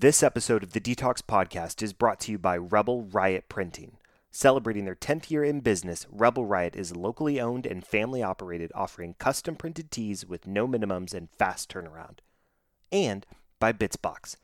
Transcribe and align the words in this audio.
This 0.00 0.22
episode 0.22 0.62
of 0.62 0.74
the 0.74 0.80
DTALKS 0.80 1.22
Podcast 1.22 1.82
is 1.82 1.92
brought 1.92 2.20
to 2.20 2.30
you 2.30 2.38
by 2.38 2.56
Rebel 2.56 3.02
Riot 3.02 3.48
Printing. 3.48 3.96
Celebrating 4.30 4.84
their 4.84 4.94
10th 4.94 5.28
year 5.28 5.42
in 5.42 5.58
business, 5.58 6.06
Rebel 6.08 6.46
Riot 6.46 6.76
is 6.76 6.94
locally 6.94 7.40
owned 7.40 7.66
and 7.66 7.84
family 7.84 8.22
operated, 8.22 8.70
offering 8.76 9.16
custom 9.18 9.56
printed 9.56 9.90
tees 9.90 10.24
with 10.24 10.46
no 10.46 10.68
minimums 10.68 11.14
and 11.14 11.28
fast 11.28 11.68
turnaround. 11.68 12.18
And 12.92 13.26
by 13.58 13.72
Bitsbox. 13.72 14.36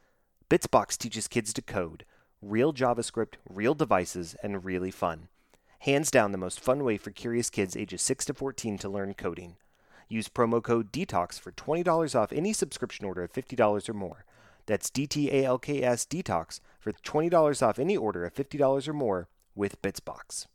Bitsbox 0.50 0.98
teaches 0.98 1.28
kids 1.28 1.52
to 1.52 1.62
code, 1.62 2.04
real 2.42 2.72
JavaScript, 2.72 3.34
real 3.48 3.74
devices, 3.74 4.34
and 4.42 4.64
really 4.64 4.90
fun. 4.90 5.28
Hands 5.78 6.10
down, 6.10 6.32
the 6.32 6.36
most 6.36 6.58
fun 6.58 6.82
way 6.82 6.96
for 6.96 7.12
curious 7.12 7.48
kids 7.48 7.76
ages 7.76 8.02
6 8.02 8.24
to 8.24 8.34
14 8.34 8.76
to 8.78 8.88
learn 8.88 9.14
coding. 9.14 9.54
Use 10.08 10.28
promo 10.28 10.60
code 10.60 10.90
DETOX 10.90 11.38
for 11.38 11.52
$20 11.52 12.18
off 12.18 12.32
any 12.32 12.52
subscription 12.52 13.06
order 13.06 13.22
of 13.22 13.32
$50 13.32 13.88
or 13.88 13.94
more. 13.94 14.24
That's 14.66 14.90
DTALKS 14.90 16.06
Detox 16.06 16.60
for 16.80 16.92
$20 16.92 17.66
off 17.66 17.78
any 17.78 17.96
order 17.96 18.24
of 18.24 18.34
$50 18.34 18.88
or 18.88 18.92
more 18.92 19.28
with 19.54 19.80
Bitsbox. 19.82 20.46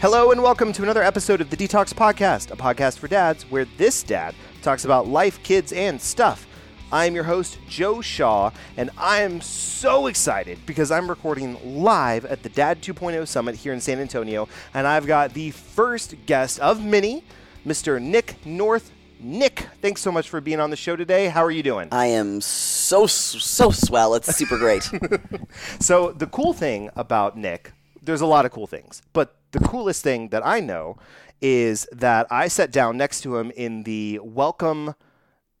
Hello 0.00 0.30
and 0.30 0.40
welcome 0.40 0.72
to 0.72 0.84
another 0.84 1.02
episode 1.02 1.40
of 1.40 1.50
the 1.50 1.56
DTALKS 1.56 1.92
Podcast, 1.92 2.52
a 2.52 2.56
podcast 2.56 2.98
for 2.98 3.08
dads 3.08 3.42
where 3.50 3.64
this 3.76 4.04
dad 4.04 4.34
talks 4.62 4.84
about 4.84 5.08
life, 5.08 5.42
kids, 5.42 5.72
and 5.72 6.00
stuff. 6.00 6.47
I'm 6.90 7.14
your 7.14 7.24
host, 7.24 7.58
Joe 7.68 8.00
Shaw, 8.00 8.50
and 8.78 8.88
I 8.96 9.20
am 9.20 9.42
so 9.42 10.06
excited 10.06 10.58
because 10.64 10.90
I'm 10.90 11.06
recording 11.06 11.82
live 11.82 12.24
at 12.24 12.42
the 12.42 12.48
Dad 12.48 12.80
2.0 12.80 13.28
Summit 13.28 13.56
here 13.56 13.74
in 13.74 13.80
San 13.82 13.98
Antonio, 13.98 14.48
and 14.72 14.86
I've 14.86 15.06
got 15.06 15.34
the 15.34 15.50
first 15.50 16.14
guest 16.24 16.58
of 16.60 16.82
many, 16.82 17.24
Mr. 17.66 18.00
Nick 18.00 18.36
North. 18.46 18.90
Nick, 19.20 19.66
thanks 19.82 20.00
so 20.00 20.10
much 20.10 20.30
for 20.30 20.40
being 20.40 20.60
on 20.60 20.70
the 20.70 20.76
show 20.76 20.96
today. 20.96 21.28
How 21.28 21.44
are 21.44 21.50
you 21.50 21.62
doing? 21.62 21.88
I 21.92 22.06
am 22.06 22.40
so 22.40 23.06
so 23.06 23.70
swell. 23.70 24.14
It's 24.14 24.34
super 24.34 24.56
great. 24.56 24.90
So, 25.80 26.12
the 26.12 26.26
cool 26.26 26.54
thing 26.54 26.88
about 26.96 27.36
Nick, 27.36 27.72
there's 28.02 28.22
a 28.22 28.26
lot 28.26 28.46
of 28.46 28.52
cool 28.52 28.66
things, 28.66 29.02
but 29.12 29.34
the 29.50 29.58
coolest 29.58 30.02
thing 30.02 30.28
that 30.28 30.46
I 30.46 30.60
know 30.60 30.96
is 31.42 31.86
that 31.92 32.26
I 32.30 32.48
sat 32.48 32.70
down 32.72 32.96
next 32.96 33.20
to 33.22 33.36
him 33.36 33.50
in 33.50 33.82
the 33.82 34.20
welcome 34.22 34.94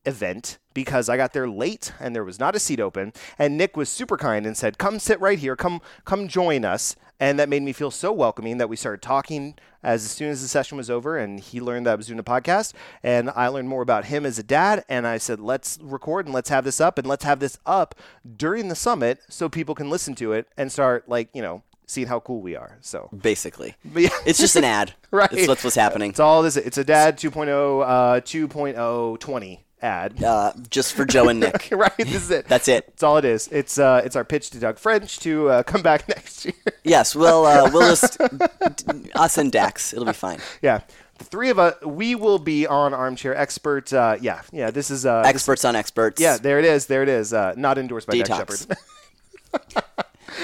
event 0.08 0.58
because 0.74 1.08
I 1.08 1.16
got 1.16 1.32
there 1.32 1.48
late 1.48 1.92
and 2.00 2.14
there 2.14 2.24
was 2.24 2.40
not 2.40 2.56
a 2.56 2.58
seat 2.58 2.80
open. 2.80 3.12
And 3.38 3.56
Nick 3.56 3.76
was 3.76 3.88
super 3.88 4.16
kind 4.16 4.46
and 4.46 4.56
said 4.56 4.78
come 4.78 4.98
sit 4.98 5.20
right 5.20 5.38
here. 5.38 5.54
Come 5.54 5.80
come 6.04 6.26
join 6.28 6.64
us. 6.64 6.96
And 7.20 7.38
that 7.40 7.48
made 7.48 7.62
me 7.64 7.72
feel 7.72 7.90
so 7.90 8.12
welcoming 8.12 8.58
that 8.58 8.68
we 8.68 8.76
started 8.76 9.02
talking 9.02 9.56
as 9.82 10.08
soon 10.08 10.30
as 10.30 10.40
the 10.40 10.46
session 10.46 10.78
was 10.78 10.88
over 10.88 11.18
and 11.18 11.40
he 11.40 11.60
learned 11.60 11.86
that 11.86 11.92
I 11.92 11.96
was 11.96 12.06
doing 12.06 12.20
a 12.20 12.24
podcast. 12.24 12.74
And 13.02 13.28
I 13.30 13.48
learned 13.48 13.68
more 13.68 13.82
about 13.82 14.04
him 14.04 14.24
as 14.24 14.38
a 14.38 14.44
dad. 14.44 14.84
And 14.88 15.04
I 15.06 15.18
said 15.18 15.40
let's 15.40 15.78
record 15.82 16.26
and 16.26 16.34
let's 16.34 16.48
have 16.48 16.64
this 16.64 16.80
up 16.80 16.96
and 16.96 17.06
let's 17.06 17.24
have 17.24 17.40
this 17.40 17.58
up 17.66 17.94
during 18.36 18.68
the 18.68 18.76
summit 18.76 19.20
so 19.28 19.48
people 19.48 19.74
can 19.74 19.90
listen 19.90 20.14
to 20.16 20.32
it 20.32 20.46
and 20.56 20.70
start 20.72 21.08
like 21.08 21.28
you 21.34 21.42
know 21.42 21.62
seeing 21.86 22.06
how 22.06 22.20
cool 22.20 22.40
we 22.40 22.54
are. 22.54 22.78
So 22.82 23.08
Basically, 23.16 23.74
yeah. 23.94 24.10
It's 24.24 24.38
just 24.38 24.54
an 24.56 24.64
ad. 24.64 24.94
Right. 25.10 25.32
It's 25.32 25.48
what's 25.48 25.64
what's 25.64 25.74
happening. 25.74 26.10
it's 26.10 26.20
all 26.20 26.42
this 26.42 26.58
it's 26.58 26.76
a 26.76 26.84
dad 26.84 27.16
2.0 27.16 27.48
uh 27.82 28.20
2.0 28.20 29.18
20 29.18 29.64
ad 29.82 30.22
Uh, 30.22 30.52
just 30.70 30.92
for 30.94 31.04
Joe 31.04 31.28
and 31.28 31.40
Nick. 31.40 31.68
right 31.72 31.96
this 31.96 32.14
is 32.14 32.30
it 32.30 32.46
That's 32.46 32.68
it. 32.68 32.86
That's 32.86 33.02
all 33.02 33.16
it 33.18 33.24
is. 33.24 33.48
It's 33.52 33.78
uh, 33.78 34.02
it's 34.04 34.16
our 34.16 34.24
pitch 34.24 34.50
to 34.50 34.58
Doug 34.58 34.78
French 34.78 35.18
to 35.20 35.48
uh, 35.48 35.62
come 35.62 35.82
back 35.82 36.08
next 36.14 36.44
year. 36.44 36.54
Yes. 36.84 37.14
Well, 37.14 37.44
uh, 37.46 37.70
we'll 37.72 37.88
just 37.88 38.18
us 39.14 39.38
and 39.38 39.52
Dax. 39.52 39.92
It'll 39.92 40.04
be 40.04 40.12
fine. 40.12 40.38
yeah, 40.62 40.80
the 41.18 41.24
three 41.24 41.50
of 41.50 41.58
us, 41.58 41.74
we 41.84 42.14
will 42.14 42.38
be 42.38 42.66
on 42.66 42.92
Armchair 42.94 43.34
Expert. 43.36 43.92
Uh, 43.92 44.16
yeah, 44.20 44.42
yeah. 44.52 44.70
This 44.70 44.90
is 44.90 45.04
uh, 45.06 45.22
this- 45.22 45.30
Experts 45.30 45.64
on 45.64 45.76
experts. 45.76 46.20
yeah, 46.20 46.38
there 46.38 46.58
it 46.58 46.64
is. 46.64 46.86
There 46.86 47.02
it 47.02 47.08
is. 47.08 47.32
Uh, 47.32 47.54
not 47.56 47.78
endorsed 47.78 48.06
by 48.06 48.18
Dax 48.18 48.66
Shepard. 48.66 48.76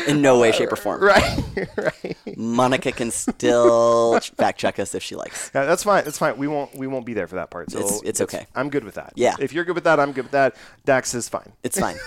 In 0.09 0.21
no 0.23 0.39
way, 0.39 0.53
shape, 0.53 0.73
or 0.73 0.77
form. 0.85 1.03
right, 1.03 1.41
right. 1.77 2.37
Monica 2.37 2.93
can 2.93 3.11
still 3.11 4.19
fact 4.37 4.59
check 4.59 4.79
us 4.79 4.95
if 4.95 5.03
she 5.03 5.17
likes. 5.17 5.51
Yeah, 5.55 5.65
that's 5.65 5.85
fine. 5.85 6.05
That's 6.05 6.19
fine. 6.19 6.37
We 6.37 6.49
won't 6.49 6.75
we 6.75 6.87
won't 6.87 7.07
be 7.07 7.15
there 7.15 7.27
for 7.27 7.37
that 7.37 7.51
part. 7.51 7.71
So 7.71 7.79
It's- 7.79 8.01
it's 8.05 8.21
okay. 8.21 8.47
I'm 8.55 8.71
good 8.71 8.85
with 8.85 8.95
that. 8.95 9.13
Yeah. 9.17 9.37
If 9.39 9.53
you're 9.53 9.65
good 9.65 9.75
with 9.75 9.85
that, 9.85 9.99
I'm 10.01 10.13
good 10.13 10.25
with 10.25 10.33
that. 10.33 10.57
Dax 10.85 11.15
is 11.15 11.29
fine. 11.29 11.53
It's 11.63 11.79
fine. 11.79 11.97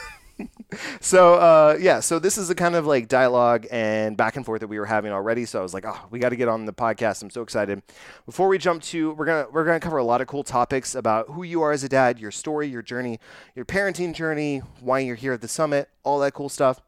So 1.01 1.33
uh, 1.35 1.77
yeah, 1.79 1.99
so 1.99 2.19
this 2.19 2.37
is 2.37 2.47
the 2.47 2.53
kind 2.53 2.75
of 2.75 2.85
like 2.85 3.07
dialogue 3.07 3.65
and 3.71 4.15
back 4.15 4.35
and 4.35 4.45
forth 4.45 4.59
that 4.61 4.67
we 4.67 4.77
were 4.77 4.85
having 4.85 5.11
already. 5.11 5.45
So 5.45 5.57
I 5.59 5.63
was 5.63 5.73
like, 5.73 5.85
oh, 5.87 5.99
we 6.11 6.19
got 6.19 6.29
to 6.29 6.35
get 6.35 6.47
on 6.47 6.65
the 6.65 6.73
podcast. 6.73 7.23
I'm 7.23 7.31
so 7.31 7.41
excited. 7.41 7.81
Before 8.27 8.47
we 8.47 8.59
jump 8.59 8.83
to, 8.83 9.13
we're 9.13 9.25
gonna 9.25 9.47
we're 9.51 9.65
gonna 9.65 9.79
cover 9.79 9.97
a 9.97 10.03
lot 10.03 10.21
of 10.21 10.27
cool 10.27 10.43
topics 10.43 10.93
about 10.93 11.29
who 11.29 11.41
you 11.41 11.63
are 11.63 11.71
as 11.71 11.83
a 11.83 11.89
dad, 11.89 12.19
your 12.19 12.29
story, 12.29 12.67
your 12.67 12.83
journey, 12.83 13.19
your 13.55 13.65
parenting 13.65 14.13
journey, 14.13 14.59
why 14.79 14.99
you're 14.99 15.15
here 15.15 15.33
at 15.33 15.41
the 15.41 15.47
summit, 15.47 15.89
all 16.03 16.19
that 16.19 16.33
cool 16.35 16.49
stuff. 16.49 16.81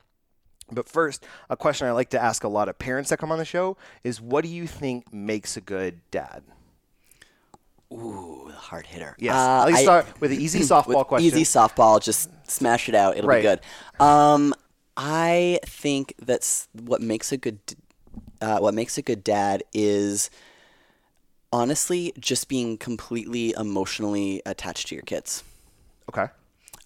But 0.71 0.87
first, 0.89 1.25
a 1.49 1.57
question 1.57 1.87
I 1.87 1.91
like 1.91 2.09
to 2.11 2.21
ask 2.21 2.43
a 2.43 2.47
lot 2.47 2.69
of 2.69 2.77
parents 2.79 3.09
that 3.09 3.17
come 3.17 3.31
on 3.31 3.37
the 3.39 3.45
show 3.45 3.77
is, 4.03 4.21
what 4.21 4.43
do 4.43 4.49
you 4.49 4.67
think 4.67 5.11
makes 5.13 5.57
a 5.57 5.61
good 5.61 5.99
dad? 6.11 6.43
Ooh, 7.91 8.51
hard 8.55 8.85
hitter. 8.85 9.15
Yes. 9.17 9.35
Uh, 9.35 9.65
Let's 9.67 9.81
start 9.81 10.21
with 10.21 10.31
an 10.31 10.39
easy 10.41 10.59
softball 10.59 11.05
question. 11.05 11.25
Easy 11.27 11.43
softball. 11.43 12.01
Just 12.01 12.29
smash 12.49 12.87
it 12.87 12.93
out. 12.95 13.17
It'll 13.17 13.27
Right. 13.27 13.39
be 13.39 13.43
good. 13.43 13.61
Um, 13.99 14.53
I 14.95 15.59
think 15.65 16.13
that's 16.21 16.67
what 16.73 17.01
makes 17.01 17.31
a 17.31 17.37
good 17.37 17.59
uh, 18.41 18.59
what 18.59 18.73
makes 18.73 18.97
a 18.97 19.01
good 19.01 19.23
dad 19.23 19.63
is 19.73 20.29
honestly 21.51 22.13
just 22.19 22.47
being 22.47 22.77
completely 22.77 23.53
emotionally 23.57 24.41
attached 24.45 24.87
to 24.87 24.95
your 24.95 25.01
kids. 25.03 25.43
Okay. 26.09 26.27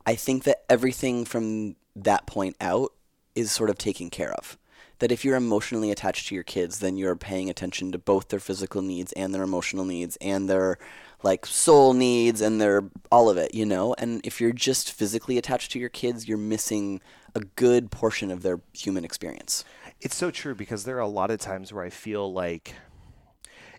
I 0.05 0.15
think 0.15 0.43
that 0.45 0.63
everything 0.69 1.25
from 1.25 1.75
that 1.95 2.25
point 2.25 2.55
out 2.59 2.91
is 3.35 3.51
sort 3.51 3.69
of 3.69 3.77
taken 3.77 4.09
care 4.09 4.33
of. 4.33 4.57
That 4.99 5.11
if 5.11 5.25
you're 5.25 5.35
emotionally 5.35 5.91
attached 5.91 6.27
to 6.27 6.35
your 6.35 6.43
kids, 6.43 6.79
then 6.79 6.97
you're 6.97 7.15
paying 7.15 7.49
attention 7.49 7.91
to 7.91 7.97
both 7.97 8.29
their 8.29 8.39
physical 8.39 8.81
needs 8.81 9.11
and 9.13 9.33
their 9.33 9.43
emotional 9.43 9.85
needs 9.85 10.17
and 10.21 10.49
their 10.49 10.77
like 11.23 11.45
soul 11.45 11.93
needs 11.93 12.41
and 12.41 12.61
their 12.61 12.83
all 13.11 13.29
of 13.29 13.37
it, 13.37 13.53
you 13.53 13.65
know? 13.65 13.95
And 13.97 14.21
if 14.23 14.39
you're 14.39 14.53
just 14.53 14.91
physically 14.91 15.37
attached 15.37 15.71
to 15.71 15.79
your 15.79 15.89
kids, 15.89 16.27
you're 16.27 16.37
missing 16.37 17.01
a 17.35 17.41
good 17.41 17.91
portion 17.91 18.29
of 18.29 18.43
their 18.43 18.59
human 18.73 19.03
experience. 19.03 19.65
It's 19.99 20.15
so 20.15 20.31
true 20.31 20.53
because 20.53 20.83
there 20.83 20.97
are 20.97 21.01
a 21.01 21.07
lot 21.07 21.31
of 21.31 21.39
times 21.39 21.73
where 21.73 21.83
I 21.83 21.89
feel 21.89 22.31
like 22.31 22.75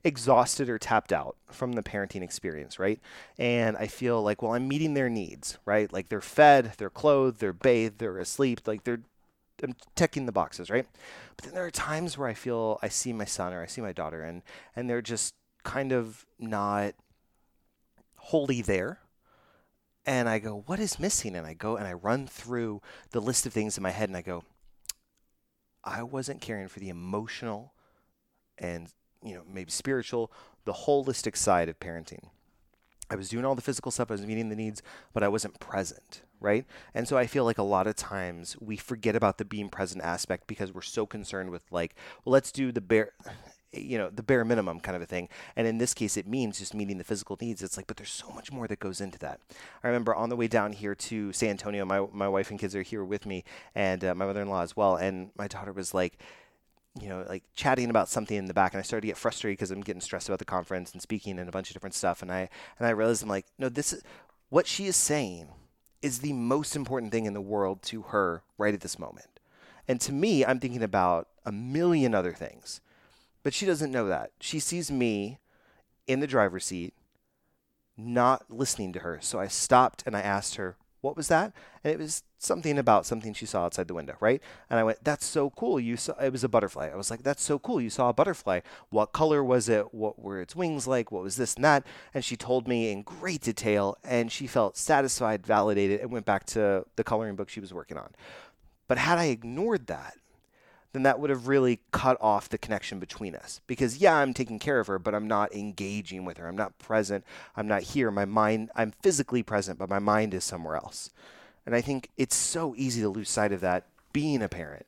exhausted 0.03 0.69
or 0.69 0.79
tapped 0.79 1.13
out 1.13 1.37
from 1.51 1.73
the 1.73 1.83
parenting 1.83 2.23
experience, 2.23 2.79
right? 2.79 3.01
And 3.39 3.77
I 3.77 3.87
feel 3.87 4.23
like, 4.23 4.43
well, 4.43 4.53
I'm 4.53 4.69
meeting 4.69 4.95
their 4.95 5.09
needs, 5.09 5.59
right? 5.65 5.91
Like 5.93 6.11
they're 6.11 6.21
fed, 6.21 6.73
they're 6.77 6.91
clothed, 6.91 7.41
they're 7.41 7.55
bathed, 7.55 7.99
they're 7.99 8.19
asleep, 8.19 8.61
like 8.67 8.85
they're 8.85 9.01
I'm 9.63 9.75
ticking 9.95 10.27
the 10.27 10.33
boxes, 10.33 10.71
right? 10.71 10.87
But 11.37 11.45
then 11.45 11.55
there 11.55 11.65
are 11.65 11.71
times 11.71 12.19
where 12.19 12.29
I 12.29 12.35
feel 12.35 12.79
I 12.83 12.89
see 12.89 13.13
my 13.13 13.25
son 13.25 13.53
or 13.53 13.63
I 13.63 13.67
see 13.67 13.81
my 13.81 13.93
daughter 13.93 14.23
and 14.23 14.43
and 14.75 14.89
they're 14.89 15.03
just 15.03 15.35
kind 15.63 15.93
of 15.93 16.27
not 16.39 16.95
wholly 18.17 18.63
there. 18.63 19.01
And 20.07 20.29
I 20.29 20.39
go, 20.39 20.65
what 20.67 20.81
is 20.81 20.99
missing? 20.99 21.35
And 21.35 21.47
I 21.47 21.55
go 21.55 21.77
and 21.77 21.87
I 21.87 21.95
run 21.95 22.27
through 22.27 22.83
the 23.11 23.21
list 23.21 23.47
of 23.47 23.53
things 23.53 23.77
in 23.77 23.83
my 23.83 23.91
head 23.91 24.09
and 24.11 24.17
I 24.17 24.23
go, 24.23 24.45
I 25.83 26.03
wasn't 26.03 26.41
caring 26.41 26.69
for 26.69 26.81
the 26.81 26.89
emotional 26.89 27.73
and 28.59 28.89
you 29.23 29.35
know 29.35 29.43
maybe 29.51 29.71
spiritual, 29.71 30.33
the 30.65 30.73
holistic 30.73 31.37
side 31.37 31.69
of 31.69 31.81
parenting. 31.81 32.29
I 33.11 33.17
was 33.17 33.29
doing 33.29 33.45
all 33.45 33.55
the 33.55 33.63
physical 33.63 33.93
stuff, 33.93 34.11
I 34.11 34.15
was 34.15 34.27
meeting 34.27 34.49
the 34.49 34.57
needs, 34.57 34.83
but 35.13 35.23
I 35.23 35.29
wasn't 35.29 35.61
present, 35.61 36.23
right? 36.45 36.65
And 36.95 37.09
so 37.09 37.17
I 37.17 37.27
feel 37.27 37.45
like 37.45 37.59
a 37.59 37.65
lot 37.65 37.87
of 37.87 37.97
times 37.97 38.57
we 38.61 38.77
forget 38.77 39.17
about 39.17 39.39
the 39.39 39.45
being 39.45 39.69
present 39.69 40.05
aspect 40.05 40.47
because 40.47 40.73
we're 40.73 40.83
so 40.83 41.07
concerned 41.07 41.51
with 41.51 41.65
like, 41.73 41.97
well, 42.25 42.35
let's 42.35 42.53
do 42.53 42.71
the 42.71 42.81
bare 42.81 43.13
you 43.73 43.99
know, 43.99 44.09
the 44.09 44.23
bare 44.23 44.45
minimum 44.45 44.79
kind 44.79 44.95
of 44.95 45.03
a 45.03 45.07
thing. 45.07 45.29
And 45.57 45.67
in 45.67 45.79
this 45.79 45.95
case, 45.95 46.17
it 46.17 46.29
means 46.29 46.61
just 46.61 46.75
meeting 46.75 46.99
the 46.99 47.03
physical 47.03 47.37
needs. 47.41 47.61
It's 47.61 47.77
like, 47.77 47.89
but 47.89 47.97
there's 47.97 48.13
so 48.13 48.29
much 48.31 48.53
more 48.53 48.69
that 48.69 48.79
goes 48.79 49.01
into 49.01 49.19
that. 49.19 49.41
I 49.83 49.89
remember 49.89 50.15
on 50.15 50.29
the 50.29 50.37
way 50.37 50.47
down 50.47 50.73
here 50.73 50.95
to 50.95 51.33
San 51.33 51.51
Antonio, 51.51 51.85
my, 51.85 52.07
my 52.13 52.29
wife 52.29 52.51
and 52.51 52.61
kids 52.61 52.77
are 52.77 52.83
here 52.83 53.05
with 53.05 53.27
me, 53.27 53.43
and 53.75 54.05
uh, 54.05 54.15
my 54.15 54.27
mother 54.27 54.43
in 54.43 54.49
law 54.49 54.63
as 54.63 54.77
well. 54.77 54.95
And 54.95 55.31
my 55.37 55.49
daughter 55.49 55.73
was 55.73 55.93
like, 55.93 56.19
you 57.01 57.09
know, 57.09 57.27
like 57.29 57.43
chatting 57.57 57.91
about 57.91 58.09
something 58.09 58.37
in 58.37 58.45
the 58.45 58.55
back, 58.55 58.75
and 58.75 58.79
I 58.79 58.83
started 58.83 59.01
to 59.03 59.09
get 59.09 59.17
frustrated 59.17 59.59
because 59.59 59.73
I'm 59.73 59.81
getting 59.81 60.01
stressed 60.01 60.29
about 60.29 60.39
the 60.39 60.45
conference 60.45 60.93
and 60.93 61.03
speaking 61.03 61.41
and 61.41 61.49
a 61.49 61.53
bunch 61.53 61.69
of 61.71 61.75
different 61.75 61.97
stuff. 61.97 62.23
And 62.23 62.31
I 62.31 62.49
and 62.79 62.87
I 62.87 62.91
realized 62.91 63.25
I'm 63.25 63.29
like, 63.29 63.47
no, 63.59 63.69
this 63.69 63.93
is 63.93 64.05
what 64.51 64.69
she 64.69 64.87
is 64.87 64.95
saying 64.95 65.49
is 66.05 66.19
the 66.19 66.35
most 66.35 66.77
important 66.77 67.11
thing 67.11 67.25
in 67.25 67.33
the 67.33 67.41
world 67.41 67.83
to 67.83 68.03
her 68.03 68.43
right 68.59 68.75
at 68.75 68.83
this 68.83 68.99
moment. 68.99 69.41
And 69.89 69.99
to 70.03 70.13
me, 70.13 70.45
I'm 70.45 70.61
thinking 70.61 70.83
about 70.83 71.29
a 71.47 71.51
million 71.51 72.15
other 72.15 72.33
things, 72.33 72.83
but 73.43 73.55
she 73.55 73.65
doesn't 73.65 73.91
know 73.91 74.07
that. 74.09 74.31
She 74.39 74.61
sees 74.61 74.91
me 74.91 75.39
in 76.07 76.21
the 76.21 76.27
driver's 76.27 76.67
seat, 76.67 76.93
not 77.97 78.45
listening 78.51 78.93
to 78.93 78.99
her. 78.99 79.19
So 79.23 79.41
I 79.41 79.49
stopped 79.49 80.03
and 80.05 80.15
I 80.15 80.21
asked 80.21 80.57
her, 80.57 80.77
what 81.01 81.17
was 81.17 81.29
that? 81.29 81.55
And 81.83 81.95
it 81.95 81.99
was 81.99 82.23
something 82.45 82.79
about 82.79 83.07
something 83.07 83.33
she 83.33 83.47
saw 83.47 83.65
outside 83.65 83.89
the 83.89 83.95
window, 83.95 84.17
right? 84.21 84.43
And 84.71 84.79
I 84.79 84.85
went, 84.85 85.03
that's 85.03 85.25
so 85.25 85.51
cool. 85.51 85.81
You 85.81 85.97
saw 85.97 86.15
it 86.19 86.31
was 86.31 86.45
a 86.45 86.49
butterfly. 86.49 86.91
I 86.93 86.97
was 86.97 87.11
like, 87.11 87.23
that's 87.23 87.43
so 87.43 87.59
cool. 87.59 87.81
You 87.81 87.91
saw 87.91 88.09
a 88.09 88.13
butterfly. 88.13 88.61
What 88.91 89.13
color 89.13 89.43
was 89.43 89.69
it? 89.69 89.93
What 89.95 90.19
were 90.19 90.41
its 90.41 90.55
wings 90.55 90.87
like? 90.87 91.11
What 91.11 91.23
was 91.23 91.37
this 91.37 91.55
and 91.55 91.65
that? 91.65 91.85
And 92.13 92.25
she 92.25 92.37
told 92.37 92.69
me 92.69 92.91
in 92.91 93.03
great 93.03 93.43
detail, 93.43 93.97
and 94.05 94.31
she 94.31 94.47
felt 94.47 94.77
satisfied, 94.77 95.47
validated, 95.47 96.01
and 96.01 96.11
went 96.11 96.27
back 96.27 96.47
to 96.47 96.85
the 96.97 97.05
coloring 97.05 97.37
book 97.37 97.49
she 97.49 97.61
was 97.61 97.75
working 97.75 97.97
on. 97.97 98.11
But 98.87 98.99
had 98.99 99.19
I 99.19 99.27
ignored 99.27 99.87
that, 99.87 100.17
then 100.93 101.03
that 101.03 101.19
would 101.19 101.31
have 101.31 101.49
really 101.49 101.81
cut 101.91 102.17
off 102.21 102.49
the 102.49 102.57
connection 102.57 103.01
between 103.01 103.35
us. 103.35 103.61
Because 103.67 103.99
yeah, 103.99 104.15
I'm 104.15 104.33
taking 104.33 104.61
care 104.61 104.79
of 104.79 104.87
her, 104.87 104.99
but 105.01 105.13
I'm 105.13 105.27
not 105.27 105.53
engaging 105.53 106.25
with 106.25 106.37
her. 106.37 106.47
I'm 106.47 106.57
not 106.57 106.79
present. 106.79 107.25
I'm 107.57 107.67
not 107.67 107.83
here. 107.83 108.13
My 108.13 108.25
mind, 108.25 108.71
I'm 108.77 108.93
physically 109.03 109.43
present, 109.43 109.77
but 109.77 109.89
my 109.89 109.99
mind 109.99 110.35
is 110.35 110.45
somewhere 110.45 110.77
else. 110.77 111.11
And 111.67 111.75
I 111.75 111.81
think 111.81 112.11
it's 112.17 112.37
so 112.37 112.75
easy 112.77 113.01
to 113.01 113.09
lose 113.09 113.31
sight 113.31 113.53
of 113.53 113.61
that 113.61 113.87
being 114.13 114.43
a 114.43 114.49
parent. 114.49 114.87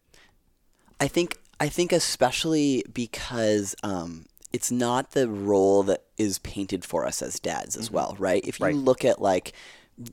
I 1.00 1.08
think 1.08 1.38
I 1.58 1.69
think 1.69 1.93
especially 1.93 2.84
because 2.93 3.75
um, 3.82 4.26
it's 4.52 4.70
not 4.70 5.12
the 5.12 5.28
role 5.28 5.82
that 5.84 6.05
is 6.19 6.38
painted 6.38 6.84
for 6.84 7.06
us 7.06 7.23
as 7.23 7.40
dads 7.40 7.76
as 7.76 7.90
well, 7.90 8.17
right? 8.19 8.44
If 8.46 8.61
you 8.61 8.67
Right. 8.67 8.75
look 8.75 9.05
at 9.05 9.20
like 9.20 9.52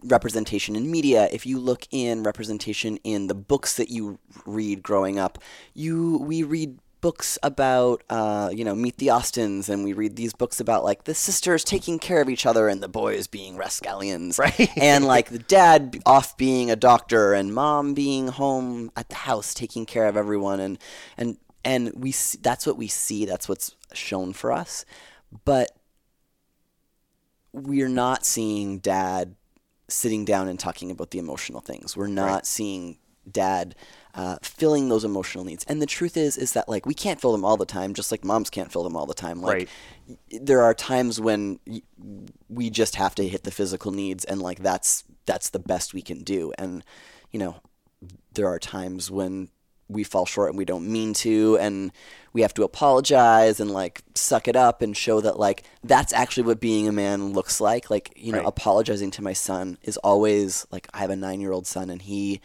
representation 0.06 0.76
in 0.78 0.90
media, 0.90 1.28
if 1.32 1.46
you 1.46 1.60
look 1.60 1.86
in 1.92 2.24
representation 2.24 2.98
in 3.04 3.28
the 3.28 3.36
books 3.36 3.76
that 3.76 3.90
you 3.90 4.20
read 4.46 4.82
growing 4.84 5.20
up, 5.20 5.38
you 5.74 6.18
we 6.20 6.44
read 6.44 6.80
books 7.04 7.38
about 7.44 8.02
uh, 8.10 8.50
you 8.54 8.64
know 8.64 8.74
meet 8.74 8.96
the 8.98 9.10
austins 9.10 9.68
and 9.68 9.84
we 9.84 9.92
read 9.92 10.16
these 10.16 10.34
books 10.34 10.62
about 10.62 10.86
like 10.86 11.04
the 11.04 11.14
sisters 11.14 11.66
taking 11.66 12.00
care 12.00 12.22
of 12.22 12.30
each 12.30 12.46
other 12.46 12.70
and 12.70 12.82
the 12.82 12.88
boys 12.88 13.28
being 13.28 13.58
rascallions. 13.58 14.40
Right. 14.40 14.70
and 14.78 15.06
like 15.16 15.30
the 15.30 15.40
dad 15.40 16.02
off 16.06 16.38
being 16.38 16.72
a 16.72 16.78
doctor 16.78 17.34
and 17.34 17.54
mom 17.54 17.94
being 17.94 18.30
home 18.30 18.90
at 18.96 19.10
the 19.10 19.16
house 19.16 19.54
taking 19.54 19.86
care 19.86 20.08
of 20.08 20.16
everyone. 20.18 20.60
And 20.62 20.80
and 21.18 21.38
and 21.66 21.92
we 21.94 22.12
see, 22.14 22.40
that's 22.42 22.66
what 22.66 22.78
we 22.78 22.88
see. 22.88 23.26
That's 23.26 23.48
what's 23.50 23.76
shown 23.94 24.32
for 24.34 24.52
us. 24.54 24.86
But 25.46 25.72
we're 27.52 27.90
not 27.90 28.26
seeing 28.26 28.80
dad 28.80 29.36
sitting 29.90 30.26
down 30.26 30.48
and 30.48 30.58
talking 30.60 30.90
about 30.90 31.12
the 31.12 31.20
emotional 31.20 31.60
things. 31.62 31.96
We're 31.98 32.08
not 32.08 32.32
Right. 32.34 32.46
seeing 32.46 32.98
dad 33.30 33.76
uh, 34.16 34.38
filling 34.44 34.90
those 34.90 35.04
emotional 35.04 35.44
needs 35.44 35.64
and 35.68 35.82
the 35.82 35.86
truth 35.88 36.16
is 36.18 36.38
is 36.38 36.54
that 36.54 36.70
like 36.70 36.86
we 36.86 36.94
can't 36.94 37.20
fill 37.20 37.32
them 37.32 37.44
all 37.44 37.58
the 37.58 37.66
time 37.66 37.94
just 37.96 38.12
like 38.12 38.24
moms 38.24 38.50
can't 38.50 38.72
fill 38.72 38.84
them 38.84 38.96
all 38.96 39.08
the 39.08 39.14
time 39.14 39.42
like 39.42 39.54
Right. 39.56 39.70
there 40.42 40.62
are 40.62 40.74
times 40.76 41.20
when 41.20 41.60
y- 41.66 41.82
we 42.48 42.70
just 42.70 42.96
have 42.96 43.16
to 43.16 43.28
hit 43.28 43.44
the 43.44 43.50
physical 43.52 43.92
needs 43.92 44.24
and 44.24 44.40
like 44.42 44.60
that's 44.60 45.04
that's 45.26 45.50
the 45.50 45.60
best 45.60 45.94
we 45.96 46.02
can 46.04 46.24
do 46.24 46.54
and 46.60 46.84
you 47.32 47.40
know 47.40 47.56
there 48.34 48.48
are 48.48 48.60
times 48.60 49.10
when 49.10 49.50
we 49.90 50.04
fall 50.04 50.26
short 50.26 50.50
and 50.50 50.58
we 50.58 50.66
don't 50.66 50.88
mean 50.88 51.14
to 51.14 51.58
and 51.60 51.92
we 52.34 52.42
have 52.42 52.54
to 52.54 52.64
apologize 52.64 53.60
and 53.60 53.72
like 53.72 54.02
suck 54.16 54.48
it 54.48 54.56
up 54.56 54.82
and 54.82 54.96
show 54.96 55.22
that 55.22 55.40
like 55.40 55.64
that's 55.84 56.14
actually 56.14 56.44
what 56.44 56.60
being 56.60 56.88
a 56.88 56.92
man 56.92 57.34
looks 57.34 57.60
like 57.60 57.90
like 57.90 58.12
you 58.16 58.32
know 58.32 58.40
Right. 58.40 58.48
apologizing 58.48 59.12
to 59.12 59.22
my 59.24 59.34
son 59.34 59.78
is 59.82 59.98
always 59.98 60.66
like 60.72 60.88
I 60.94 61.00
have 61.00 61.10
a 61.10 61.16
9-year-old 61.16 61.66
son 61.68 61.90
and 61.90 62.02
he 62.02 62.42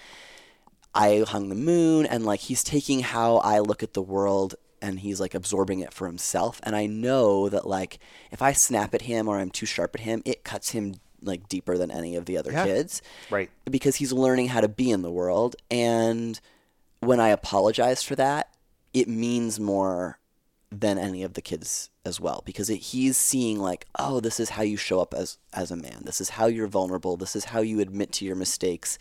I 0.98 1.24
hung 1.26 1.48
the 1.48 1.54
moon 1.54 2.04
and 2.06 2.26
like 2.26 2.40
he's 2.40 2.64
taking 2.64 3.00
how 3.00 3.36
I 3.38 3.60
look 3.60 3.82
at 3.82 3.94
the 3.94 4.02
world 4.02 4.54
and 4.82 5.00
he's 5.00 5.20
like 5.20 5.34
absorbing 5.34 5.80
it 5.80 5.92
for 5.94 6.06
himself 6.06 6.60
and 6.64 6.74
I 6.76 6.86
know 6.86 7.48
that 7.48 7.66
like 7.66 7.98
if 8.30 8.42
I 8.42 8.52
snap 8.52 8.94
at 8.94 9.02
him 9.02 9.28
or 9.28 9.38
I'm 9.38 9.50
too 9.50 9.66
sharp 9.66 9.94
at 9.94 10.00
him 10.02 10.22
it 10.24 10.44
cuts 10.44 10.70
him 10.70 10.94
like 11.22 11.48
deeper 11.48 11.76
than 11.78 11.90
any 11.90 12.14
of 12.16 12.26
the 12.26 12.36
other 12.38 12.52
Yeah. 12.52 12.64
kids 12.64 13.02
Right. 13.30 13.50
because 13.70 13.96
he's 13.96 14.12
learning 14.12 14.48
how 14.48 14.60
to 14.60 14.68
be 14.68 14.90
in 14.90 15.02
the 15.02 15.10
world 15.10 15.56
and 15.70 16.40
when 17.00 17.20
I 17.20 17.28
apologize 17.28 18.02
for 18.02 18.14
that 18.16 18.54
it 18.94 19.08
means 19.08 19.58
more 19.60 20.17
than 20.70 20.98
any 20.98 21.22
of 21.22 21.32
the 21.32 21.40
kids 21.40 21.88
as 22.04 22.20
well 22.20 22.42
because 22.44 22.68
it, 22.68 22.76
he's 22.76 23.16
seeing 23.16 23.58
like 23.58 23.86
oh 23.98 24.20
this 24.20 24.38
is 24.38 24.50
how 24.50 24.62
you 24.62 24.76
show 24.76 25.00
up 25.00 25.14
as 25.14 25.38
as 25.52 25.70
a 25.70 25.76
man. 25.76 26.02
This 26.04 26.20
is 26.20 26.30
how 26.30 26.46
you're 26.46 26.66
vulnerable. 26.66 27.16
This 27.16 27.34
is 27.34 27.46
how 27.46 27.60
you 27.60 27.80
admit 27.80 28.12
to 28.12 28.24
your 28.24 28.36
mistakes. 28.36 28.98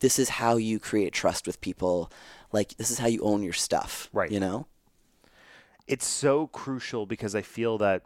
This 0.00 0.18
is 0.18 0.28
how 0.28 0.56
you 0.56 0.78
create 0.78 1.12
trust 1.12 1.46
with 1.46 1.60
people. 1.60 2.10
Like 2.52 2.76
this 2.76 2.90
is 2.90 2.98
how 2.98 3.08
you 3.08 3.22
own 3.22 3.42
your 3.42 3.52
stuff 3.52 4.08
Right. 4.12 4.30
you 4.30 4.38
know? 4.40 4.66
It's 5.86 6.06
so 6.06 6.46
crucial 6.48 7.06
because 7.06 7.34
I 7.34 7.42
feel 7.42 7.78
that 7.78 8.02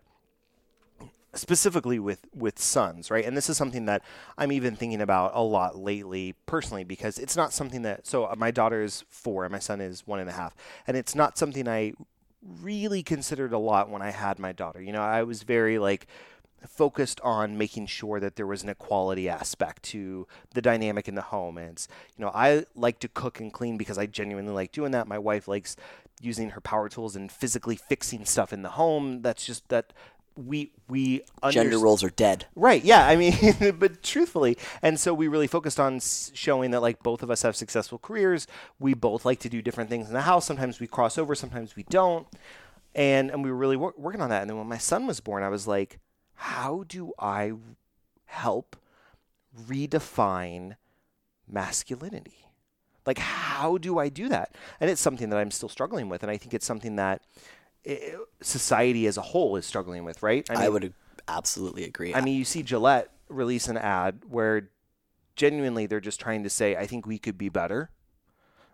specifically 1.35 1.99
with 1.99 2.27
with 2.35 2.59
sons, 2.59 3.11
right? 3.11 3.25
And 3.25 3.37
this 3.37 3.49
is 3.49 3.57
something 3.57 3.87
that 3.87 4.03
I'm 4.37 4.53
even 4.53 4.77
thinking 4.77 5.01
about 5.01 5.33
a 5.35 5.43
lot 5.43 5.77
lately 5.77 6.35
personally 6.47 6.85
because 6.85 7.19
it's 7.19 7.37
not 7.37 7.53
something 7.53 7.83
that 7.83 8.07
so 8.07 8.25
uh, 8.25 8.35
my 8.37 8.51
daughter 8.51 8.83
is 8.83 9.05
four 9.09 9.45
and 9.45 9.53
my 9.53 9.59
son 9.59 9.81
is 9.81 10.07
one 10.07 10.21
and 10.21 10.29
a 10.29 10.33
half, 10.33 10.55
and 10.87 10.97
it's 10.97 11.15
not 11.15 11.39
something 11.39 11.69
I 11.69 11.95
really 12.43 13.03
considered 13.03 13.53
a 13.53 13.59
lot 13.59 13.89
when 13.89 14.03
I 14.03 14.11
had 14.11 14.39
my 14.39 14.53
daughter. 14.53 14.83
You 14.83 14.93
know, 14.93 15.03
I 15.03 15.23
was 15.23 15.43
very 15.43 15.79
like 15.79 16.07
focused 16.67 17.21
on 17.23 17.59
making 17.59 17.87
sure 17.87 18.21
that 18.21 18.37
there 18.37 18.47
was 18.47 18.63
an 18.63 18.69
equality 18.69 19.29
aspect 19.29 19.83
to 19.83 20.27
the 20.55 20.63
dynamic 20.63 21.09
in 21.09 21.15
the 21.15 21.23
home. 21.23 21.59
And 21.59 21.85
you 22.17 22.25
know 22.25 22.31
i 22.35 22.65
like 22.75 23.01
to 23.01 23.09
cook 23.09 23.41
and 23.41 23.53
clean 23.53 23.77
because 23.77 23.99
i 23.99 24.07
genuinely 24.07 24.53
like 24.53 24.73
doing 24.73 24.93
that. 24.93 25.09
My 25.09 25.19
wife 25.19 25.49
likes 25.49 25.77
using 26.21 26.51
her 26.51 26.61
power 26.61 26.89
tools 26.89 27.17
and 27.17 27.31
physically 27.31 27.77
fixing 27.77 28.25
stuff 28.25 28.53
in 28.53 28.63
the 28.63 28.71
home. 28.71 29.23
That's 29.23 29.45
just 29.45 29.69
that 29.69 29.93
we 30.37 30.73
we 30.89 31.23
gender 31.51 31.79
roles 31.79 32.03
are 32.03 32.11
dead 32.11 32.47
Right. 32.55 32.83
Yeah. 32.85 33.07
I 33.07 33.17
mean, 33.17 33.35
but 33.79 34.03
truthfully, 34.03 34.57
and 34.81 34.99
so 34.99 35.13
we 35.15 35.29
really 35.29 35.47
focused 35.47 35.79
on 35.81 36.01
showing 36.01 36.71
that 36.71 36.81
like 36.81 37.03
both 37.03 37.23
of 37.23 37.31
us 37.31 37.43
have 37.43 37.57
successful 37.57 37.99
careers. 37.99 38.47
We 38.79 38.95
both 38.95 39.25
like 39.25 39.41
to 39.41 39.49
do 39.49 39.63
different 39.63 39.91
things 39.91 40.09
in 40.09 40.15
the 40.15 40.23
house. 40.23 40.47
Sometimes 40.47 40.81
we 40.81 40.87
cross 40.87 41.19
over. 41.19 41.35
Sometimes 41.35 41.77
we 41.77 41.85
don't. 41.85 42.27
And 42.95 43.31
and 43.31 43.43
we 43.45 43.51
were 43.51 43.57
really 43.57 43.77
wor- 43.77 43.95
working 43.97 44.21
on 44.21 44.31
that. 44.31 44.43
And 44.43 44.51
then 44.51 44.59
when 44.59 44.69
my 44.69 44.79
son 44.79 45.07
was 45.07 45.21
born, 45.21 45.43
I 45.43 45.49
was 45.49 45.67
like, 45.67 45.99
how 46.35 46.85
do 46.89 47.13
I 47.19 47.53
help 48.27 48.77
redefine 49.69 50.77
masculinity? 51.49 52.47
Like, 53.05 53.19
how 53.19 53.79
do 53.79 53.99
I 53.99 54.09
do 54.09 54.29
that? 54.29 54.55
And 54.81 54.89
it's 54.89 55.01
something 55.01 55.31
that 55.31 55.39
I'm 55.39 55.51
still 55.51 55.69
struggling 55.69 56.09
with. 56.09 56.23
And 56.23 56.31
I 56.31 56.37
think 56.37 56.55
it's 56.55 56.67
something 56.67 56.97
that 56.97 57.23
society 58.41 59.07
as 59.07 59.17
a 59.17 59.23
whole 59.23 59.57
is 59.57 59.67
struggling 59.67 60.05
with, 60.05 60.23
right? 60.23 60.49
i, 60.51 60.69
would 60.69 60.95
absolutely 61.29 61.85
agree 61.85 62.15
I 62.15 62.21
mean, 62.21 62.37
you 62.37 62.45
see 62.45 62.63
Gillette 62.63 63.11
release 63.29 63.69
an 63.69 63.77
ad 63.77 64.23
where 64.29 64.71
genuinely 65.37 65.87
they're 65.87 66.01
just 66.01 66.21
trying 66.21 66.43
to 66.45 66.51
say, 66.51 66.77
I 66.77 66.87
think 66.87 67.07
we 67.07 67.19
could 67.19 67.39
be 67.39 67.49
better. 67.49 67.91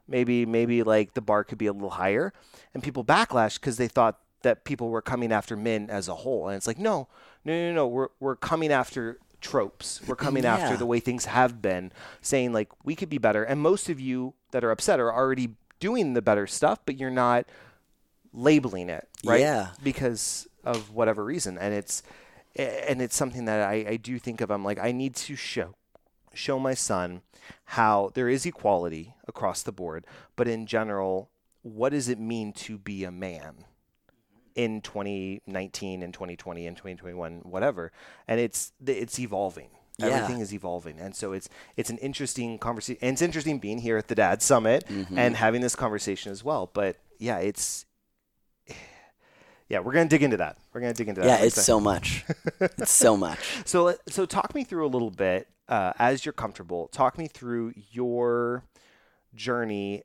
Maybe, 0.07 0.47
maybe 0.47 0.83
like 0.83 1.15
the 1.15 1.21
bar 1.21 1.45
could 1.45 1.59
be 1.59 1.67
a 1.67 1.73
little 1.73 1.91
higher. 1.91 2.33
And 2.75 2.83
people 2.83 3.05
backlash 3.05 3.55
because 3.61 3.77
they 3.77 3.89
thought 3.89 4.19
that 4.43 4.65
people 4.65 4.89
were 4.89 5.03
coming 5.03 5.33
after 5.33 5.57
men 5.57 5.91
as 5.91 6.09
a 6.09 6.15
whole. 6.15 6.49
And 6.49 6.57
it's 6.57 6.67
like, 6.67 6.79
no, 6.79 7.09
no, 7.45 7.53
no, 7.53 7.75
no. 7.75 7.87
We're, 7.87 8.09
we're 8.21 8.37
coming 8.37 8.73
after 8.73 9.19
tropes. 9.41 10.01
We're 10.07 10.17
coming 10.17 10.45
after 10.47 10.77
the 10.77 10.87
way 10.87 11.01
things 11.01 11.27
have 11.27 11.61
been, 11.61 11.93
saying 12.21 12.53
like 12.53 12.69
we 12.85 12.95
could 12.95 13.11
be 13.11 13.19
better. 13.19 13.45
And 13.45 13.61
most 13.61 13.89
of 13.89 14.01
you 14.01 14.35
that 14.53 14.65
are 14.65 14.71
upset 14.71 15.01
are 15.01 15.13
already 15.13 15.51
doing 15.81 16.15
the 16.15 16.23
better 16.23 16.47
stuff, 16.47 16.81
but 16.85 16.99
you're 16.99 17.11
not 17.11 17.47
labeling 18.33 18.91
it, 18.91 19.09
right? 19.25 19.41
Yeah. 19.41 19.69
Because 19.83 20.49
of 20.65 20.93
whatever 20.93 21.25
reason. 21.25 21.59
And 21.59 21.75
it's 21.75 22.03
and 22.57 23.01
it's 23.01 23.17
something 23.17 23.45
that 23.45 23.69
I, 23.69 23.85
I 23.89 23.97
do 23.97 24.19
think 24.19 24.41
of. 24.41 24.51
I'm 24.51 24.65
like, 24.65 24.79
I 24.79 24.93
need 24.93 25.15
to 25.17 25.37
show 25.37 25.75
show 26.35 26.59
my 26.59 26.75
son 26.75 27.23
how 27.65 28.11
there 28.15 28.29
is 28.29 28.47
equality 28.47 29.15
across 29.27 29.63
the 29.63 29.73
board, 29.73 30.07
but 30.37 30.47
in 30.47 30.67
general, 30.67 31.31
what 31.63 31.91
does 31.91 32.09
it 32.09 32.19
mean 32.19 32.53
to 32.53 32.79
be 32.79 33.05
a 33.05 33.11
man 33.11 33.65
in 34.55 34.81
2019 34.81 36.03
and 36.03 36.13
2020 36.13 36.67
and 36.67 36.77
2021, 36.77 37.41
whatever? 37.45 37.93
And 38.27 38.41
it's 38.41 38.73
it's 38.85 39.19
evolving. 39.19 39.71
Yeah. 39.99 40.07
Everything 40.07 40.41
is 40.41 40.55
evolving, 40.55 41.01
and 41.01 41.15
so 41.15 41.33
it's 41.33 41.49
it's 41.77 41.91
an 41.91 41.99
interesting 41.99 42.59
conversation. 42.59 42.99
And 43.03 43.15
it's 43.15 43.23
interesting 43.23 43.59
being 43.59 43.79
here 43.79 43.97
at 43.97 44.07
the 44.07 44.15
Dad 44.15 44.43
Summit 44.43 44.85
mm-hmm. 44.89 45.19
and 45.19 45.37
having 45.37 45.61
this 45.61 45.75
conversation 45.75 46.31
as 46.31 46.45
well. 46.45 46.71
But 46.73 46.99
yeah, 47.19 47.39
it's 47.39 47.85
yeah, 49.69 49.81
we're 49.81 49.93
gonna 49.93 50.09
dig 50.09 50.23
into 50.23 50.39
that. 50.39 50.57
We're 50.73 50.81
gonna 50.81 50.95
dig 50.95 51.09
into 51.09 51.21
that. 51.21 51.27
yeah 51.41 51.45
it's 51.45 51.63
so 51.63 51.79
much 51.81 52.25
it's 52.61 52.91
so 52.91 53.17
much 53.17 53.39
So, 53.65 53.95
so 54.09 54.25
talk 54.27 54.55
me 54.55 54.65
through 54.65 54.87
a 54.87 54.89
little 54.89 55.11
bit 55.11 55.49
uh, 55.69 55.93
as 55.99 56.25
you're 56.25 56.33
comfortable. 56.33 56.89
Talk 56.89 57.19
me 57.19 57.27
through 57.29 57.75
your 57.91 58.65
journey 59.35 60.03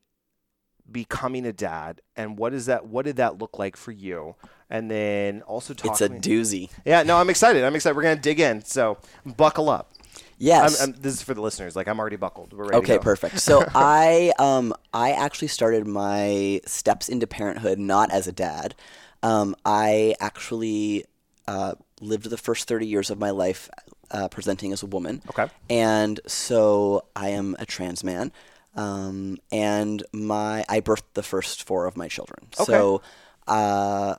becoming 0.91 1.45
a 1.45 1.53
dad, 1.53 2.01
and 2.15 2.37
what 2.37 2.53
is 2.53 2.65
that? 2.65 2.85
What 2.85 3.05
did 3.05 3.15
that 3.15 3.37
look 3.39 3.57
like 3.57 3.77
for 3.77 3.91
you? 3.91 4.35
And 4.69 4.89
then 4.89 5.41
also 5.43 5.73
talk. 5.73 5.91
it's 5.91 6.01
a 6.01 6.09
me- 6.09 6.19
doozy 6.19 6.69
yeah, 6.83 7.03
no, 7.03 7.17
I'm 7.17 7.29
excited. 7.29 7.63
I'm 7.63 7.75
excited. 7.75 7.95
We're 7.95 8.03
gonna 8.03 8.15
dig 8.15 8.39
in. 8.39 8.63
So 8.65 8.97
buckle 9.25 9.69
up. 9.69 9.91
yes 10.39 10.81
I'm, 10.81 10.89
I'm, 10.89 11.01
this 11.01 11.13
is 11.13 11.21
for 11.21 11.33
the 11.33 11.41
listeners. 11.41 11.75
Like 11.75 11.87
I'm 11.87 11.99
already 11.99 12.15
buckled. 12.15 12.53
We're 12.53 12.65
ready. 12.65 12.77
Okay, 12.77 12.97
perfect. 12.99 13.39
So 13.39 13.63
I 13.75 14.33
um 14.39 14.73
I 14.93 15.11
actually 15.11 15.49
started 15.49 15.85
my 15.87 16.59
steps 16.65 17.07
into 17.07 17.27
parenthood 17.27 17.79
not 17.79 18.11
as 18.11 18.27
a 18.27 18.31
dad. 18.31 18.75
Um, 19.23 19.55
I 19.65 20.13
actually 20.19 21.05
uh, 21.47 21.73
lived 21.99 22.29
the 22.29 22.37
first 22.37 22.67
thirty 22.67 22.85
years 22.85 23.09
of 23.09 23.17
my 23.17 23.31
life 23.31 23.69
uh, 24.11 24.27
presenting 24.27 24.71
as 24.71 24.83
a 24.83 24.85
woman. 24.85 25.23
Okay. 25.29 25.51
And 25.69 26.19
so 26.27 27.05
I 27.15 27.29
am 27.29 27.55
a 27.57 27.65
trans 27.65 28.03
man. 28.03 28.31
Um, 28.75 29.37
and 29.51 30.03
my 30.11 30.65
I 30.69 30.81
birthed 30.81 31.13
the 31.13 31.23
first 31.23 31.63
four 31.63 31.85
of 31.85 31.97
my 31.97 32.07
children. 32.07 32.47
Okay. 32.59 32.71
So 32.71 33.01
uh, 33.47 34.15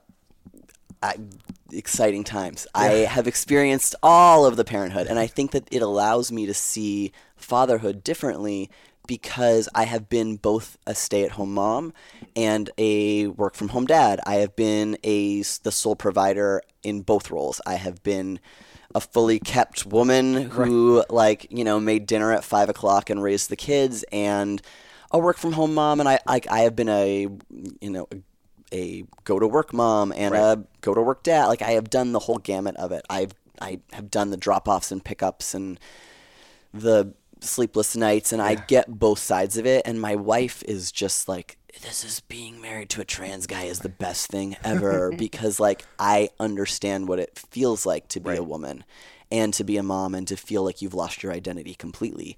I, 1.03 1.17
exciting 1.71 2.25
times. 2.25 2.67
I 2.75 3.07
have 3.09 3.27
experienced 3.27 3.95
all 4.03 4.47
of 4.47 4.57
the 4.57 4.65
parenthood, 4.65 5.07
and 5.07 5.19
I 5.19 5.27
think 5.27 5.51
that 5.51 5.69
it 5.71 5.83
allows 5.83 6.33
me 6.33 6.47
to 6.47 6.55
see 6.55 7.13
fatherhood 7.37 8.03
differently 8.03 8.71
because 9.07 9.69
I 9.75 9.85
have 9.85 10.09
been 10.09 10.37
both 10.37 10.77
a 10.87 10.95
stay-at-home 10.95 11.55
mom 11.55 11.93
and 12.35 12.71
a 12.79 13.29
work-from-home 13.29 13.87
dad. 13.87 14.21
I 14.27 14.37
have 14.37 14.57
been 14.57 14.99
a 15.05 15.43
the 15.63 15.73
sole 15.73 15.97
provider 15.97 16.63
in 16.83 17.03
both 17.03 17.31
roles. 17.31 17.61
I 17.67 17.75
have 17.75 18.03
been 18.03 18.41
a 18.95 19.01
fully 19.01 19.41
kept 19.41 19.87
woman 19.87 20.35
who 20.51 21.05
like 21.11 21.47
you 21.51 21.65
know 21.65 21.81
made 21.81 22.07
dinner 22.07 22.33
at 22.33 22.45
five 22.45 22.69
o'clock 22.69 23.11
and 23.11 23.23
raised 23.23 23.51
the 23.51 23.57
kids 23.57 24.05
and 24.13 24.63
a 25.11 25.19
work 25.19 25.37
from 25.37 25.53
home 25.53 25.75
mom. 25.75 26.01
And 26.01 26.09
I 26.09 26.19
I, 26.27 26.41
I 26.51 26.61
have 26.61 26.77
been 26.77 26.89
a 26.89 27.29
you 27.81 27.91
know 27.91 28.07
a, 28.13 28.23
a 28.73 29.05
go 29.25 29.39
to 29.39 29.47
work 29.47 29.73
mom 29.73 30.13
and 30.17 30.35
a 30.35 30.65
go 30.81 30.95
to 30.95 31.03
work 31.03 31.23
dad. 31.23 31.47
Like 31.47 31.63
I 31.63 31.73
have 31.73 31.91
done 31.91 32.13
the 32.13 32.21
whole 32.21 32.39
gamut 32.39 32.77
of 32.77 32.93
it. 32.93 33.05
I've 33.11 33.33
I 33.61 33.81
have 33.93 34.11
done 34.11 34.31
the 34.31 34.37
drop 34.37 34.69
offs 34.69 34.91
and 34.91 35.05
pickups 35.05 35.55
and 35.55 35.79
the 36.73 37.15
sleepless 37.47 37.97
nights 37.97 38.33
and 38.33 38.41
I 38.41 38.55
get 38.55 38.99
both 38.99 39.19
sides 39.19 39.57
of 39.57 39.67
it 39.67 39.83
and 39.85 40.01
my 40.01 40.17
wife 40.17 40.63
is 40.67 40.93
just 40.93 41.29
like 41.29 41.57
this 41.83 42.05
is 42.05 42.21
being 42.21 42.61
married 42.61 42.89
to 42.91 43.01
a 43.01 43.05
trans 43.05 43.47
guy 43.47 43.65
is 43.65 43.81
the 43.81 43.89
best 43.89 44.29
thing 44.29 44.57
ever 44.65 45.13
because 45.13 45.59
like 45.59 45.85
I 45.99 46.31
understand 46.39 47.09
what 47.09 47.19
it 47.19 47.39
feels 47.51 47.85
like 47.85 48.09
to 48.09 48.21
be 48.21 48.37
a 48.37 48.43
woman 48.43 48.85
and 49.31 49.53
to 49.55 49.65
be 49.65 49.77
a 49.77 49.83
mom 49.83 50.15
and 50.15 50.29
to 50.29 50.37
feel 50.37 50.63
like 50.63 50.81
you've 50.81 50.95
lost 50.95 51.23
your 51.23 51.33
identity 51.33 51.75
completely. 51.75 52.37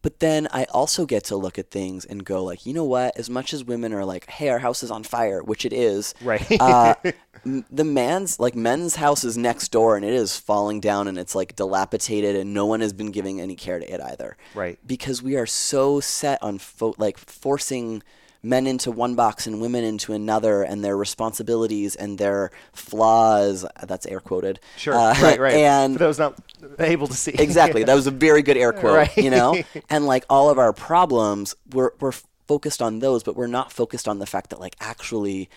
But 0.00 0.20
then 0.20 0.46
I 0.52 0.64
also 0.64 1.06
get 1.06 1.24
to 1.24 1.36
look 1.36 1.58
at 1.58 1.70
things 1.70 2.04
and 2.04 2.24
go 2.24 2.44
like, 2.44 2.64
you 2.66 2.72
know 2.72 2.84
what? 2.84 3.16
As 3.18 3.28
much 3.28 3.52
as 3.52 3.64
women 3.64 3.92
are 3.92 4.04
like, 4.04 4.26
"Hey, 4.30 4.48
our 4.48 4.60
house 4.60 4.82
is 4.84 4.90
on 4.92 5.02
fire," 5.02 5.42
which 5.42 5.64
it 5.64 5.72
is, 5.72 6.14
Right. 6.22 6.46
uh, 6.60 6.94
the 7.44 7.84
man's 7.84 8.38
like 8.38 8.54
men's 8.54 8.94
house 8.96 9.24
is 9.24 9.36
next 9.36 9.72
door 9.72 9.96
and 9.96 10.04
it 10.04 10.12
is 10.14 10.36
falling 10.36 10.80
down 10.80 11.08
and 11.08 11.18
it's 11.18 11.34
like 11.34 11.56
dilapidated 11.56 12.36
and 12.36 12.54
no 12.54 12.64
one 12.66 12.80
has 12.80 12.92
been 12.92 13.10
giving 13.10 13.40
any 13.40 13.56
care 13.56 13.78
to 13.80 13.92
it 13.92 14.00
either. 14.00 14.36
Right. 14.54 14.78
Because 14.86 15.20
we 15.22 15.36
are 15.36 15.46
so 15.46 15.98
set 16.00 16.40
on 16.42 16.58
fo- 16.58 16.94
like 16.98 17.18
forcing 17.18 18.02
men 18.40 18.68
into 18.68 18.92
one 18.92 19.16
box 19.16 19.48
and 19.48 19.60
women 19.60 19.82
into 19.82 20.12
another 20.12 20.62
and 20.62 20.84
their 20.84 20.96
responsibilities 20.96 21.96
and 21.96 22.18
their 22.18 22.52
flaws. 22.72 23.64
That's 23.82 24.06
air 24.06 24.20
quoted. 24.20 24.60
Sure. 24.76 24.94
Uh, 24.94 25.14
right. 25.20 25.40
Right. 25.40 25.54
And 25.68 25.94
For 25.94 25.98
those 25.98 26.18
not 26.18 26.38
able 26.78 27.06
to 27.06 27.14
see. 27.14 27.32
exactly. 27.32 27.84
That 27.84 27.94
was 27.94 28.06
a 28.06 28.10
very 28.12 28.42
good 28.42 28.56
air 28.56 28.72
quote, 28.72 28.96
Right. 28.96 29.16
you 29.16 29.30
know? 29.30 29.60
And 29.90 30.06
like 30.06 30.24
all 30.28 30.50
of 30.50 30.58
our 30.58 30.72
problems, 30.72 31.54
we're, 31.72 31.90
we're 32.00 32.12
focused 32.46 32.80
on 32.82 32.98
those, 33.00 33.22
but 33.22 33.36
we're 33.36 33.46
not 33.46 33.72
focused 33.72 34.08
on 34.08 34.18
the 34.18 34.26
fact 34.26 34.50
that 34.50 34.60
like 34.60 34.76
actually 34.80 35.48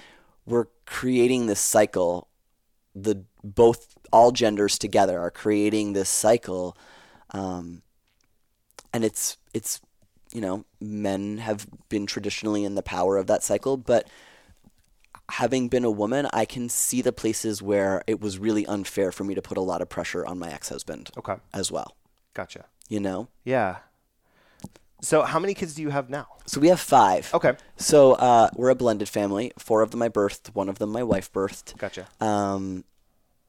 we're 0.45 0.65
creating 0.85 1.47
this 1.47 1.59
cycle. 1.59 2.27
The 2.93 3.23
both 3.43 3.95
all 4.11 4.31
genders 4.31 4.77
together 4.77 5.19
are 5.19 5.31
creating 5.31 5.93
this 5.93 6.09
cycle, 6.09 6.75
um, 7.31 7.81
and 8.93 9.05
it's 9.05 9.37
it's 9.53 9.79
you 10.33 10.41
know 10.41 10.65
men 10.81 11.37
have 11.37 11.65
been 11.87 12.05
traditionally 12.05 12.65
in 12.65 12.75
the 12.75 12.83
power 12.83 13.15
of 13.17 13.27
that 13.27 13.43
cycle, 13.43 13.77
but 13.77 14.07
having 15.31 15.67
been 15.69 15.83
a 15.85 15.91
woman, 15.91 16.27
I 16.33 16.45
can 16.45 16.69
see 16.69 17.01
the 17.01 17.11
places 17.13 17.61
where 17.61 18.03
it 18.07 18.19
was 18.21 18.37
really 18.37 18.65
unfair 18.65 19.11
for 19.11 19.23
me 19.23 19.33
to 19.35 19.41
put 19.41 19.57
a 19.57 19.61
lot 19.61 19.81
of 19.81 19.89
pressure 19.89 20.25
on 20.25 20.37
my 20.39 20.51
ex-husband 20.51 21.09
Okay. 21.17 21.35
as 21.53 21.71
well. 21.71 21.95
Gotcha. 22.33 22.65
You 22.89 22.99
know, 22.99 23.27
Yeah. 23.45 23.77
So 25.03 25.23
how 25.23 25.39
many 25.39 25.55
kids 25.55 25.73
do 25.73 25.81
you 25.81 25.89
have 25.89 26.09
now? 26.11 26.27
so 26.45 26.59
we 26.61 26.67
have 26.67 26.79
five. 26.79 27.33
Okay. 27.33 27.53
So 27.77 28.13
uh, 28.13 28.49
we're 28.55 28.69
a 28.69 28.75
blended 28.75 29.09
family. 29.09 29.51
Four 29.57 29.81
of 29.81 29.89
them 29.91 30.01
I 30.03 30.09
birthed. 30.09 30.53
One 30.53 30.69
of 30.69 30.77
them 30.77 30.91
my 30.91 31.01
wife 31.01 31.31
birthed. 31.33 31.75
Gotcha. 31.77 32.07
Um, 32.19 32.83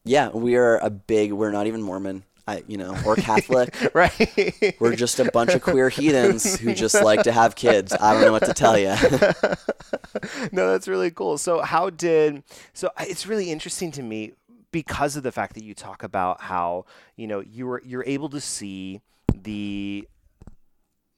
yeah, 0.05 0.31
we 0.31 0.57
are 0.57 0.79
a 0.79 0.89
big. 0.89 1.33
We're 1.33 1.51
not 1.53 1.67
even 1.67 1.83
Mormon, 1.83 2.23
I, 2.53 2.63
you 2.67 2.77
know, 2.77 2.97
or 3.07 3.17
Catholic. 3.17 3.75
right. 3.95 4.77
We're 4.79 4.95
just 4.95 5.19
a 5.19 5.31
bunch 5.31 5.55
of 5.55 5.63
queer 5.63 5.89
heathens 5.89 6.59
who 6.59 6.75
just 6.75 7.03
like 7.03 7.23
to 7.23 7.33
have 7.33 7.55
kids. 7.55 7.93
I 7.93 8.13
don't 8.13 8.23
know 8.23 8.33
what 8.33 8.45
to 8.45 8.53
tell 8.53 8.79
you. 8.79 8.89
no, 10.53 10.71
that's 10.71 10.87
really 10.87 11.11
cool. 11.11 11.39
So 11.39 11.63
how 11.63 11.91
did 11.91 12.43
so 12.75 12.91
it's 13.01 13.27
really 13.27 13.51
interesting 13.51 13.91
to 13.93 14.03
me 14.03 14.33
because 14.71 15.17
of 15.17 15.23
the 15.23 15.33
fact 15.33 15.55
that 15.55 15.65
you 15.65 15.75
talk 15.75 16.03
about 16.03 16.43
how, 16.43 16.85
you 17.17 17.27
know, 17.27 17.41
you 17.41 17.67
were 17.67 17.83
you're 17.85 18.05
able 18.07 18.29
to 18.31 18.41
see 18.41 19.01
the 19.35 20.07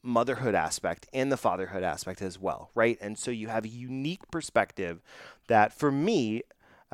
motherhood 0.01 0.55
aspect 0.55 1.07
and 1.13 1.31
the 1.31 1.37
fatherhood 1.37 1.83
aspect 1.83 2.21
as 2.21 2.39
well, 2.39 2.69
right? 2.75 2.97
And 3.01 3.17
so 3.17 3.31
you 3.31 3.47
have 3.47 3.65
a 3.65 3.69
unique 3.69 4.21
perspective 4.31 5.01
that 5.47 5.73
for 5.73 5.91
me 5.91 6.43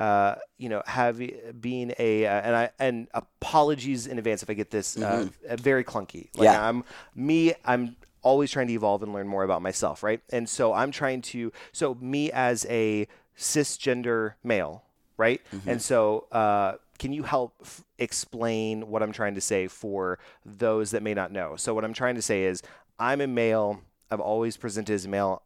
uh, 0.02 0.36
you 0.58 0.68
know, 0.68 0.82
have 0.88 1.22
being 1.62 1.94
a 2.00 2.26
uh, 2.26 2.42
and 2.48 2.56
I 2.56 2.70
and 2.80 3.08
apologies 3.14 4.08
in 4.08 4.18
advance 4.18 4.42
if 4.42 4.50
I 4.50 4.56
get 4.56 4.72
this 4.72 4.98
uh, 4.98 5.28
uh, 5.48 5.56
very 5.58 5.84
clunky. 5.84 6.30
Like 6.36 6.46
Yeah. 6.46 6.68
I'm 6.68 6.84
me. 7.14 7.54
I'm 7.64 7.96
always 8.24 8.50
trying 8.52 8.68
to 8.68 8.74
evolve 8.74 9.04
and 9.04 9.14
learn 9.14 9.28
more 9.28 9.44
about 9.44 9.62
myself, 9.62 10.02
right? 10.02 10.22
And 10.32 10.50
so 10.50 10.74
I'm 10.74 10.92
trying 10.92 11.22
to. 11.34 11.52
So 11.72 11.96
me 12.02 12.32
as 12.32 12.66
a 12.70 13.08
cisgender 13.38 14.34
male, 14.44 14.84
right? 15.18 15.42
And 15.68 15.82
so 15.82 16.26
uh, 16.32 16.74
can 16.98 17.14
you 17.14 17.24
help 17.24 17.54
f- 17.62 17.84
explain 18.00 18.90
what 18.90 19.04
I'm 19.04 19.12
trying 19.12 19.36
to 19.36 19.42
say 19.42 19.68
for 19.68 20.18
those 20.46 20.92
that 20.92 21.04
may 21.04 21.14
not 21.14 21.32
know? 21.32 21.56
So 21.58 21.74
what 21.76 21.84
I'm 21.84 21.94
trying 21.94 22.16
to 22.16 22.22
say 22.22 22.46
is 22.46 22.64
I'm 22.98 23.22
a 23.22 23.28
male. 23.28 23.82
I've 24.10 24.20
always 24.20 24.58
presented 24.58 24.94
as 24.94 25.06
a 25.06 25.10
male. 25.10 25.44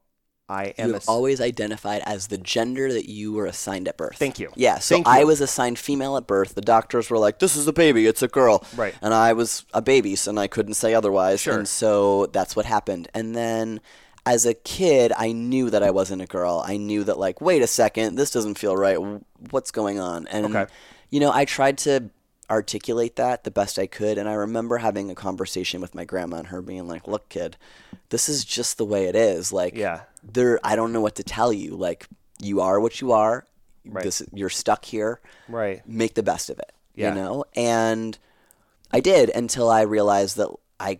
I 0.47 0.75
am 0.77 0.89
You've 0.93 1.03
always 1.09 1.41
identified 1.41 2.03
as 2.05 2.27
the 2.27 2.37
gender 2.37 2.93
that 2.93 3.09
you 3.09 3.33
were 3.33 3.47
assigned 3.47 3.87
at 3.87 3.97
birth. 3.97 4.17
Thank 4.17 4.37
you. 4.39 4.51
Yeah, 4.55 4.77
so 4.77 4.95
Thank 4.95 5.07
I 5.07 5.21
you. 5.21 5.27
was 5.27 5.41
assigned 5.41 5.79
female 5.79 6.17
at 6.17 6.27
birth. 6.27 6.53
The 6.53 6.61
doctors 6.61 7.09
were 7.09 7.17
like, 7.17 7.39
"This 7.39 7.55
is 7.55 7.67
a 7.67 7.73
baby. 7.73 8.05
It's 8.05 8.21
a 8.21 8.27
girl." 8.27 8.63
Right. 8.75 8.93
And 9.01 9.13
I 9.13 9.33
was 9.33 9.65
a 9.73 9.81
baby, 9.81 10.15
so 10.15 10.29
and 10.29 10.39
I 10.39 10.47
couldn't 10.47 10.75
say 10.75 10.93
otherwise. 10.93 11.41
Sure. 11.41 11.57
And 11.57 11.67
so 11.67 12.27
that's 12.27 12.55
what 12.55 12.65
happened. 12.65 13.07
And 13.13 13.35
then 13.35 13.81
as 14.25 14.45
a 14.45 14.53
kid, 14.53 15.11
I 15.17 15.31
knew 15.31 15.69
that 15.71 15.81
I 15.81 15.89
wasn't 15.91 16.21
a 16.21 16.27
girl. 16.27 16.63
I 16.65 16.77
knew 16.77 17.03
that 17.05 17.17
like, 17.17 17.41
wait 17.41 17.61
a 17.63 17.67
second, 17.67 18.15
this 18.15 18.29
doesn't 18.31 18.59
feel 18.59 18.75
right. 18.77 18.97
What's 19.49 19.71
going 19.71 19.99
on? 19.99 20.27
And 20.27 20.45
Okay. 20.55 20.71
you 21.09 21.19
know, 21.19 21.31
I 21.31 21.45
tried 21.45 21.77
to 21.79 22.09
articulate 22.49 23.15
that 23.15 23.43
the 23.43 23.51
best 23.51 23.79
I 23.79 23.87
could. 23.87 24.17
And 24.17 24.27
I 24.29 24.33
remember 24.33 24.77
having 24.77 25.09
a 25.09 25.15
conversation 25.15 25.81
with 25.81 25.95
my 25.95 26.05
grandma 26.05 26.37
and 26.37 26.47
her 26.47 26.61
being 26.61 26.87
like, 26.87 27.07
look, 27.07 27.29
kid, 27.29 27.57
this 28.09 28.29
is 28.29 28.45
just 28.45 28.77
the 28.77 28.85
way 28.85 29.05
it 29.05 29.15
is. 29.15 29.51
Like, 29.51 29.75
Yeah. 29.75 30.01
there, 30.23 30.59
I 30.63 30.75
don't 30.75 30.93
know 30.93 31.01
what 31.01 31.15
to 31.15 31.23
tell 31.23 31.51
you. 31.51 31.75
Like, 31.75 32.07
you 32.39 32.61
are 32.61 32.79
what 32.79 33.01
you 33.01 33.11
are. 33.11 33.45
Right. 33.85 34.03
This, 34.03 34.23
you're 34.33 34.49
stuck 34.49 34.85
here. 34.85 35.19
right. 35.47 35.87
Make 35.87 36.15
the 36.15 36.23
best 36.23 36.49
of 36.49 36.57
it. 36.59 36.71
Yeah. 36.95 37.09
You 37.09 37.15
know? 37.15 37.45
And 37.55 38.17
I 38.91 38.99
did 38.99 39.29
until 39.29 39.69
I 39.69 39.81
realized 39.81 40.37
that 40.37 40.49
I 40.79 40.99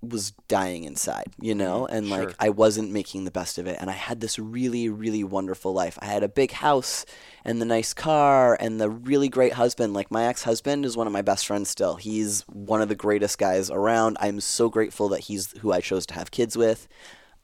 was 0.00 0.30
dying 0.46 0.84
inside, 0.84 1.26
you 1.40 1.54
know, 1.54 1.86
and 1.86 2.08
like 2.08 2.18
Mm-hmm. 2.18 2.28
Sure. 2.30 2.36
I 2.40 2.48
wasn't 2.50 2.92
making 2.92 3.24
the 3.24 3.30
best 3.30 3.58
of 3.58 3.66
it. 3.66 3.78
And 3.80 3.90
I 3.90 3.94
had 3.94 4.20
this 4.20 4.38
really, 4.38 4.88
really 4.88 5.24
wonderful 5.24 5.72
life. 5.72 5.98
I 6.00 6.06
had 6.06 6.22
a 6.22 6.28
big 6.28 6.52
house 6.52 7.04
and 7.44 7.60
the 7.60 7.64
nice 7.64 7.92
car 7.94 8.56
and 8.60 8.80
the 8.80 8.90
really 8.90 9.28
great 9.28 9.54
husband. 9.54 9.94
Like 9.94 10.10
my 10.10 10.24
ex 10.26 10.42
husband 10.42 10.84
is 10.84 10.96
one 10.96 11.06
of 11.06 11.12
my 11.12 11.22
best 11.22 11.46
friends 11.46 11.68
still. 11.68 11.96
He's 11.96 12.42
one 12.42 12.82
of 12.82 12.88
the 12.88 12.94
greatest 12.94 13.38
guys 13.38 13.70
around. 13.70 14.16
I'm 14.20 14.40
so 14.40 14.68
grateful 14.68 15.08
that 15.10 15.20
he's 15.20 15.52
who 15.58 15.72
I 15.72 15.80
chose 15.80 16.06
to 16.06 16.14
have 16.14 16.30
kids 16.30 16.56
with. 16.56 16.88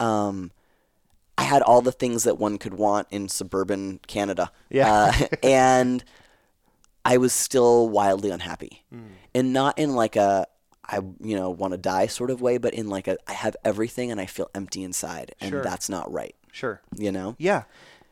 Um, 0.00 0.50
I 1.36 1.42
had 1.42 1.62
all 1.62 1.82
the 1.82 1.92
things 1.92 2.24
that 2.24 2.38
one 2.38 2.58
could 2.58 2.74
want 2.74 3.08
in 3.10 3.28
suburban 3.28 4.00
Canada. 4.06 4.52
Yeah. 4.70 4.92
Uh, 4.92 5.26
and 5.42 6.04
I 7.04 7.16
was 7.16 7.32
still 7.32 7.88
wildly 7.88 8.30
unhappy. 8.30 8.84
Hmm. 8.90 9.06
And 9.34 9.52
not 9.52 9.78
in 9.78 9.94
like 9.94 10.16
a 10.16 10.46
I 10.88 10.96
you 11.20 11.36
know 11.36 11.50
want 11.50 11.72
to 11.72 11.78
die 11.78 12.06
sort 12.06 12.30
of 12.30 12.40
way, 12.40 12.58
but 12.58 12.74
in 12.74 12.88
like 12.88 13.08
a 13.08 13.16
I 13.26 13.32
have 13.32 13.56
everything 13.64 14.10
and 14.10 14.20
I 14.20 14.26
feel 14.26 14.50
empty 14.54 14.82
inside 14.82 15.34
and 15.40 15.50
Sure. 15.50 15.62
that's 15.62 15.88
not 15.88 16.12
right, 16.12 16.34
Sure. 16.52 16.80
you 16.96 17.10
know? 17.12 17.34
Yeah. 17.38 17.64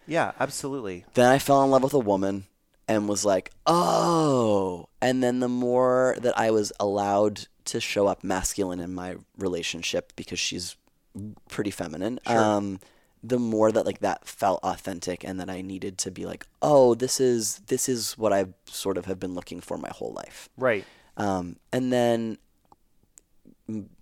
Yeah. 0.06 0.32
Absolutely. 0.40 1.04
Then 1.14 1.30
I 1.30 1.38
fell 1.38 1.62
in 1.64 1.70
love 1.70 1.82
with 1.82 1.94
a 1.94 1.98
woman 1.98 2.44
and 2.88 3.08
was 3.08 3.24
like, 3.24 3.52
"Oh." 3.66 4.88
And 5.00 5.22
then 5.22 5.40
the 5.40 5.48
more 5.48 6.16
that 6.20 6.36
I 6.38 6.50
was 6.50 6.72
allowed 6.80 7.46
to 7.66 7.80
show 7.80 8.06
up 8.06 8.24
masculine 8.24 8.80
in 8.80 8.92
my 8.94 9.16
relationship 9.38 10.12
because 10.16 10.38
she's 10.38 10.76
pretty 11.48 11.70
feminine, 11.70 12.18
um 12.26 12.80
the 13.24 13.38
more 13.38 13.70
that 13.70 13.86
like 13.86 14.00
that 14.00 14.26
felt 14.26 14.58
authentic 14.64 15.22
and 15.22 15.38
that 15.38 15.48
I 15.48 15.60
needed 15.60 15.96
to 15.98 16.10
be 16.10 16.26
like, 16.26 16.44
"Oh, 16.60 16.94
this 16.96 17.20
is 17.20 17.60
this 17.68 17.88
is 17.88 18.18
what 18.18 18.32
I 18.32 18.46
sort 18.66 18.98
of 18.98 19.04
have 19.06 19.20
been 19.20 19.34
looking 19.34 19.60
for 19.60 19.78
my 19.78 19.90
whole 19.90 20.12
life." 20.12 20.48
Right. 20.56 20.84
Um, 21.16 21.56
and 21.72 21.92
then 21.92 22.38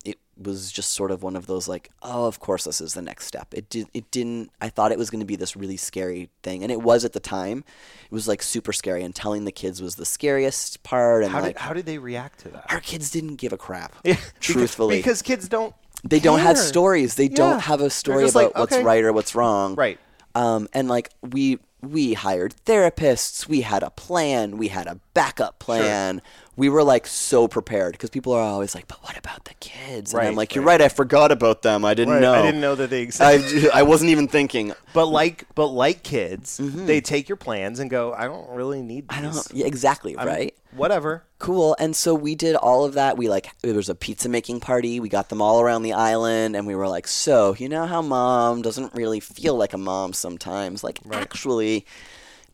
it 0.05 0.19
was 0.37 0.73
just 0.73 0.93
sort 0.93 1.11
of 1.11 1.23
one 1.23 1.37
of 1.37 1.47
those 1.47 1.69
like, 1.69 1.91
oh, 2.03 2.25
of 2.27 2.41
course 2.41 2.65
this 2.65 2.81
is 2.81 2.95
the 2.95 3.03
next 3.03 3.27
step. 3.27 3.49
It 3.53 3.69
did. 3.69 3.89
It 3.93 4.11
didn't. 4.11 4.51
I 4.61 4.69
thought 4.71 4.91
it 4.91 4.99
was 4.99 5.11
going 5.11 5.21
to 5.21 5.27
be 5.27 5.37
this 5.37 5.55
really 5.57 5.77
scary 5.77 6.31
thing, 6.43 6.63
and 6.63 6.73
it 6.73 6.81
was 6.81 7.05
at 7.05 7.13
the 7.13 7.21
time. 7.21 7.59
It 8.05 8.13
was 8.13 8.27
like 8.27 8.43
super 8.43 8.73
scary, 8.73 9.03
and 9.03 9.15
telling 9.15 9.45
the 9.45 9.53
kids 9.53 9.83
was 9.83 9.97
the 9.97 10.07
scariest 10.07 10.83
part. 10.83 11.25
And 11.25 11.33
How 11.33 11.41
like, 11.43 11.57
did 11.57 11.61
how 11.63 11.73
did 11.75 11.87
they 11.87 11.99
react 11.99 12.41
to 12.41 12.49
that? 12.51 12.67
our 12.73 12.81
kids 12.81 13.11
didn't 13.11 13.37
give 13.37 13.53
a 13.53 13.59
crap. 13.59 13.95
Because- 14.03 14.33
truthfully, 14.41 14.97
because 14.97 15.21
kids 15.23 15.49
don't. 15.49 15.75
they 16.05 16.21
don't 16.21 16.39
have 16.41 16.57
stories. 16.57 17.17
They 17.17 17.25
Yeah. 17.25 17.37
don't 17.37 17.61
have 17.61 17.81
a 17.83 17.91
story 17.91 18.25
about 18.25 18.35
like, 18.35 18.59
what's 18.59 18.79
right 18.79 19.05
or 19.05 19.13
what's 19.13 19.35
wrong. 19.35 19.75
Right. 19.75 19.99
Um, 20.35 20.69
and 20.73 20.89
like 20.89 21.11
we 21.23 21.59
we 21.83 22.15
hired 22.15 22.55
therapists. 22.65 23.47
We 23.49 23.61
had 23.63 23.83
a 23.83 23.91
plan. 23.91 24.57
We 24.59 24.69
had 24.69 24.87
a 24.87 24.99
backup 25.21 25.59
plan. 25.59 26.23
We 26.57 26.69
were 26.69 26.83
like 26.83 27.07
so 27.07 27.49
prepared 27.49 27.93
because 27.93 28.11
people 28.11 28.33
are 28.33 28.43
always 28.43 28.75
like, 28.75 28.87
"But 28.87 29.03
what 29.03 29.17
about 29.17 29.45
the 29.45 29.55
kids?" 29.61 30.13
And 30.13 30.21
I'm 30.21 30.29
Right, 30.29 30.37
like, 30.37 30.55
"You're 30.55 30.65
right. 30.65 30.81
right. 30.81 30.83
I 30.83 30.89
forgot 30.89 31.31
about 31.33 31.63
them. 31.63 31.85
I 31.85 31.95
didn't 31.95 32.15
Right, 32.15 32.23
know. 32.23 32.35
I 32.35 32.43
didn't 32.43 32.61
know 32.61 32.75
that 32.75 32.91
they 32.91 33.03
existed. 33.03 33.71
I, 33.73 33.81
I 33.81 33.83
wasn't 33.83 34.11
even 34.11 34.29
thinking. 34.29 34.73
But 34.93 35.07
like, 35.07 35.47
but 35.55 35.67
like 35.69 36.03
kids, 36.03 36.59
they 36.63 37.01
take 37.01 37.29
your 37.29 37.37
plans 37.37 37.79
and 37.81 37.89
go, 37.91 38.13
"I 38.13 38.25
don't 38.27 38.49
really 38.51 38.83
need 38.83 39.09
these. 39.09 39.19
Mm-hmm. 39.19 39.27
I 39.29 39.33
don't. 39.33 39.47
Yeah, 39.55 39.67
exactly. 39.67 40.17
I'm- 40.17 40.27
right. 40.27 40.55
Whatever." 40.77 41.25
Cool. 41.39 41.75
And 41.79 41.97
so 41.97 42.15
we 42.15 42.35
did 42.35 42.55
all 42.57 42.85
of 42.85 42.93
that. 42.95 43.17
We 43.17 43.29
like 43.31 43.49
there 43.63 43.75
was 43.75 43.89
a 43.89 43.95
pizza 43.95 44.29
making 44.29 44.61
party. 44.61 45.01
We 45.01 45.09
got 45.09 45.29
them 45.31 45.41
all 45.41 45.61
around 45.63 45.83
the 45.83 45.95
island 45.95 46.57
and 46.57 46.67
we 46.67 46.75
were 46.75 46.89
like, 46.89 47.09
"So, 47.09 47.55
you 47.59 47.69
know 47.69 47.87
how 47.87 48.03
mom 48.03 48.61
doesn't 48.63 48.93
really 48.95 49.21
feel 49.21 49.55
like 49.57 49.73
a 49.73 49.79
mom 49.79 50.13
sometimes? 50.13 50.85
Like 50.85 50.99
actually 51.13 51.87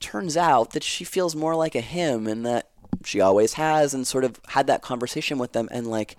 turns 0.00 0.36
out 0.36 0.72
that 0.72 0.82
she 0.82 1.04
feels 1.04 1.34
more 1.34 1.54
like 1.54 1.74
a 1.74 1.80
him 1.80 2.26
and 2.26 2.44
that 2.46 2.68
she 3.04 3.20
always 3.20 3.54
has 3.54 3.94
and 3.94 4.06
sort 4.06 4.24
of 4.24 4.40
had 4.48 4.66
that 4.66 4.82
conversation 4.82 5.38
with 5.38 5.52
them 5.52 5.68
and 5.70 5.86
like 5.86 6.16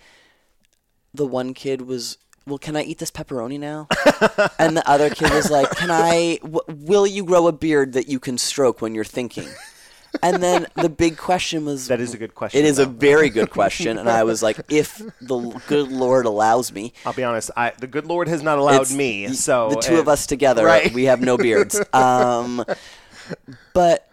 the 1.14 1.26
one 1.26 1.54
kid 1.54 1.82
was 1.82 2.18
well, 2.46 2.56
can 2.56 2.76
I 2.76 2.82
eat 2.82 2.96
this 2.96 3.10
pepperoni 3.10 3.60
now? 3.60 3.88
and 4.58 4.74
the 4.74 4.88
other 4.88 5.10
kid 5.10 5.30
was 5.30 5.50
like, 5.50 5.70
"Can 5.72 5.90
I? 5.90 6.38
W- 6.40 6.62
will 6.66 7.06
you 7.06 7.22
grow 7.22 7.46
a 7.46 7.52
beard 7.52 7.92
that 7.92 8.08
you 8.08 8.18
can 8.18 8.38
stroke 8.38 8.80
when 8.80 8.94
you're 8.94 9.04
thinking?" 9.04 9.48
And 10.22 10.42
then 10.42 10.66
the 10.74 10.88
big 10.88 11.16
question 11.16 11.64
was, 11.64 11.88
That 11.88 12.00
is 12.00 12.14
a 12.14 12.18
good 12.18 12.34
question. 12.34 12.58
it 12.60 12.66
is 12.66 12.78
a 12.78 12.86
very 12.86 13.28
good 13.28 13.50
question, 13.50 13.98
and 13.98 14.08
I 14.08 14.24
was 14.24 14.42
like, 14.42 14.58
if 14.70 15.02
the 15.20 15.60
good 15.66 15.92
Lord 15.92 16.26
allows 16.26 16.72
me, 16.72 16.92
I'll 17.04 17.12
be 17.12 17.24
honest. 17.24 17.50
I 17.56 17.72
the 17.78 17.86
good 17.86 18.06
Lord 18.06 18.28
has 18.28 18.42
not 18.42 18.58
allowed 18.58 18.90
me. 18.90 19.28
So 19.34 19.70
the 19.70 19.80
two 19.80 19.98
of 19.98 20.08
us 20.08 20.26
together, 20.26 20.64
right. 20.64 20.92
we 20.92 21.04
have 21.04 21.20
no 21.20 21.36
beards. 21.36 21.80
Um, 21.92 22.64
but 23.74 24.08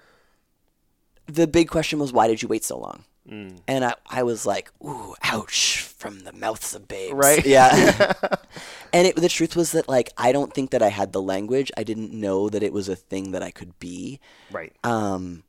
the 1.28 1.48
big 1.48 1.70
question 1.70 2.00
was, 2.00 2.14
why 2.14 2.28
did 2.28 2.42
you 2.42 2.48
wait 2.48 2.64
so 2.64 2.78
long? 2.78 3.04
Mm. 3.30 3.58
And 3.68 3.84
I, 3.84 3.96
I 4.08 4.24
was 4.24 4.46
like, 4.46 4.72
ooh, 4.84 5.16
ouch, 5.24 5.80
from 5.80 6.20
the 6.20 6.32
mouths 6.34 6.76
of 6.76 6.88
babes. 6.88 7.14
Right. 7.16 7.44
Yeah. 7.46 8.14
and 8.94 9.08
it, 9.08 9.16
the 9.16 9.30
truth 9.30 9.56
was 9.56 9.72
that, 9.72 9.90
like, 9.90 10.12
I 10.18 10.32
don't 10.32 10.54
think 10.54 10.70
that 10.72 10.84
I 10.84 10.90
had 10.90 11.12
the 11.12 11.22
language. 11.22 11.72
I 11.76 11.84
didn't 11.84 12.14
know 12.14 12.50
that 12.50 12.62
it 12.62 12.72
was 12.72 12.88
a 12.88 12.96
thing 12.96 13.32
that 13.32 13.42
I 13.42 13.50
could 13.50 13.80
be. 13.80 14.20
right. 14.52 14.74
Um, 14.84 15.44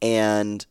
and 0.00 0.64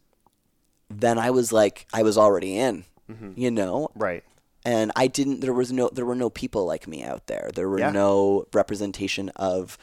then 0.89 1.19
I 1.19 1.31
was 1.31 1.51
like, 1.51 1.85
I 1.93 2.03
was 2.03 2.17
already 2.17 2.57
in, 2.57 2.85
Mm-hmm. 3.11 3.31
you 3.35 3.51
know? 3.51 3.89
Right. 3.95 4.23
and 4.65 4.91
I 4.95 5.07
didn't. 5.07 5.39
There 5.41 5.53
was 5.53 5.71
no. 5.71 5.89
There 5.93 6.05
were 6.05 6.15
no 6.15 6.29
people 6.29 6.65
like 6.65 6.87
me 6.87 7.03
out 7.03 7.27
there. 7.27 7.49
There 7.55 7.67
were 7.69 7.79
Yeah. 7.79 7.91
no 7.91 8.45
representation 8.53 9.29
of 9.37 9.77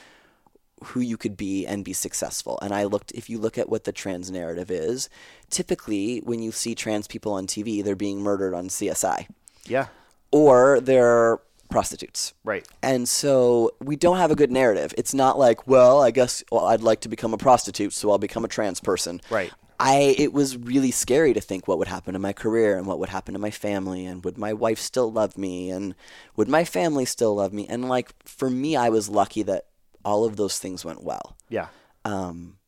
who 0.85 1.01
you 1.01 1.17
could 1.17 1.37
be 1.37 1.67
and 1.67 1.85
be 1.85 1.93
successful. 1.93 2.59
And 2.63 2.73
I 2.73 2.85
looked. 2.85 3.13
If 3.13 3.29
you 3.29 3.39
look 3.39 3.59
at 3.59 3.69
what 3.69 3.85
the 3.85 3.93
trans 3.93 4.31
narrative 4.31 4.71
is, 4.71 5.09
typically 5.51 6.19
when 6.21 6.43
you 6.43 6.53
see 6.53 6.75
trans 6.75 7.07
people 7.07 7.33
on 7.33 7.47
TV, 7.47 7.83
they're 7.83 7.97
being 7.97 8.21
murdered 8.21 8.55
on 8.55 8.69
CSI, 8.69 9.27
Yeah. 9.67 9.87
or 10.31 10.81
they're 10.81 11.41
prostitutes. 11.71 12.35
Right. 12.45 12.67
And 12.83 13.09
so 13.09 13.73
we 13.81 13.97
don't 13.97 14.19
have 14.19 14.31
a 14.31 14.37
good 14.37 14.53
narrative. 14.53 14.95
It's 14.97 15.15
not 15.15 15.39
like, 15.39 15.67
well, 15.67 16.03
I 16.03 16.11
guess 16.11 16.45
well, 16.53 16.67
I'd 16.67 16.83
like 16.83 17.01
to 17.01 17.09
become 17.09 17.35
a 17.35 17.39
prostitute, 17.39 17.93
so 17.93 18.11
I'll 18.11 18.19
become 18.19 18.45
a 18.45 18.49
trans 18.49 18.81
person. 18.81 19.21
Right. 19.31 19.53
I 19.81 20.15
it 20.17 20.33
was 20.33 20.57
really 20.57 20.93
scary 20.93 21.35
to 21.35 21.41
think 21.41 21.67
what 21.67 21.79
would 21.79 21.89
happen 21.89 22.13
to 22.13 22.21
my 22.21 22.33
career 22.33 22.79
and 22.79 22.87
what 22.87 23.01
would 23.01 23.09
happen 23.09 23.35
to 23.35 23.41
my 23.41 23.51
family 23.51 24.07
and 24.07 24.25
would 24.25 24.39
my 24.39 24.53
wife 24.53 24.79
still 24.79 25.11
love 25.11 25.37
me 25.37 25.69
and 25.71 25.97
would 26.37 26.49
my 26.49 26.65
family 26.65 27.05
still 27.05 27.35
love 27.35 27.53
me 27.53 27.67
and 27.67 27.89
like 27.89 28.15
for 28.25 28.49
me 28.49 28.77
I 28.77 28.89
was 28.89 29.09
lucky 29.09 29.43
that 29.43 29.67
all 30.05 30.25
of 30.25 30.37
those 30.37 30.59
things 30.59 30.85
went 30.85 31.03
well. 31.03 31.37
Yeah. 31.49 31.69
Um 32.05 32.59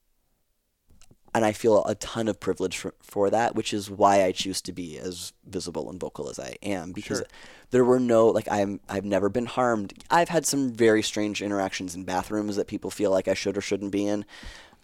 and 1.34 1.44
I 1.44 1.52
feel 1.52 1.84
a 1.84 1.94
ton 1.94 2.28
of 2.28 2.40
privilege 2.40 2.78
for, 2.78 2.94
for 3.02 3.28
that, 3.28 3.54
which 3.54 3.74
is 3.74 3.90
why 3.90 4.24
I 4.24 4.32
choose 4.32 4.62
to 4.62 4.72
be 4.72 4.98
as 4.98 5.34
visible 5.44 5.90
and 5.90 6.00
vocal 6.00 6.30
as 6.30 6.38
I 6.38 6.56
am 6.62 6.92
because 6.92 7.18
Sure. 7.18 7.26
there 7.72 7.84
were 7.84 8.00
no 8.00 8.28
like 8.28 8.48
I'm 8.50 8.80
I've 8.88 9.04
never 9.04 9.28
been 9.28 9.44
harmed. 9.46 9.92
I've 10.10 10.30
had 10.30 10.46
some 10.46 10.72
very 10.72 11.02
strange 11.02 11.42
interactions 11.42 11.94
in 11.94 12.04
bathrooms 12.04 12.56
that 12.56 12.66
people 12.68 12.90
feel 12.90 13.10
like 13.10 13.28
I 13.28 13.34
should 13.34 13.58
or 13.58 13.60
shouldn't 13.60 13.92
be 13.92 14.06
in. 14.06 14.24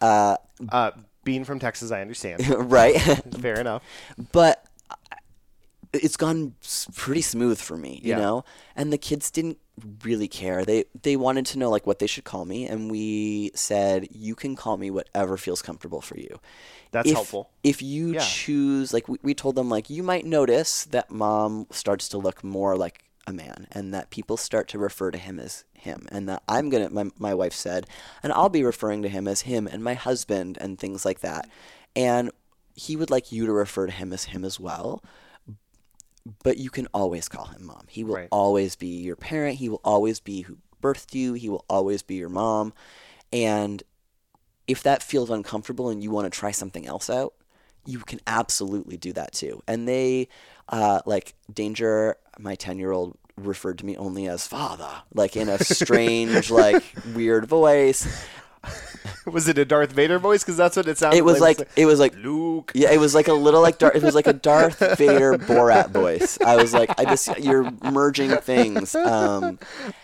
Uh, 0.00 0.36
Uh, 0.68 0.90
being 1.24 1.44
from 1.44 1.58
Texas, 1.58 1.90
I 1.90 2.00
understand. 2.02 2.46
right? 2.70 3.00
Fair 3.40 3.58
enough. 3.58 3.82
but 4.32 4.66
it's 5.92 6.16
gone 6.16 6.54
pretty 6.96 7.20
smooth 7.22 7.58
for 7.60 7.76
me, 7.76 8.00
you 8.02 8.10
Yeah. 8.10 8.18
know. 8.18 8.44
And 8.74 8.92
the 8.92 8.98
kids 8.98 9.30
didn't 9.30 9.58
really 10.04 10.28
care. 10.28 10.64
They 10.64 10.84
they 11.02 11.16
wanted 11.16 11.46
to 11.46 11.58
know 11.58 11.70
like 11.70 11.86
what 11.86 11.98
they 11.98 12.06
should 12.06 12.24
call 12.24 12.44
me, 12.44 12.66
and 12.66 12.90
we 12.90 13.50
said 13.54 14.08
you 14.10 14.34
can 14.34 14.56
call 14.56 14.76
me 14.76 14.90
whatever 14.90 15.36
feels 15.36 15.62
comfortable 15.62 16.00
for 16.00 16.18
you. 16.18 16.40
That's 16.90 17.08
if, 17.08 17.14
helpful. 17.14 17.50
If 17.62 17.80
you 17.82 18.14
Yeah. 18.14 18.20
choose, 18.20 18.92
like 18.92 19.08
we, 19.08 19.18
we 19.22 19.34
told 19.34 19.54
them, 19.54 19.68
like 19.68 19.88
you 19.88 20.02
might 20.02 20.26
notice 20.26 20.84
that 20.86 21.10
mom 21.10 21.66
starts 21.70 22.08
to 22.10 22.18
look 22.18 22.44
more 22.44 22.76
like 22.76 23.04
a 23.26 23.32
man, 23.32 23.66
and 23.72 23.94
that 23.94 24.10
people 24.10 24.36
start 24.36 24.68
to 24.68 24.78
refer 24.78 25.10
to 25.10 25.18
him 25.18 25.38
as 25.40 25.64
him, 25.72 26.06
and 26.10 26.28
that 26.28 26.42
I'm 26.48 26.68
gonna. 26.70 26.90
My 26.90 27.10
my 27.18 27.34
wife 27.34 27.54
said, 27.54 27.86
and 28.22 28.32
I'll 28.32 28.48
be 28.48 28.64
referring 28.64 29.02
to 29.02 29.08
him 29.08 29.26
as 29.26 29.42
him 29.42 29.66
and 29.66 29.82
my 29.82 29.94
husband 29.94 30.58
and 30.60 30.78
things 30.78 31.04
like 31.04 31.20
that, 31.20 31.48
and 31.96 32.30
he 32.74 32.96
would 32.96 33.10
like 33.10 33.32
you 33.32 33.46
to 33.46 33.52
refer 33.52 33.86
to 33.86 33.92
him 33.92 34.12
as 34.12 34.24
him 34.24 34.44
as 34.44 34.58
well. 34.60 35.02
But 36.42 36.56
you 36.58 36.70
can 36.70 36.86
always 36.94 37.28
call 37.28 37.46
him 37.46 37.66
mom. 37.66 37.86
He 37.88 38.04
will 38.04 38.14
Right. 38.16 38.28
always 38.30 38.76
be 38.76 38.86
your 38.86 39.16
parent. 39.16 39.56
He 39.58 39.68
will 39.68 39.80
always 39.84 40.20
be 40.20 40.42
who 40.42 40.58
birthed 40.82 41.14
you. 41.14 41.32
He 41.34 41.48
will 41.48 41.64
always 41.68 42.02
be 42.02 42.14
your 42.16 42.28
mom. 42.28 42.72
And 43.32 43.82
if 44.68 44.82
that 44.84 45.02
feels 45.02 45.30
uncomfortable 45.30 45.88
and 45.88 46.02
you 46.02 46.10
want 46.10 46.32
to 46.32 46.38
try 46.38 46.50
something 46.52 46.86
else 46.86 47.10
out, 47.10 47.34
you 47.84 47.98
can 47.98 48.20
absolutely 48.26 48.96
do 48.96 49.12
that 49.14 49.32
too. 49.32 49.62
And 49.66 49.88
they, 49.88 50.28
uh, 50.68 51.00
like 51.06 51.34
Danger, 51.52 52.16
my 52.38 52.54
10 52.54 52.78
year 52.78 52.92
old, 52.92 53.18
referred 53.36 53.78
to 53.78 53.86
me 53.86 53.96
only 53.96 54.28
as 54.28 54.46
father, 54.46 55.02
like 55.14 55.36
in 55.36 55.48
a 55.48 55.58
strange, 55.64 56.50
like 56.50 56.82
weird 57.04 57.46
voice. 57.46 58.26
Was 59.26 59.48
it 59.48 59.56
a 59.58 59.64
Darth 59.64 59.92
Vader 59.92 60.18
voice? 60.18 60.42
Because 60.42 60.56
that's 60.56 60.76
what 60.76 60.86
it 60.88 60.98
sounded. 60.98 61.16
It 61.16 61.24
was 61.24 61.40
like, 61.40 61.68
it 61.76 61.86
was 61.86 61.98
like, 62.00 62.14
Luke. 62.16 62.72
yeah, 62.74 62.90
it 62.92 62.98
was 62.98 63.14
like 63.14 63.28
a 63.28 63.32
little 63.32 63.60
like 63.60 63.78
Darth. 63.78 63.94
it 63.96 64.02
was 64.02 64.14
like 64.14 64.26
a 64.26 64.32
Darth 64.32 64.78
Vader 64.98 65.34
Borat 65.38 65.90
voice. 65.90 66.38
I 66.44 66.56
was 66.56 66.72
like, 66.74 66.90
I 66.98 67.04
just 67.04 67.38
you're 67.38 67.70
merging 67.82 68.30
things, 68.38 68.94
um, 68.94 69.58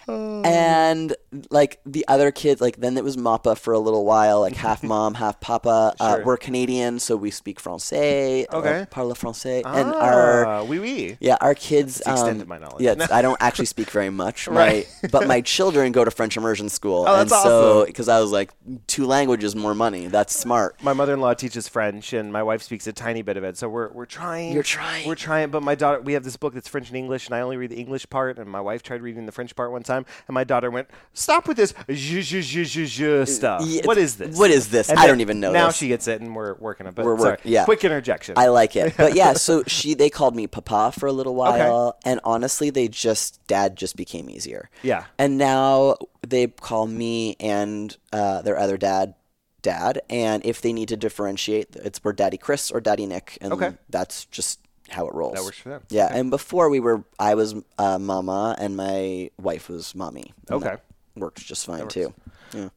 and 0.08 1.14
like 1.50 1.80
the 1.84 2.04
other 2.08 2.30
kids, 2.30 2.60
like 2.60 2.76
then 2.78 2.96
it 2.96 3.04
was 3.04 3.16
Mappa 3.16 3.56
for 3.58 3.72
a 3.72 3.78
little 3.78 4.04
while, 4.04 4.40
like 4.40 4.54
half 4.56 4.82
mom, 4.84 5.14
half 5.14 5.40
papa. 5.40 5.94
Uh, 6.00 6.16
Sure. 6.16 6.24
we're 6.24 6.36
Canadian, 6.36 6.98
so 6.98 7.16
we 7.16 7.30
speak 7.30 7.60
Francais. 7.60 8.46
uh, 8.46 8.56
Okay. 8.58 8.86
parle 8.90 9.14
français, 9.14 9.62
and 9.64 9.92
our 9.94 10.44
Ah, 10.46 10.62
oui, 10.64 10.78
oui. 10.78 11.16
yeah, 11.20 11.36
our 11.40 11.54
kids. 11.54 12.02
um, 12.06 12.40
of 12.40 12.48
my 12.48 12.58
knowledge. 12.58 12.82
Yeah, 12.82 13.06
I 13.12 13.20
don't 13.22 13.36
actually 13.40 13.66
speak 13.66 13.90
very 13.90 14.10
much. 14.10 14.46
Right. 14.48 14.88
My, 15.02 15.08
but 15.10 15.26
my 15.26 15.40
children 15.40 15.92
go 15.92 16.04
to 16.04 16.10
French 16.10 16.36
immersion 16.36 16.68
school, 16.68 17.04
Oh, 17.06 17.20
and 17.20 17.28
that's 17.30 17.42
so 17.42 17.84
because 17.86 18.08
I 18.08 18.20
was 18.20 18.30
like, 18.32 18.47
two 18.86 19.06
languages, 19.06 19.54
more 19.56 19.74
money. 19.74 20.06
That's 20.06 20.34
smart. 20.34 20.82
My 20.82 20.92
mother-in-law 20.92 21.34
teaches 21.34 21.68
French, 21.68 22.12
and 22.12 22.32
my 22.32 22.42
wife 22.42 22.62
speaks 22.62 22.86
a 22.86 22.92
tiny 22.92 23.22
bit 23.22 23.36
of 23.36 23.44
it. 23.44 23.56
So 23.56 23.68
we're 23.68 23.90
we're 23.92 24.06
trying. 24.06 24.52
You're 24.52 24.62
trying. 24.62 25.06
We're 25.06 25.14
trying. 25.14 25.50
But 25.50 25.62
my 25.62 25.74
daughter, 25.74 26.00
we 26.00 26.12
have 26.14 26.24
this 26.24 26.36
book 26.36 26.54
that's 26.54 26.68
French 26.68 26.88
and 26.88 26.96
English, 26.96 27.26
and 27.26 27.34
I 27.34 27.40
only 27.40 27.56
read 27.56 27.70
the 27.70 27.76
English 27.78 28.08
part. 28.10 28.38
And 28.38 28.48
my 28.50 28.60
wife 28.60 28.82
tried 28.82 29.02
reading 29.02 29.26
the 29.26 29.32
French 29.32 29.54
part 29.56 29.72
one 29.72 29.82
time, 29.82 30.06
and 30.26 30.34
my 30.34 30.44
daughter 30.44 30.70
went, 30.70 30.88
"Stop 31.12 31.48
with 31.48 31.56
this 31.56 31.74
je, 31.88 32.22
je, 32.22 32.40
je, 32.42 32.64
je, 32.64 32.84
je 32.86 33.26
stuff. 33.26 33.62
Yeah, 33.64 33.82
what 33.84 33.98
is 33.98 34.16
this? 34.16 34.36
what 34.38 34.50
is 34.50 34.68
this? 34.68 34.90
And 34.90 34.98
I 34.98 35.06
don't 35.06 35.20
even 35.20 35.40
know 35.40 35.52
Now 35.52 35.66
this. 35.68 35.76
she 35.76 35.88
gets 35.88 36.08
it, 36.08 36.20
and 36.20 36.34
we're 36.34 36.54
working 36.54 36.86
on 36.86 36.92
it. 36.92 36.94
But 36.94 37.04
We're 37.04 37.16
work- 37.16 37.40
yeah. 37.44 37.64
quick 37.64 37.84
interjection. 37.84 38.34
I 38.36 38.48
like 38.48 38.76
it. 38.76 38.94
But 38.96 39.14
yeah, 39.14 39.32
so 39.34 39.62
she 39.66 39.94
they 39.94 40.10
called 40.10 40.34
me 40.36 40.46
Papa 40.46 40.92
for 40.98 41.06
a 41.06 41.12
little 41.12 41.34
while 41.34 41.96
and 42.04 42.20
honestly 42.24 42.70
they 42.70 42.88
just 42.88 43.44
dad 43.46 43.76
just 43.76 43.96
became 43.96 44.28
easier. 44.30 44.70
Yeah. 44.82 45.04
And 45.18 45.38
now 45.38 45.96
they 46.26 46.46
call 46.46 46.86
me 46.86 47.36
and 47.40 47.96
uh, 48.12 48.42
their 48.42 48.58
other 48.58 48.76
dad 48.76 49.14
dad 49.60 50.00
and 50.08 50.44
if 50.46 50.60
they 50.62 50.72
need 50.72 50.88
to 50.88 50.96
differentiate 50.96 51.74
it's 51.76 51.98
for 51.98 52.12
daddy 52.12 52.36
Chris 52.38 52.70
or 52.70 52.80
daddy 52.80 53.06
Nick 53.06 53.36
and 53.40 53.52
Okay. 53.52 53.72
that's 53.90 54.24
just 54.26 54.60
how 54.88 55.06
it 55.08 55.14
rolls. 55.14 55.34
That 55.34 55.42
works 55.44 55.58
for 55.58 55.68
them. 55.70 55.82
Yeah, 55.90 56.06
Okay. 56.06 56.20
and 56.20 56.30
before 56.30 56.70
we 56.70 56.80
were 56.80 57.04
I 57.18 57.34
was 57.34 57.54
uh, 57.76 57.98
mama 57.98 58.54
and 58.58 58.76
my 58.76 59.30
wife 59.40 59.68
was 59.68 59.94
mommy. 59.94 60.32
Okay. 60.50 60.76
Worked 61.16 61.44
just 61.44 61.66
fine 61.66 61.88
too. 61.88 62.14
Yeah. 62.54 62.68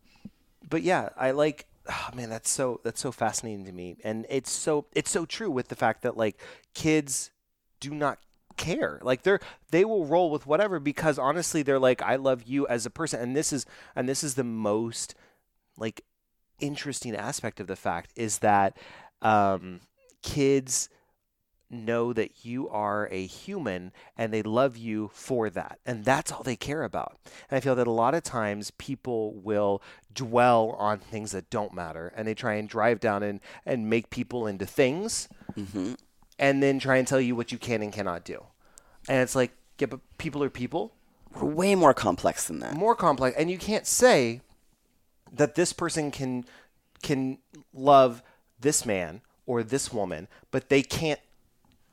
but 0.67 0.81
yeah, 0.81 1.09
I 1.15 1.31
like. 1.31 1.67
Oh, 1.87 2.09
man, 2.15 2.29
that's 2.29 2.49
so 2.49 2.79
that's 2.83 3.01
so 3.01 3.11
fascinating 3.11 3.65
to 3.65 3.71
me, 3.71 3.97
and 4.03 4.25
it's 4.29 4.51
so 4.51 4.85
it's 4.93 5.09
so 5.11 5.25
true 5.25 5.49
with 5.49 5.67
the 5.69 5.75
fact 5.75 6.03
that 6.03 6.15
like 6.17 6.39
kids 6.73 7.31
do 7.79 7.91
not 7.91 8.19
care. 8.61 8.99
Like 9.01 9.23
they're 9.23 9.39
they 9.71 9.83
will 9.83 10.05
roll 10.05 10.29
with 10.31 10.45
whatever 10.45 10.79
because 10.79 11.17
honestly 11.19 11.63
they're 11.63 11.79
like 11.89 12.01
I 12.01 12.15
love 12.15 12.43
you 12.43 12.67
as 12.67 12.85
a 12.85 12.89
person 12.89 13.19
and 13.19 13.35
this 13.35 13.51
is 13.51 13.65
and 13.95 14.07
this 14.07 14.23
is 14.23 14.35
the 14.35 14.43
most 14.43 15.15
like 15.77 16.03
interesting 16.59 17.15
aspect 17.15 17.59
of 17.59 17.67
the 17.67 17.75
fact 17.75 18.11
is 18.15 18.39
that 18.39 18.77
um, 19.21 19.81
kids 20.21 20.89
know 21.73 22.11
that 22.11 22.43
you 22.43 22.67
are 22.69 23.07
a 23.11 23.25
human 23.25 23.91
and 24.17 24.33
they 24.33 24.43
love 24.43 24.75
you 24.75 25.09
for 25.13 25.49
that. 25.49 25.79
And 25.85 26.03
that's 26.03 26.29
all 26.31 26.43
they 26.43 26.57
care 26.57 26.83
about. 26.83 27.17
And 27.49 27.55
I 27.57 27.61
feel 27.61 27.75
that 27.75 27.87
a 27.87 27.91
lot 27.91 28.13
of 28.13 28.23
times 28.23 28.71
people 28.77 29.33
will 29.35 29.81
dwell 30.13 30.71
on 30.77 30.99
things 30.99 31.31
that 31.31 31.49
don't 31.49 31.73
matter 31.73 32.11
and 32.15 32.27
they 32.27 32.33
try 32.33 32.55
and 32.55 32.67
drive 32.67 32.99
down 32.99 33.23
and, 33.23 33.39
and 33.65 33.89
make 33.89 34.09
people 34.09 34.47
into 34.47 34.65
things 34.65 35.29
Mm-hmm. 35.57 35.93
and 36.39 36.61
then 36.63 36.79
try 36.79 36.97
and 36.97 37.07
tell 37.07 37.19
you 37.21 37.35
what 37.35 37.51
you 37.51 37.57
can 37.57 37.81
and 37.81 37.91
cannot 37.93 38.23
do. 38.25 38.45
And 39.07 39.21
it's 39.21 39.35
like, 39.35 39.51
yeah, 39.79 39.87
but 39.87 39.99
people 40.17 40.43
are 40.43 40.49
people, 40.49 40.93
We're 41.33 41.45
way 41.45 41.75
more 41.75 41.93
complex 41.93 42.47
than 42.47 42.59
that. 42.59 42.75
more 42.75 42.95
complex, 42.95 43.35
and 43.37 43.49
you 43.49 43.57
can't 43.57 43.87
say 43.87 44.41
that 45.31 45.55
this 45.55 45.73
person 45.73 46.11
can 46.11 46.45
can 47.01 47.39
love 47.73 48.21
this 48.59 48.85
man 48.85 49.21
or 49.47 49.63
this 49.63 49.91
woman, 49.91 50.27
but 50.51 50.69
they 50.69 50.83
can't 50.83 51.19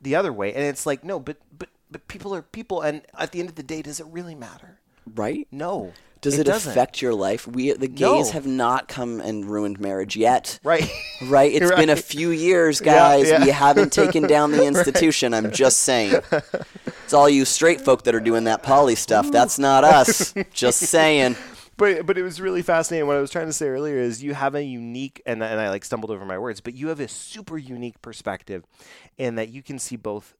the 0.01 0.15
other 0.15 0.31
way. 0.31 0.53
And 0.53 0.63
it's 0.63 0.85
like, 0.85 1.03
no, 1.03 1.19
but 1.19 1.37
but 1.57 1.69
but 1.89 2.07
people 2.07 2.33
are 2.35 2.41
people, 2.41 2.81
and 2.81 3.01
at 3.17 3.31
the 3.31 3.39
end 3.39 3.49
of 3.49 3.55
the 3.55 3.63
day, 3.63 3.81
does 3.81 3.99
it 3.99 4.05
really 4.07 4.35
matter? 4.35 4.79
Right? 5.15 5.47
No. 5.51 5.93
Does 6.21 6.37
it, 6.37 6.43
doesn't. 6.45 6.71
affect 6.71 7.01
your 7.01 7.13
life? 7.13 7.47
We 7.47 7.71
the 7.71 7.87
gays 7.87 8.27
No. 8.27 8.31
have 8.31 8.45
not 8.45 8.87
come 8.87 9.21
and 9.21 9.45
ruined 9.45 9.79
marriage 9.79 10.15
yet. 10.17 10.59
Right. 10.63 10.89
Right? 11.21 11.51
It's 11.51 11.69
been 11.75 11.89
a 11.89 11.97
few 11.97 12.29
years, 12.29 12.79
guys. 12.79 13.27
yeah. 13.29 13.43
We 13.43 13.51
haven't 13.51 13.91
taken 13.91 14.25
down 14.25 14.51
the 14.51 14.65
institution. 14.71 15.33
I'm 15.33 15.51
just 15.51 15.79
saying. 15.81 16.21
It's 17.03 17.13
all 17.13 17.27
you 17.27 17.43
straight 17.43 17.81
folk 17.81 18.03
that 18.03 18.15
are 18.15 18.21
doing 18.21 18.45
that 18.45 18.63
poly 18.63 18.95
stuff. 18.95 19.29
That's 19.29 19.59
not 19.59 19.83
us. 19.83 20.33
just 20.53 20.79
saying. 20.79 21.35
but 21.75 22.05
but 22.05 22.17
it 22.17 22.23
was 22.23 22.39
really 22.39 22.61
fascinating. 22.61 23.05
What 23.07 23.17
I 23.17 23.19
was 23.21 23.31
trying 23.31 23.47
to 23.47 23.53
say 23.53 23.67
earlier 23.67 23.97
is 23.97 24.23
you 24.23 24.33
have 24.33 24.55
a 24.55 24.63
unique 24.63 25.21
and 25.25 25.43
and 25.43 25.59
I 25.59 25.69
like 25.69 25.83
stumbled 25.83 26.09
over 26.11 26.23
my 26.25 26.37
words, 26.37 26.61
but 26.61 26.73
you 26.73 26.87
have 26.87 27.01
a 27.01 27.07
super 27.09 27.57
unique 27.57 28.01
perspective, 28.01 28.63
in 29.17 29.35
that 29.35 29.49
you 29.49 29.61
can 29.61 29.77
see 29.77 29.97
both 29.97 30.35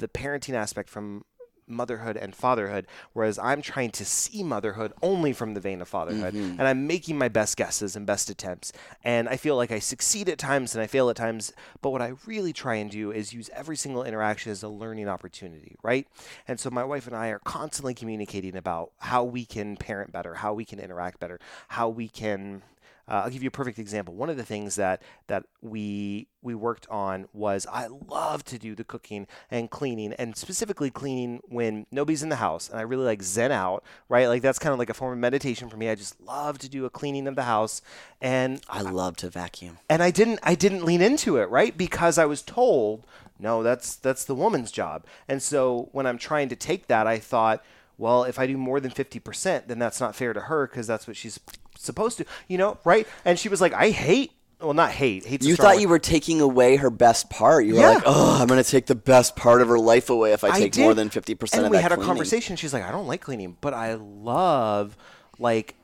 the 0.00 0.08
parenting 0.08 0.54
aspect 0.54 0.88
from 0.90 1.24
motherhood 1.68 2.16
and 2.16 2.34
fatherhood, 2.34 2.86
whereas 3.12 3.38
I'm 3.38 3.62
trying 3.62 3.90
to 3.92 4.04
see 4.04 4.42
motherhood 4.42 4.92
only 5.02 5.32
from 5.32 5.54
the 5.54 5.60
vein 5.60 5.80
of 5.80 5.88
fatherhood, 5.88 6.34
mm-hmm. 6.34 6.58
and 6.58 6.62
I'm 6.62 6.86
making 6.86 7.18
my 7.18 7.28
best 7.28 7.56
guesses 7.56 7.96
and 7.96 8.06
best 8.06 8.30
attempts, 8.30 8.72
and 9.04 9.28
I 9.28 9.36
feel 9.36 9.56
like 9.56 9.70
I 9.70 9.78
succeed 9.78 10.28
at 10.28 10.38
times 10.38 10.74
and 10.74 10.82
I 10.82 10.86
fail 10.86 11.10
at 11.10 11.16
times, 11.16 11.52
but 11.82 11.90
what 11.90 12.02
I 12.02 12.12
really 12.26 12.52
try 12.52 12.76
and 12.76 12.90
do 12.90 13.10
is 13.10 13.32
use 13.32 13.50
every 13.54 13.76
single 13.76 14.04
interaction 14.04 14.52
as 14.52 14.62
a 14.62 14.68
learning 14.68 15.08
opportunity, 15.08 15.76
right? 15.82 16.06
And 16.46 16.58
so 16.58 16.70
my 16.70 16.84
wife 16.84 17.06
and 17.06 17.16
I 17.16 17.28
are 17.28 17.40
constantly 17.40 17.94
communicating 17.94 18.56
about 18.56 18.92
how 18.98 19.24
we 19.24 19.44
can 19.44 19.76
parent 19.76 20.12
better, 20.12 20.34
how 20.34 20.54
we 20.54 20.64
can 20.64 20.80
interact 20.80 21.20
better, 21.20 21.38
how 21.68 21.88
we 21.88 22.08
can 22.08 22.62
uh, 23.08 23.22
I'll 23.24 23.30
give 23.30 23.42
you 23.42 23.48
a 23.48 23.52
perfect 23.52 23.78
example. 23.78 24.14
One 24.14 24.30
of 24.30 24.36
the 24.36 24.44
things 24.44 24.76
that 24.76 25.02
that 25.28 25.44
we 25.62 26.28
we 26.42 26.54
worked 26.54 26.86
on 26.88 27.26
was 27.32 27.66
I 27.70 27.86
love 27.86 28.44
to 28.44 28.58
do 28.58 28.74
the 28.74 28.84
cooking 28.84 29.26
and 29.50 29.70
cleaning, 29.70 30.12
and 30.14 30.36
specifically 30.36 30.90
cleaning 30.90 31.40
when 31.48 31.86
nobody's 31.90 32.22
in 32.22 32.28
the 32.28 32.36
house, 32.36 32.68
and 32.68 32.78
I 32.78 32.82
really 32.82 33.04
like 33.04 33.22
zen 33.22 33.50
out, 33.52 33.82
right? 34.08 34.28
Like 34.28 34.42
that's 34.42 34.58
kind 34.58 34.72
of 34.72 34.78
like 34.78 34.90
a 34.90 34.94
form 34.94 35.12
of 35.12 35.18
meditation 35.18 35.68
for 35.68 35.76
me. 35.76 35.88
I 35.88 35.94
just 35.94 36.20
love 36.20 36.58
to 36.58 36.68
do 36.68 36.84
a 36.84 36.90
cleaning 36.90 37.26
of 37.26 37.36
the 37.36 37.44
house, 37.44 37.82
and 38.20 38.60
I 38.68 38.82
love 38.82 39.16
to 39.18 39.30
vacuum. 39.30 39.78
and 39.88 40.02
I 40.02 40.10
didn't 40.10 40.40
I 40.42 40.54
didn't 40.54 40.84
lean 40.84 41.00
into 41.00 41.36
it, 41.36 41.48
right? 41.50 41.76
Because 41.76 42.18
I 42.18 42.26
was 42.26 42.42
told, 42.42 43.06
no, 43.38 43.62
that's 43.62 43.96
that's 43.96 44.24
the 44.24 44.34
woman's 44.34 44.70
job. 44.70 45.04
And 45.26 45.42
so 45.42 45.88
when 45.92 46.06
I'm 46.06 46.18
trying 46.18 46.48
to 46.50 46.56
take 46.56 46.88
that, 46.88 47.06
I 47.06 47.18
thought, 47.18 47.64
well, 47.96 48.24
if 48.24 48.38
I 48.38 48.46
do 48.46 48.56
more 48.56 48.78
than 48.80 48.92
50%, 48.92 49.66
then 49.66 49.78
that's 49.78 50.00
not 50.00 50.14
fair 50.14 50.32
to 50.32 50.42
her 50.42 50.66
because 50.68 50.86
that's 50.86 51.06
what 51.08 51.16
she's 51.16 51.40
supposed 51.78 52.18
to, 52.18 52.24
you 52.48 52.58
know, 52.58 52.78
right? 52.84 53.06
And 53.24 53.38
she 53.38 53.48
was 53.48 53.60
like, 53.60 53.72
I 53.72 53.90
hate 53.90 54.32
well, 54.60 54.74
not 54.74 54.90
hate. 54.90 55.24
Hate's 55.24 55.46
You 55.46 55.54
thought 55.54 55.76
word. 55.76 55.82
you 55.82 55.88
were 55.88 56.00
taking 56.00 56.40
away 56.40 56.74
her 56.74 56.90
best 56.90 57.30
part. 57.30 57.64
You 57.64 57.74
were 57.74 57.80
Yeah. 57.80 57.88
like, 57.90 58.02
"Oh, 58.06 58.38
I'm 58.42 58.48
going 58.48 58.60
to 58.60 58.68
take 58.68 58.86
the 58.86 58.96
best 58.96 59.36
part 59.36 59.62
of 59.62 59.68
her 59.68 59.78
life 59.78 60.10
away 60.10 60.32
if 60.32 60.42
I 60.42 60.48
I 60.48 60.58
take 60.58 60.72
did. 60.72 60.82
more 60.82 60.94
than 60.94 61.10
50% 61.10 61.52
and 61.58 61.66
of 61.66 61.70
we 61.70 61.76
had 61.76 61.92
a 61.92 61.96
conversation. 61.96 62.56
She's 62.56 62.72
like, 62.74 62.82
I 62.82 62.90
don't 62.90 63.06
like 63.06 63.20
cleaning, 63.20 63.56
but 63.60 63.72
I 63.72 63.94
love 63.94 64.96
like 65.38 65.76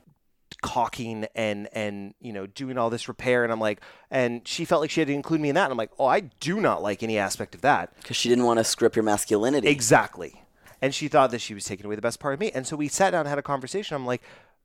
caulking 0.62 1.26
and 1.34 1.68
and 1.72 2.14
you 2.20 2.32
know 2.32 2.46
doing 2.46 2.78
all 2.78 2.88
this 2.88 3.06
repair 3.06 3.44
and 3.44 3.52
I'm 3.52 3.60
like 3.60 3.80
and 4.10 4.46
she 4.48 4.64
felt 4.64 4.80
like 4.80 4.90
she 4.90 5.00
had 5.00 5.08
to 5.08 5.12
include 5.12 5.40
me 5.40 5.50
in 5.50 5.54
that 5.56 5.64
and 5.64 5.72
I'm 5.72 5.76
like 5.76 5.90
oh 5.98 6.06
I 6.06 6.20
do 6.20 6.58
not 6.60 6.82
like 6.82 7.02
any 7.02 7.18
aspect 7.18 7.54
of 7.54 7.60
that 7.62 7.94
Because 7.96 8.16
she 8.16 8.28
didn't 8.30 8.44
want 8.44 8.58
to 8.58 8.64
script 8.64 8.96
your 8.96 9.02
masculinity. 9.02 9.68
Exactly. 9.68 10.40
And 10.80 10.94
she 10.94 11.08
thought 11.08 11.30
that 11.30 11.40
she 11.40 11.54
was 11.54 11.64
taking 11.64 11.86
away 11.86 11.94
the 11.96 12.02
best 12.02 12.18
part 12.20 12.34
of 12.34 12.40
me. 12.40 12.50
And 12.50 12.66
so 12.66 12.76
we 12.76 12.88
sat 12.88 13.10
down 13.12 13.20
and 13.20 13.28
had 13.28 13.38
a 13.38 13.42
conversation. 13.42 13.94
I'm 13.94 14.04
like, 14.04 14.22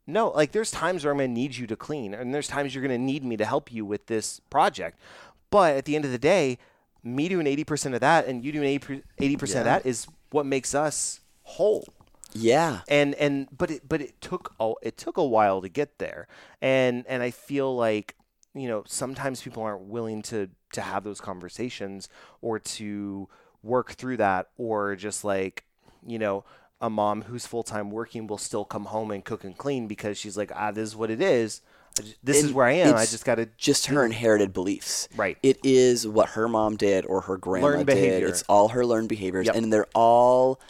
no, 0.09 0.29
like 0.29 0.51
there's 0.51 0.71
times 0.71 1.03
where 1.03 1.11
I'm 1.11 1.17
going 1.17 1.29
to 1.29 1.33
need 1.33 1.55
you 1.55 1.67
to 1.67 1.75
clean, 1.75 2.13
and 2.13 2.33
there's 2.33 2.47
times 2.47 2.73
you're 2.73 2.85
going 2.85 2.97
to 2.97 3.03
need 3.03 3.23
me 3.23 3.37
to 3.37 3.45
help 3.45 3.71
you 3.71 3.85
with 3.85 4.07
this 4.07 4.39
project. 4.49 4.99
But 5.49 5.75
at 5.75 5.85
the 5.85 5.95
end 5.95 6.05
of 6.05 6.11
the 6.11 6.19
day, 6.19 6.57
me 7.03 7.29
doing 7.29 7.45
80% 7.45 7.93
of 7.93 8.01
that 8.01 8.27
and 8.27 8.43
you 8.43 8.51
doing 8.51 8.79
80% 8.79 9.03
80% 9.19 9.41
of 9.59 9.63
that 9.65 9.85
is 9.85 10.07
what 10.31 10.45
makes 10.45 10.75
us 10.75 11.21
whole 11.43 11.87
yeah. 12.33 12.81
and 12.87 13.15
and 13.15 13.47
but 13.55 13.71
it 13.71 13.87
but 13.87 14.01
it 14.01 14.19
took 14.21 14.53
a, 14.59 14.73
it 14.81 14.97
took 14.97 15.17
a 15.17 15.25
while 15.25 15.61
to 15.61 15.69
get 15.69 15.97
there 15.97 16.27
and 16.61 17.05
and 17.07 17.23
I 17.23 17.31
feel 17.31 17.75
like 17.75 18.15
you 18.53 18.67
know 18.67 18.83
sometimes 18.85 19.41
people 19.41 19.63
aren't 19.63 19.83
willing 19.83 20.21
to 20.23 20.49
to 20.73 20.81
have 20.81 21.03
those 21.03 21.21
conversations 21.21 22.09
or 22.41 22.59
to 22.59 23.27
work 23.63 23.93
through 23.93 24.17
that 24.17 24.49
or 24.57 24.95
just 24.95 25.23
like 25.23 25.63
you 26.05 26.19
know 26.19 26.43
a 26.81 26.89
mom 26.89 27.23
who's 27.23 27.45
full-time 27.45 27.91
working 27.91 28.25
will 28.27 28.37
still 28.37 28.63
come 28.65 28.85
home 28.85 29.11
and 29.11 29.25
cook 29.25 29.43
and 29.43 29.57
clean 29.57 29.87
because 29.87 30.17
she's 30.17 30.37
like 30.37 30.51
ah 30.55 30.71
this 30.71 30.87
is 30.89 30.95
what 30.95 31.11
it 31.11 31.21
is 31.21 31.61
I 31.97 32.01
ju- 32.03 32.13
this 32.23 32.43
is 32.43 32.53
where 32.53 32.67
I 32.67 32.73
am 32.73 32.95
I 32.95 33.05
just 33.05 33.25
got 33.25 33.35
to 33.35 33.47
Just 33.57 33.87
her 33.87 34.05
inherited 34.05 34.53
beliefs. 34.53 35.09
Right. 35.17 35.37
It 35.43 35.59
is 35.63 36.07
what 36.07 36.29
her 36.29 36.47
mom 36.47 36.77
did 36.77 37.05
or 37.05 37.21
her 37.21 37.35
grandma 37.35 37.67
Learned 37.67 37.87
did. 37.87 38.23
It's 38.23 38.43
all 38.43 38.69
her 38.69 38.85
learned 38.85 39.09
behaviors. 39.09 39.47
Yep. 39.47 39.55
And 39.55 39.73
they're 39.73 39.87
all, 39.95 40.61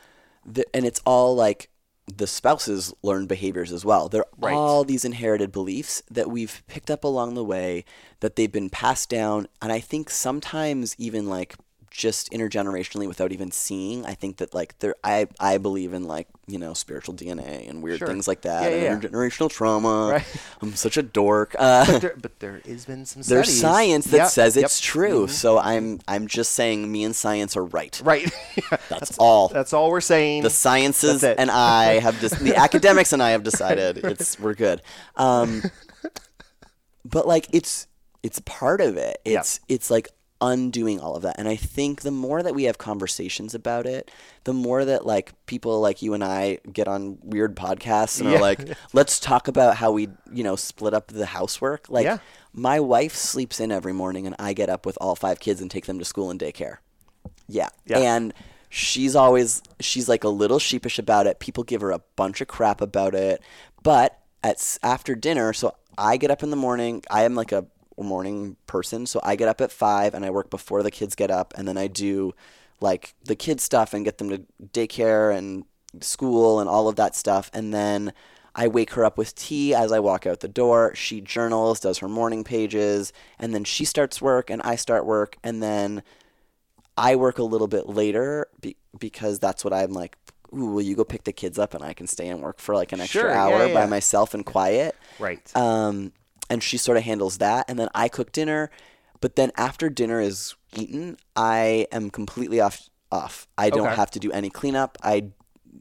the, 0.45 0.65
and 0.73 0.85
it's 0.85 1.01
all 1.05 1.35
like 1.35 1.69
the 2.11 2.25
spouse's 2.25 2.93
learned 3.03 3.27
behaviors 3.27 3.71
as 3.71 3.85
well. 3.85 4.09
They're 4.09 4.25
Right. 4.39 4.55
all 4.55 4.83
these 4.85 5.05
inherited 5.05 5.51
beliefs 5.51 6.01
that 6.09 6.31
we've 6.31 6.63
picked 6.67 6.89
up 6.89 7.03
along 7.03 7.35
the 7.35 7.43
way, 7.43 7.83
that 8.21 8.35
they've 8.35 8.51
been 8.51 8.69
passed 8.69 9.09
down. 9.09 9.47
And 9.61 9.71
I 9.71 9.81
think 9.81 10.09
sometimes 10.09 10.95
even 10.97 11.27
like 11.29 11.55
just 11.99 12.31
intergenerationally 12.31 13.09
without 13.09 13.33
even 13.33 13.51
seeing. 13.51 14.05
I 14.05 14.13
think 14.13 14.37
that 14.37 14.53
like 14.53 14.79
there, 14.79 14.95
I 15.03 15.27
I 15.37 15.57
believe 15.57 15.91
in 15.93 16.05
like 16.05 16.29
you 16.47 16.57
know 16.57 16.73
spiritual 16.73 17.13
DNA 17.13 17.69
and 17.69 17.83
weird 17.83 17.99
Sure. 17.99 18.07
things 18.07 18.25
like 18.25 18.41
that, 18.43 18.63
Yeah, 18.63 18.69
and 18.69 18.81
yeah, 18.83 18.89
yeah. 18.93 18.97
intergenerational 18.97 19.49
trauma. 19.49 20.11
Right. 20.13 20.25
I'm 20.61 20.73
such 20.75 20.95
a 20.95 21.03
dork. 21.03 21.57
Uh, 21.59 21.85
but 21.85 22.01
there, 22.01 22.15
but 22.21 22.39
there 22.39 22.61
has 22.65 22.85
been 22.85 23.05
some 23.05 23.21
there's 23.23 23.53
science 23.59 24.05
that 24.07 24.17
Yep, 24.17 24.27
says 24.29 24.55
yep. 24.55 24.65
it's 24.65 24.79
true. 24.79 25.27
So 25.27 25.59
I'm 25.59 25.99
I'm 26.07 26.27
just 26.27 26.51
saying 26.51 26.89
me 26.89 27.03
and 27.03 27.13
science 27.13 27.57
are 27.57 27.65
right. 27.65 27.99
right 28.05 28.31
That's 28.89 29.17
all. 29.17 29.49
that's 29.49 29.73
all 29.73 29.89
we're 29.91 29.99
saying 29.99 30.43
the 30.43 30.49
sciences 30.49 31.21
and 31.25 31.51
I 31.51 31.99
have 31.99 32.17
just 32.21 32.39
the 32.39 32.55
academics 32.55 33.11
and 33.11 33.21
I 33.21 33.31
have 33.31 33.43
decided 33.43 33.97
it's 34.05 34.39
we're 34.39 34.53
good. 34.53 34.81
Um, 35.17 35.63
but 37.03 37.27
like 37.27 37.47
it's 37.51 37.87
it's 38.23 38.39
part 38.45 38.79
of 38.79 38.95
it. 38.95 39.19
Yeah. 39.25 39.39
It's 39.39 39.59
it's 39.67 39.89
like 39.91 40.07
undoing 40.41 40.99
all 40.99 41.15
of 41.15 41.23
that. 41.23 41.35
And 41.37 41.47
I 41.47 41.55
think 41.55 42.01
the 42.01 42.11
more 42.11 42.41
that 42.41 42.55
we 42.55 42.63
have 42.63 42.77
conversations 42.77 43.53
about 43.53 43.85
it, 43.85 44.09
the 44.45 44.53
more 44.53 44.85
that 44.85 45.05
like 45.05 45.33
people 45.45 45.81
like 45.81 46.01
you 46.01 46.13
and 46.13 46.23
I 46.23 46.59
get 46.71 46.87
on 46.87 47.17
weird 47.23 47.55
podcasts 47.55 48.21
and 48.21 48.29
Yeah. 48.29 48.37
are 48.37 48.41
like, 48.41 48.59
let's 48.93 49.19
talk 49.19 49.47
about 49.47 49.75
how 49.75 49.91
we, 49.91 50.07
you 50.31 50.43
know, 50.43 50.55
split 50.55 50.93
up 50.93 51.07
the 51.07 51.25
housework. 51.25 51.87
Like 51.89 52.05
Yeah. 52.05 52.19
my 52.53 52.79
wife 52.79 53.15
sleeps 53.15 53.59
in 53.59 53.71
every 53.71 53.93
morning 53.93 54.25
and 54.27 54.35
I 54.39 54.53
get 54.53 54.69
up 54.69 54.85
with 54.85 54.97
all 55.01 55.15
five 55.15 55.39
kids 55.39 55.59
and 55.61 55.69
take 55.69 55.85
them 55.87 55.99
to 55.99 56.05
school 56.05 56.29
and 56.31 56.39
daycare. 56.39 56.77
Yeah. 57.47 57.69
Yeah. 57.85 57.97
And 57.99 58.33
she's 58.69 59.15
always 59.15 59.61
she's 59.81 60.07
like 60.07 60.23
a 60.23 60.29
little 60.29 60.59
sheepish 60.59 60.99
about 60.99 61.27
it. 61.27 61.39
People 61.39 61.63
give 61.63 61.81
her 61.81 61.91
a 61.91 62.01
bunch 62.15 62.39
of 62.39 62.47
crap 62.47 62.79
about 62.81 63.13
it. 63.13 63.41
But 63.83 64.17
at 64.43 64.77
after 64.83 65.15
dinner, 65.15 65.51
so 65.51 65.75
I 65.97 66.15
get 66.15 66.31
up 66.31 66.43
in 66.43 66.49
the 66.49 66.55
morning. 66.55 67.03
I 67.11 67.23
am 67.23 67.35
like 67.35 67.51
a 67.51 67.65
morning 68.03 68.55
person, 68.67 69.05
so 69.05 69.19
I 69.23 69.35
get 69.35 69.47
up 69.47 69.61
at 69.61 69.71
5 69.71 70.13
and 70.13 70.25
I 70.25 70.29
work 70.29 70.49
before 70.49 70.83
the 70.83 70.91
kids 70.91 71.15
get 71.15 71.31
up 71.31 71.53
and 71.57 71.67
then 71.67 71.77
I 71.77 71.87
do 71.87 72.33
like 72.81 73.13
the 73.23 73.35
kids 73.35 73.63
stuff 73.63 73.93
and 73.93 74.05
get 74.05 74.17
them 74.19 74.29
to 74.29 74.41
daycare 74.73 75.35
and 75.35 75.65
school 76.01 76.59
and 76.59 76.69
all 76.69 76.87
of 76.87 76.95
that 76.97 77.15
stuff 77.15 77.49
and 77.53 77.73
then 77.73 78.13
I 78.55 78.67
wake 78.67 78.91
her 78.93 79.05
up 79.05 79.17
with 79.17 79.35
tea 79.35 79.73
as 79.73 79.91
I 79.91 79.99
walk 79.99 80.25
out 80.25 80.39
the 80.41 80.47
door. 80.47 80.93
She 80.95 81.21
journals, 81.21 81.79
does 81.79 81.99
her 81.99 82.09
morning 82.09 82.43
pages, 82.43 83.13
and 83.37 83.53
then 83.53 83.63
she 83.63 83.85
starts 83.85 84.21
work 84.21 84.49
and 84.49 84.61
I 84.63 84.75
start 84.75 85.05
work 85.05 85.37
and 85.43 85.61
then 85.63 86.03
I 86.97 87.15
work 87.15 87.37
a 87.37 87.43
little 87.43 87.67
bit 87.67 87.87
later 87.87 88.47
be- 88.59 88.75
because 88.97 89.39
that's 89.39 89.63
what 89.63 89.73
I'm 89.73 89.93
like. 89.93 90.17
Ooh, 90.51 90.65
will 90.65 90.81
you 90.81 90.95
go 90.95 91.03
pick 91.03 91.25
the 91.25 91.31
kids 91.31 91.59
up 91.59 91.75
and 91.75 91.83
I 91.83 91.93
can 91.93 92.07
stay 92.07 92.27
and 92.27 92.41
work 92.41 92.59
for 92.59 92.73
like 92.73 92.91
an 92.91 92.99
extra 92.99 93.21
Sure, 93.21 93.29
yeah, 93.29 93.43
hour 93.43 93.67
yeah. 93.67 93.73
by 93.73 93.85
myself 93.85 94.33
and 94.33 94.43
quiet? 94.43 94.95
right 95.19 95.55
Um, 95.55 96.11
and 96.49 96.61
she 96.63 96.77
sort 96.77 96.97
of 96.97 97.03
handles 97.03 97.37
that, 97.39 97.65
and 97.69 97.77
then 97.79 97.89
I 97.93 98.07
cook 98.09 98.31
dinner. 98.31 98.69
But 99.21 99.35
then 99.35 99.51
after 99.57 99.89
dinner 99.89 100.21
is 100.21 100.55
eaten, 100.75 101.17
I 101.35 101.87
am 101.91 102.09
completely 102.09 102.59
off 102.61 102.89
off. 103.11 103.47
I 103.57 103.69
don't 103.69 103.87
Okay. 103.87 103.95
have 103.95 104.11
to 104.11 104.19
do 104.19 104.31
any 104.31 104.49
cleanup. 104.49 104.97
I 105.03 105.25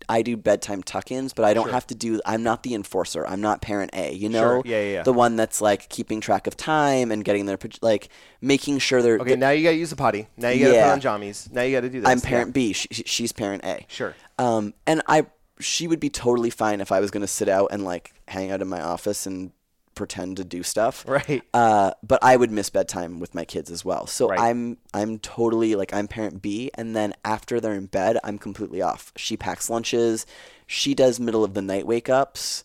I 0.09 0.23
do 0.23 0.37
bedtime 0.37 0.83
tuck-ins, 0.83 1.33
but 1.33 1.45
I 1.45 1.55
don't 1.55 1.71
have 1.71 1.87
to 1.89 1.95
do. 1.95 2.21
I'm 2.25 2.43
not 2.43 2.63
the 2.63 2.75
enforcer. 2.75 3.27
I'm 3.27 3.41
not 3.41 3.63
parent 3.63 3.91
A. 3.95 4.13
You 4.13 4.29
know, 4.29 4.41
Sure. 4.41 4.63
Yeah, 4.65 4.81
yeah, 4.81 4.93
yeah. 4.93 5.03
the 5.03 5.13
one 5.13 5.35
that's 5.35 5.61
like 5.61 5.89
keeping 5.89 6.21
track 6.21 6.47
of 6.47 6.57
time 6.57 7.11
and 7.11 7.25
getting 7.25 7.47
their 7.47 7.59
like 7.83 8.09
making 8.41 8.79
sure 8.79 9.03
they're. 9.03 9.19
Okay, 9.19 9.35
now 9.35 9.51
you 9.51 9.63
gotta 9.65 9.77
use 9.77 9.91
the 9.91 9.97
potty. 9.97 10.29
Now 10.37 10.51
you 10.51 10.65
gotta 10.67 10.75
Yeah. 10.77 10.95
put 10.95 11.05
on 11.07 11.21
jammies. 11.21 11.51
Now 11.51 11.63
you 11.63 11.73
gotta 11.77 11.89
do 11.89 12.01
this. 12.01 12.09
I'm 12.09 12.19
Yeah. 12.19 12.29
parent 12.29 12.53
B. 12.55 12.73
She, 12.75 12.89
she- 12.93 13.03
she's 13.07 13.33
parent 13.33 13.65
A. 13.65 13.87
Sure. 13.89 14.15
Um, 14.39 14.75
and 14.87 15.03
I, 15.09 15.27
she 15.59 15.89
would 15.89 16.01
be 16.01 16.11
totally 16.11 16.51
fine 16.51 16.81
if 16.81 16.93
I 16.93 17.01
was 17.01 17.11
going 17.11 17.23
to 17.23 17.27
sit 17.27 17.49
out 17.49 17.69
and 17.73 17.85
like 17.85 18.13
hang 18.29 18.53
out 18.53 18.63
in 18.63 18.69
my 18.69 18.81
office 18.81 19.27
and 19.27 19.51
pretend 19.99 20.39
to 20.39 20.45
do 20.45 20.63
stuff. 20.63 21.05
Right. 21.07 21.43
Uh, 21.53 21.91
but 22.03 22.19
I 22.23 22.37
would 22.37 22.51
miss 22.51 22.71
bedtime 22.71 23.21
with 23.21 23.35
my 23.35 23.45
kids 23.45 23.71
as 23.71 23.85
well. 23.85 24.07
So 24.07 24.29
Right. 24.29 24.41
I'm, 24.41 24.79
I'm 24.95 25.19
totally 25.19 25.75
like 25.75 25.93
I'm 25.93 26.09
parent 26.09 26.41
B, 26.41 26.71
and 26.75 26.97
then 26.97 27.13
after 27.25 27.61
they're 27.61 27.75
in 27.75 27.87
bed, 27.87 28.17
I'm 28.25 28.39
completely 28.39 28.81
off. 28.81 29.13
She 29.17 29.37
packs 29.37 29.69
lunches. 29.69 30.25
She 30.67 30.95
does 30.95 31.21
middle 31.21 31.45
of 31.45 31.53
the 31.53 31.63
night 31.63 31.87
wake 31.87 32.09
ups. 32.09 32.65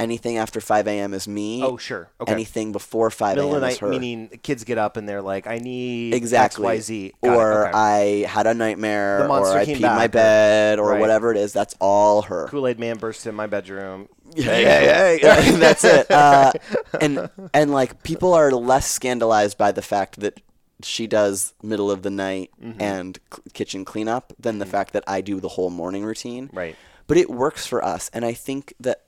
Anything 0.00 0.38
after 0.38 0.60
5 0.60 0.88
a.m. 0.88 1.14
is 1.14 1.28
me. 1.28 1.62
Oh, 1.62 1.76
sure. 1.76 2.08
Okay. 2.20 2.32
Anything 2.32 2.72
before 2.72 3.10
5 3.10 3.36
Middle 3.36 3.54
a.m. 3.54 3.64
is 3.64 3.78
her. 3.78 3.88
meaning 3.88 4.28
kids 4.42 4.64
get 4.64 4.78
up 4.78 4.96
and 4.96 5.08
they're 5.08 5.22
like, 5.22 5.46
I 5.46 5.58
need 5.58 6.14
Exactly. 6.14 6.64
X, 6.66 6.78
Y, 6.78 6.80
Z. 6.80 7.12
Got 7.22 7.36
or 7.36 7.68
okay. 7.68 7.72
I 7.78 8.26
had 8.26 8.46
a 8.46 8.54
nightmare, 8.54 9.28
or 9.28 9.46
I 9.56 9.64
peed 9.66 9.80
my 9.80 10.06
back, 10.06 10.12
bed, 10.12 10.78
or 10.78 10.90
Right. 10.92 11.00
whatever 11.00 11.30
it 11.30 11.36
is. 11.36 11.52
That's 11.52 11.74
all 11.80 12.22
her. 12.22 12.46
Kool 12.48 12.66
Aid 12.66 12.78
Man 12.80 12.96
burst 12.96 13.26
in 13.26 13.34
my 13.34 13.46
bedroom. 13.46 14.08
Hey, 14.34 14.64
hey, 14.64 15.18
hey. 15.22 15.50
That's 15.58 15.84
it. 15.84 16.08
Uh, 16.10 16.52
and 17.00 17.28
and 17.52 17.72
like 17.72 18.02
people 18.04 18.32
are 18.32 18.52
less 18.52 18.88
scandalized 18.90 19.58
by 19.58 19.72
the 19.72 19.82
fact 19.82 20.20
that 20.20 20.40
she 20.82 21.06
does 21.08 21.52
middle 21.62 21.90
of 21.90 22.02
the 22.02 22.10
night 22.10 22.50
Mm-hmm. 22.62 22.80
and 22.80 23.18
c- 23.34 23.42
kitchen 23.52 23.84
cleanup 23.84 24.32
than 24.38 24.58
the 24.60 24.66
fact 24.66 24.92
that 24.92 25.02
I 25.06 25.20
do 25.20 25.40
the 25.40 25.48
whole 25.48 25.68
morning 25.68 26.04
routine. 26.04 26.48
Right. 26.52 26.76
But 27.08 27.16
it 27.16 27.28
works 27.28 27.66
for 27.66 27.84
us, 27.84 28.08
and 28.14 28.24
I 28.24 28.32
think 28.32 28.72
that 28.80 29.02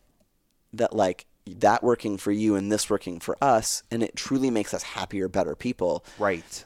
that 0.72 0.94
like 0.94 1.26
that 1.46 1.82
working 1.82 2.16
for 2.18 2.30
you 2.32 2.54
and 2.54 2.70
this 2.70 2.88
working 2.88 3.18
for 3.20 3.36
us, 3.42 3.82
and 3.90 4.02
it 4.02 4.14
truly 4.16 4.50
makes 4.50 4.72
us 4.72 4.82
happier, 4.82 5.28
better 5.28 5.54
people 5.56 6.04
Right. 6.18 6.64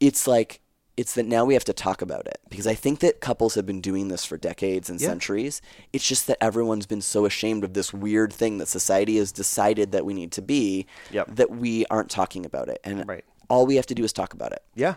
it's 0.00 0.26
like 0.26 0.60
it's 0.94 1.14
that 1.14 1.24
now 1.24 1.42
we 1.42 1.54
have 1.54 1.64
to 1.64 1.72
talk 1.72 2.02
about 2.02 2.26
it 2.26 2.38
because 2.50 2.66
I 2.66 2.74
think 2.74 3.00
that 3.00 3.18
couples 3.20 3.54
have 3.54 3.64
been 3.64 3.80
doing 3.80 4.08
this 4.08 4.26
for 4.26 4.36
decades 4.36 4.90
and 4.90 5.00
Yeah. 5.00 5.08
centuries. 5.08 5.62
It's 5.90 6.06
just 6.06 6.26
that 6.26 6.36
everyone's 6.38 6.84
been 6.84 7.00
so 7.00 7.24
ashamed 7.24 7.64
of 7.64 7.72
this 7.72 7.94
weird 7.94 8.30
thing 8.30 8.58
that 8.58 8.68
society 8.68 9.16
has 9.16 9.32
decided 9.32 9.90
that 9.92 10.04
we 10.04 10.12
need 10.12 10.32
to 10.32 10.42
be 10.42 10.86
Yep. 11.10 11.34
that 11.36 11.50
we 11.50 11.86
aren't 11.86 12.10
talking 12.10 12.44
about 12.44 12.68
it. 12.68 12.78
And 12.84 13.08
Right. 13.08 13.24
all 13.48 13.64
we 13.64 13.76
have 13.76 13.86
to 13.86 13.94
do 13.94 14.04
is 14.04 14.12
talk 14.12 14.34
about 14.34 14.52
it. 14.52 14.62
Yeah. 14.74 14.96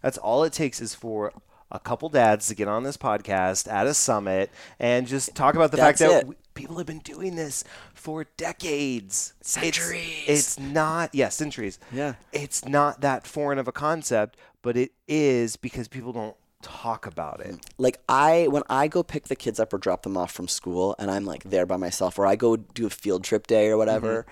That's 0.00 0.16
all 0.16 0.44
it 0.44 0.52
takes 0.52 0.80
is 0.80 0.94
for 0.94 1.32
a 1.72 1.80
couple 1.80 2.08
dads 2.08 2.46
to 2.46 2.54
get 2.54 2.68
on 2.68 2.84
this 2.84 2.96
podcast 2.96 3.70
at 3.70 3.88
a 3.88 3.94
summit 3.94 4.50
and 4.78 5.08
just 5.08 5.34
talk 5.34 5.56
about 5.56 5.72
the 5.72 5.76
fact 5.76 5.98
that 5.98 6.28
we, 6.28 6.36
people 6.56 6.78
have 6.78 6.86
been 6.86 6.98
doing 6.98 7.36
this 7.36 7.62
for 7.94 8.26
decades. 8.36 9.34
Centuries. 9.42 10.24
It's, 10.26 10.58
not, 10.58 11.14
yeah, 11.14 11.28
centuries. 11.28 11.78
Yeah. 11.92 12.14
It's 12.32 12.64
not 12.64 13.02
that 13.02 13.26
foreign 13.26 13.58
of 13.58 13.68
a 13.68 13.72
concept, 13.72 14.36
but 14.62 14.76
it 14.76 14.90
is 15.06 15.56
because 15.56 15.86
people 15.86 16.12
don't 16.12 16.36
talk 16.62 17.06
about 17.06 17.40
it. 17.40 17.54
Like 17.78 18.00
I 18.08 18.48
when 18.48 18.64
I 18.68 18.88
go 18.88 19.04
pick 19.04 19.28
the 19.28 19.36
kids 19.36 19.60
up 19.60 19.72
or 19.72 19.78
drop 19.78 20.02
them 20.02 20.16
off 20.16 20.32
from 20.32 20.48
school 20.48 20.96
and 20.98 21.10
I'm 21.10 21.24
like 21.24 21.44
there 21.44 21.66
by 21.66 21.76
myself 21.76 22.18
or 22.18 22.26
I 22.26 22.34
go 22.34 22.56
do 22.56 22.86
a 22.86 22.90
field 22.90 23.22
trip 23.22 23.46
day 23.46 23.68
or 23.68 23.76
whatever. 23.76 24.26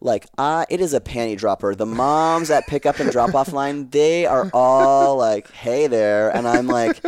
Like 0.00 0.26
uh, 0.36 0.66
it 0.68 0.80
is 0.80 0.92
a 0.92 1.00
panty 1.00 1.36
dropper. 1.38 1.74
The 1.74 1.86
moms 1.86 2.50
at 2.50 2.66
pick 2.66 2.84
up 2.86 3.00
and 3.00 3.10
drop 3.10 3.34
off 3.36 3.52
line, 3.52 3.88
they 3.90 4.26
are 4.26 4.50
all 4.52 5.16
like, 5.16 5.50
"Hey 5.52 5.86
there," 5.86 6.28
and 6.36 6.46
I'm 6.46 6.66
like, 6.66 7.00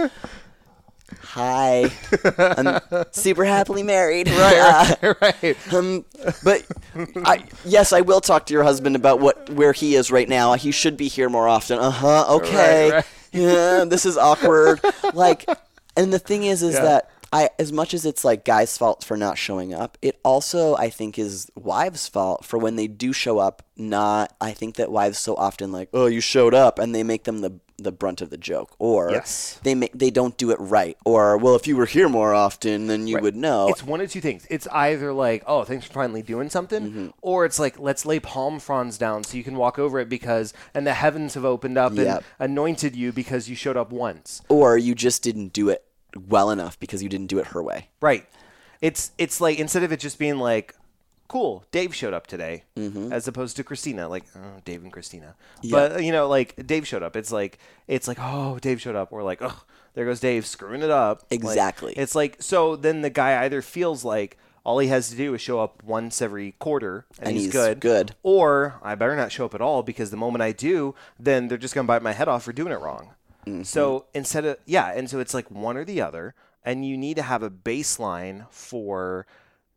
"Hi, 1.23 1.91
I'm 2.39 3.05
super 3.13 3.45
happily 3.45 3.83
married." 3.83 4.29
Right, 4.29 4.97
right. 5.21 5.75
um, 5.75 6.05
but 6.45 6.65
I, 7.25 7.45
yes, 7.65 7.93
I 7.93 8.01
will 8.03 8.21
talk 8.21 8.47
to 8.47 8.55
your 8.55 8.63
husband 8.65 8.97
about 8.97 9.21
what 9.21 9.51
where 9.51 9.73
he 9.73 9.95
is 9.95 10.11
right 10.11 10.29
now. 10.29 10.55
He 10.55 10.71
should 10.71 10.97
be 10.97 11.09
here 11.09 11.29
more 11.29 11.49
often. 11.49 11.79
Uh 11.79 11.91
huh. 11.91 12.27
Okay. 12.37 12.91
right. 12.91 13.05
Yeah, 13.33 13.85
this 13.87 14.07
is 14.07 14.17
awkward. 14.17 14.81
like, 15.13 15.45
and 15.97 16.13
the 16.13 16.19
thing 16.19 16.45
is, 16.45 16.63
is 16.63 16.75
Yeah. 16.75 16.83
that 16.83 17.11
I, 17.31 17.51
as 17.59 17.73
much 17.73 17.93
as 17.93 18.07
it's 18.07 18.25
like 18.25 18.45
guys' 18.47 18.79
fault 18.79 19.05
for 19.05 19.15
not 19.17 19.37
showing 19.37 19.75
up, 19.75 19.99
it 20.01 20.19
also 20.25 20.75
I 20.77 20.89
think 20.89 21.19
is 21.19 21.51
wives' 21.55 22.09
fault 22.09 22.45
for 22.47 22.59
when 22.59 22.77
they 22.77 22.87
do 22.87 23.13
show 23.13 23.39
up. 23.39 23.63
Not, 23.77 24.35
I 24.41 24.53
think 24.53 24.77
that 24.77 24.91
wives 24.91 25.19
so 25.19 25.35
often 25.37 25.71
like, 25.71 25.91
oh, 25.93 26.07
you 26.07 26.21
showed 26.23 26.55
up, 26.55 26.79
and 26.79 26.95
they 26.95 27.03
make 27.03 27.25
them 27.25 27.43
the 27.43 27.61
the 27.81 27.93
brunt 27.93 28.21
of 28.21 28.31
the 28.31 28.37
joke, 28.37 28.75
or 28.81 29.11
Yes. 29.13 29.61
they 29.63 29.75
make 29.75 29.93
they 29.97 30.11
don't 30.11 30.37
do 30.37 30.51
it 30.51 30.57
right, 30.59 30.97
or 31.05 31.37
well, 31.39 31.55
if 31.55 31.67
you 31.69 31.77
were 31.77 31.87
here 31.87 32.09
more 32.09 32.35
often, 32.35 32.89
then 32.89 33.07
you 33.07 33.19
would 33.21 33.37
know. 33.37 33.69
It's 33.69 33.85
one 33.85 34.01
of 34.01 34.11
two 34.11 34.21
things. 34.21 34.47
It's 34.51 34.67
either 34.73 35.13
like, 35.13 35.45
oh, 35.47 35.63
thanks 35.65 35.87
for 35.87 35.93
finally 35.93 36.23
doing 36.23 36.51
something, 36.51 36.83
Mm-hmm. 36.83 37.09
or 37.23 37.45
it's 37.45 37.59
like, 37.59 37.79
let's 37.79 38.05
lay 38.05 38.19
palm 38.21 38.59
fronds 38.59 38.99
down 38.99 39.23
so 39.25 39.37
you 39.37 39.45
can 39.45 39.57
walk 39.57 39.79
over 39.79 40.01
it 40.01 40.09
because, 40.09 40.53
and 40.75 40.87
the 40.87 40.95
heavens 40.95 41.35
have 41.35 41.45
opened 41.45 41.79
up 41.79 41.95
Yep. 41.95 42.25
and 42.41 42.51
anointed 42.51 42.97
you 42.97 43.13
because 43.13 43.49
you 43.49 43.55
showed 43.55 43.77
up 43.77 43.93
once. 43.93 44.43
or 44.49 44.77
you 44.77 44.95
just 44.97 45.23
didn't 45.23 45.53
do 45.53 45.69
it 45.69 45.85
well 46.29 46.51
enough 46.51 46.81
because 46.81 47.03
you 47.03 47.09
didn't 47.09 47.27
do 47.29 47.39
it 47.39 47.49
her 47.49 47.63
way. 47.63 47.89
Right. 48.01 48.27
It's 48.81 49.13
it's 49.19 49.41
like 49.41 49.59
instead 49.59 49.83
of 49.83 49.93
it 49.93 50.01
just 50.01 50.19
being 50.19 50.39
like, 50.39 50.75
cool, 51.29 51.65
Dave 51.71 51.95
showed 51.95 52.15
up 52.15 52.27
today, 52.27 52.65
Mm-hmm. 52.77 53.13
as 53.13 53.29
opposed 53.29 53.57
to 53.57 53.65
Christina, 53.65 54.09
like 54.09 54.25
oh, 54.37 54.61
Dave 54.65 54.83
and 54.83 54.93
Christina. 54.93 55.35
Yeah. 55.63 55.71
But 55.73 56.03
you 56.05 56.13
know, 56.13 56.29
like 56.29 56.67
Dave 56.67 56.87
showed 56.87 57.03
up. 57.03 57.15
It's 57.17 57.31
like 57.31 57.59
it's 57.87 58.09
like 58.09 58.19
oh, 58.21 58.59
Dave 58.59 58.81
showed 58.81 58.97
up, 58.97 59.13
or 59.13 59.23
like 59.23 59.41
oh, 59.43 59.63
there 59.95 60.05
goes 60.05 60.21
Dave 60.21 60.47
screwing 60.47 60.83
it 60.83 60.91
up. 60.91 61.25
Like, 61.31 61.41
Exactly. 61.41 61.93
it's 61.97 62.15
like 62.15 62.37
so 62.41 62.77
then 62.77 63.03
the 63.03 63.11
guy 63.11 63.45
either 63.45 63.63
feels 63.63 64.05
like. 64.05 64.37
All 64.65 64.81
he 64.81 64.89
has 64.89 65.09
to 65.09 65.17
do 65.17 65.33
is 65.33 65.41
show 65.41 65.61
up 65.61 65.83
once 65.83 66.21
every 66.21 66.53
quarter, 66.59 67.07
and, 67.19 67.29
And 67.29 67.37
he's, 67.37 67.45
he's 67.45 67.53
good. 67.53 67.81
good. 67.81 68.15
Or 68.23 68.75
I 68.83 68.97
better 68.97 69.17
not 69.17 69.33
show 69.33 69.47
up 69.47 69.55
at 69.55 69.63
all 69.63 69.83
because 69.83 70.11
the 70.11 70.19
moment 70.19 70.43
I 70.43 70.53
do, 70.53 70.95
then 71.19 71.49
they're 71.49 71.57
just 71.57 71.75
gonna 71.75 71.87
bite 71.87 72.03
my 72.03 72.13
head 72.13 72.29
off 72.29 72.43
for 72.43 72.53
doing 72.53 72.73
it 72.73 72.81
wrong. 72.81 73.15
Mm-hmm. 73.47 73.63
So 73.63 74.07
instead 74.13 74.45
of 74.45 74.59
yeah, 74.67 74.93
and 74.95 75.09
so 75.09 75.21
it's 75.21 75.33
like 75.33 75.51
one 75.51 75.79
or 75.79 75.87
the 75.87 76.03
other, 76.03 76.35
and 76.67 76.85
you 76.85 76.99
need 76.99 77.17
to 77.17 77.23
have 77.23 77.43
a 77.43 77.49
baseline 77.49 78.47
for. 78.51 79.27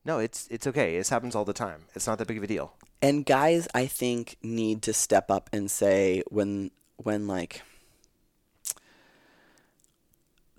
No, 0.03 0.19
it's 0.19 0.47
it's 0.49 0.65
okay. 0.67 0.97
This 0.97 1.09
happens 1.09 1.35
all 1.35 1.45
the 1.45 1.53
time. 1.53 1.83
It's 1.95 2.07
not 2.07 2.17
that 2.17 2.27
big 2.27 2.37
of 2.37 2.43
a 2.43 2.47
deal. 2.47 2.73
And 3.01 3.25
guys, 3.25 3.67
I 3.73 3.85
think 3.87 4.37
need 4.41 4.81
to 4.83 4.93
step 4.93 5.29
up 5.29 5.49
and 5.53 5.69
say 5.69 6.23
when 6.29 6.71
when 6.97 7.27
like 7.27 7.61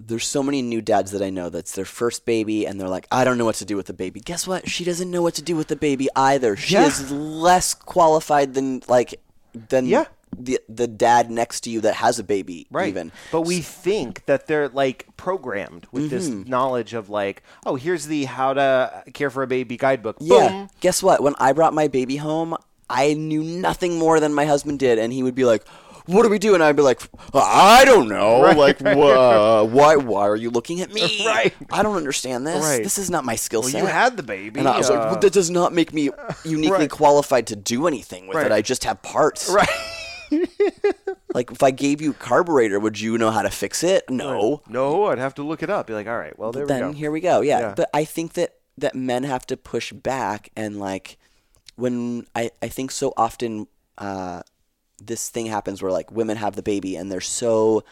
there's 0.04 0.26
so 0.26 0.42
many 0.42 0.62
new 0.62 0.80
dads 0.80 1.12
that 1.12 1.22
I 1.22 1.30
know 1.30 1.48
that's 1.48 1.72
their 1.76 1.84
first 1.84 2.24
baby 2.24 2.66
and 2.66 2.80
they're 2.80 2.88
like, 2.88 3.06
I 3.12 3.22
don't 3.24 3.38
know 3.38 3.44
what 3.44 3.54
to 3.56 3.64
do 3.64 3.76
with 3.76 3.86
the 3.86 3.92
baby. 3.92 4.18
Guess 4.18 4.48
what? 4.48 4.68
She 4.68 4.82
doesn't 4.84 5.10
know 5.10 5.22
what 5.22 5.34
to 5.34 5.42
do 5.42 5.54
with 5.54 5.68
the 5.68 5.76
baby 5.76 6.08
either. 6.16 6.56
She 6.56 6.74
Yeah. 6.74 6.86
is 6.86 7.10
less 7.12 7.72
qualified 7.74 8.54
than 8.54 8.82
like 8.88 9.20
than 9.54 9.86
Yeah. 9.86 10.06
The 10.36 10.58
the 10.68 10.86
dad 10.86 11.30
next 11.30 11.60
to 11.62 11.70
you 11.70 11.80
that 11.82 11.94
has 11.96 12.18
a 12.18 12.24
baby 12.24 12.66
Right. 12.70 12.88
even. 12.88 13.12
But 13.30 13.42
we 13.42 13.60
think 13.60 14.24
that 14.26 14.46
they're 14.46 14.68
like 14.68 15.06
programmed 15.16 15.86
with 15.92 16.10
this 16.10 16.28
Mm-hmm. 16.28 16.48
knowledge 16.50 16.94
of 16.94 17.08
like, 17.10 17.42
oh, 17.66 17.76
here's 17.76 18.06
the 18.06 18.24
how 18.24 18.54
to 18.54 19.04
care 19.12 19.30
for 19.30 19.42
a 19.42 19.46
baby 19.46 19.76
guidebook. 19.76 20.16
Yeah. 20.20 20.48
Boom. 20.48 20.70
Guess 20.80 21.02
what? 21.02 21.22
When 21.22 21.34
I 21.38 21.52
brought 21.52 21.74
my 21.74 21.88
baby 21.88 22.16
home, 22.16 22.56
I 22.88 23.14
knew 23.14 23.42
nothing 23.42 23.98
more 23.98 24.20
than 24.20 24.34
my 24.34 24.44
husband 24.46 24.78
did, 24.78 24.98
and 24.98 25.12
he 25.12 25.22
would 25.22 25.34
be 25.34 25.44
like, 25.44 25.66
"What 26.06 26.24
do 26.24 26.28
we 26.28 26.38
do?" 26.38 26.54
And 26.54 26.62
I'd 26.62 26.76
be 26.76 26.82
like, 26.82 27.00
"I 27.32 27.84
don't 27.86 28.08
know. 28.08 28.40
Like, 28.40 28.80
wha- 28.80 29.62
why? 29.76 29.96
Why 29.96 30.22
are 30.28 30.36
you 30.36 30.50
looking 30.50 30.80
at 30.82 30.92
me? 30.92 31.24
Right. 31.26 31.54
I 31.70 31.82
don't 31.82 31.96
understand 31.96 32.46
this. 32.46 32.62
Right. 32.62 32.82
This 32.82 32.98
is 32.98 33.08
not 33.10 33.24
my 33.24 33.36
skill 33.36 33.60
Well, 33.62 33.70
set." 33.70 33.80
you 33.80 33.86
had 33.86 34.16
the 34.16 34.22
baby. 34.22 34.58
and 34.60 34.68
I 34.68 34.76
was 34.78 34.90
like, 34.90 34.98
uh, 34.98 35.08
well, 35.12 35.20
"That 35.20 35.32
does 35.32 35.50
not 35.50 35.72
make 35.72 35.92
me 35.94 36.10
uniquely 36.44 36.78
Right. 36.80 36.90
qualified 36.90 37.46
to 37.48 37.56
do 37.56 37.86
anything 37.86 38.26
with 38.26 38.36
Right. 38.36 38.46
it. 38.46 38.52
I 38.52 38.60
just 38.62 38.84
have 38.84 39.00
parts. 39.02 39.48
right. 39.48 39.68
Like, 41.34 41.50
if 41.50 41.62
I 41.62 41.70
gave 41.70 42.00
you 42.02 42.10
a 42.10 42.14
carburetor, 42.14 42.78
would 42.78 43.00
you 43.00 43.16
know 43.16 43.30
how 43.30 43.42
to 43.42 43.50
fix 43.50 43.82
it? 43.82 44.08
No. 44.10 44.60
No, 44.68 45.04
I'd 45.06 45.18
have 45.18 45.34
to 45.36 45.42
look 45.42 45.62
it 45.62 45.70
up. 45.70 45.86
Be 45.86 45.94
like, 45.94 46.06
all 46.06 46.18
right, 46.18 46.38
well, 46.38 46.52
there 46.52 46.66
then 46.66 46.88
we 46.88 46.92
go. 46.92 46.98
here 46.98 47.10
we 47.10 47.20
go. 47.20 47.40
Yeah. 47.40 47.60
Yeah. 47.60 47.74
But 47.76 47.88
I 47.94 48.04
think 48.04 48.34
that 48.34 48.56
that 48.78 48.94
men 48.94 49.22
have 49.24 49.46
to 49.46 49.56
push 49.56 49.92
back 49.92 50.50
and 50.56 50.78
like 50.78 51.18
when 51.76 52.26
I 52.34 52.50
I 52.62 52.68
think 52.68 52.90
so 52.90 53.12
often 53.16 53.66
uh, 53.98 54.42
this 55.02 55.28
thing 55.30 55.46
happens 55.46 55.82
where 55.82 55.92
like 55.92 56.10
women 56.10 56.36
have 56.38 56.56
the 56.56 56.62
baby 56.62 56.96
and 56.96 57.10
they're 57.12 57.20
so 57.20 57.84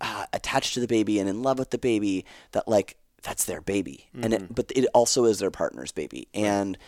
uh, 0.00 0.26
attached 0.32 0.74
to 0.74 0.80
the 0.80 0.86
baby 0.86 1.18
and 1.18 1.28
in 1.28 1.42
love 1.42 1.58
with 1.58 1.70
the 1.70 1.78
baby 1.78 2.24
that 2.52 2.68
like 2.68 2.96
that's 3.22 3.44
their 3.44 3.60
baby 3.60 4.08
and 4.14 4.32
Mm-hmm. 4.32 4.44
it 4.44 4.54
but 4.54 4.72
it 4.76 4.86
also 4.94 5.24
is 5.24 5.40
their 5.40 5.50
partner's 5.50 5.90
baby 5.90 6.28
and 6.32 6.78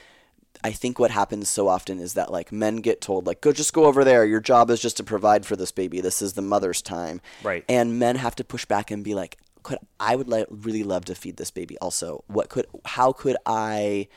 I 0.63 0.73
think 0.73 0.99
what 0.99 1.11
happens 1.11 1.49
so 1.49 1.69
often 1.69 1.99
is 1.99 2.15
that 2.15 2.31
like 2.31 2.53
men 2.53 2.77
get 2.77 3.01
told 3.01 3.27
like 3.27 3.41
go 3.41 3.53
just 3.53 3.73
go 3.73 3.85
over 3.85 4.05
there 4.05 4.25
your 4.25 4.41
job 4.41 4.71
is 4.71 4.81
just 4.81 4.97
to 4.99 5.05
provide 5.05 5.47
for 5.47 5.57
this 5.57 5.73
baby 5.73 6.01
this 6.01 6.21
is 6.23 6.35
the 6.35 6.43
mother's 6.43 6.83
time 6.83 7.21
Right. 7.43 7.65
and 7.69 7.99
men 7.99 8.17
have 8.17 8.35
to 8.37 8.45
push 8.45 8.65
back 8.67 8.91
and 8.91 9.03
be 9.05 9.15
like 9.15 9.39
could 9.63 9.79
I 9.99 10.17
would 10.17 10.29
like 10.29 10.47
really 10.51 10.83
love 10.85 11.05
to 11.07 11.15
feed 11.15 11.37
this 11.37 11.51
baby 11.51 11.77
also 11.79 12.25
what 12.27 12.49
could 12.49 12.67
how 12.85 13.13
could 13.13 13.37
I 13.47 14.09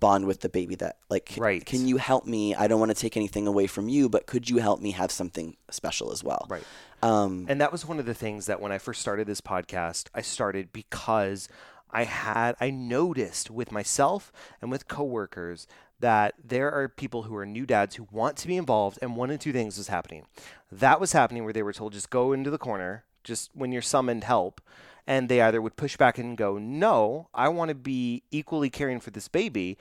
bond 0.00 0.26
with 0.26 0.40
the 0.40 0.48
baby 0.48 0.76
that 0.76 0.96
like 1.10 1.34
Right. 1.36 1.64
can 1.64 1.86
you 1.88 1.96
help 1.96 2.24
me 2.26 2.54
I 2.54 2.68
don't 2.68 2.78
want 2.78 2.90
to 2.90 3.00
take 3.00 3.16
anything 3.16 3.46
away 3.48 3.66
from 3.66 3.88
you 3.88 4.08
but 4.08 4.26
could 4.26 4.48
you 4.48 4.58
help 4.58 4.80
me 4.80 4.92
have 4.92 5.10
something 5.10 5.56
special 5.70 6.12
as 6.12 6.22
well 6.22 6.46
Right. 6.48 6.62
Um, 7.02 7.46
And 7.48 7.60
that 7.60 7.70
was 7.72 7.86
one 7.86 7.98
of 7.98 8.06
the 8.06 8.14
things 8.14 8.46
that 8.46 8.60
when 8.60 8.72
I 8.72 8.78
first 8.78 9.00
started 9.00 9.26
this 9.28 9.40
podcast, 9.40 10.08
I 10.14 10.20
started 10.20 10.72
because 10.72 11.48
I 11.90 12.04
had 12.04 12.54
I 12.60 12.70
noticed 12.70 13.50
with 13.50 13.70
myself 13.72 14.30
and 14.60 14.70
with 14.70 14.88
coworkers 14.88 15.66
that 16.00 16.34
there 16.42 16.70
are 16.72 16.88
people 16.88 17.24
who 17.24 17.36
are 17.36 17.46
new 17.46 17.66
dads 17.66 17.96
who 17.96 18.06
want 18.10 18.36
to 18.38 18.48
be 18.48 18.56
involved 18.56 18.98
and 19.02 19.16
one 19.16 19.30
of 19.30 19.40
two 19.40 19.52
things 19.52 19.76
was 19.76 19.88
happening. 19.88 20.26
That 20.70 21.00
was 21.00 21.12
happening 21.12 21.44
where 21.44 21.52
they 21.52 21.62
were 21.62 21.72
told 21.72 21.92
just 21.92 22.10
go 22.10 22.32
into 22.32 22.50
the 22.50 22.58
corner, 22.58 23.04
just 23.24 23.50
when 23.54 23.72
you're 23.72 23.82
summoned 23.82 24.24
help, 24.24 24.60
and 25.06 25.28
they 25.28 25.40
either 25.40 25.60
would 25.60 25.76
push 25.76 25.96
back 25.96 26.18
and 26.18 26.36
go, 26.36 26.58
"No, 26.58 27.28
I 27.34 27.48
want 27.48 27.70
to 27.70 27.74
be 27.74 28.22
equally 28.30 28.70
caring 28.70 29.00
for 29.00 29.10
this 29.10 29.28
baby. 29.28 29.78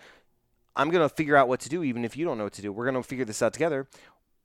I'm 0.75 0.89
going 0.89 1.07
to 1.07 1.13
figure 1.13 1.35
out 1.35 1.47
what 1.47 1.59
to 1.61 1.69
do 1.69 1.83
even 1.83 2.05
if 2.05 2.15
you 2.15 2.25
don't 2.25 2.37
know 2.37 2.45
what 2.45 2.53
to 2.53 2.61
do. 2.61 2.71
We're 2.71 2.89
going 2.89 3.01
to 3.01 3.07
figure 3.07 3.25
this 3.25 3.41
out 3.41 3.53
together." 3.53 3.87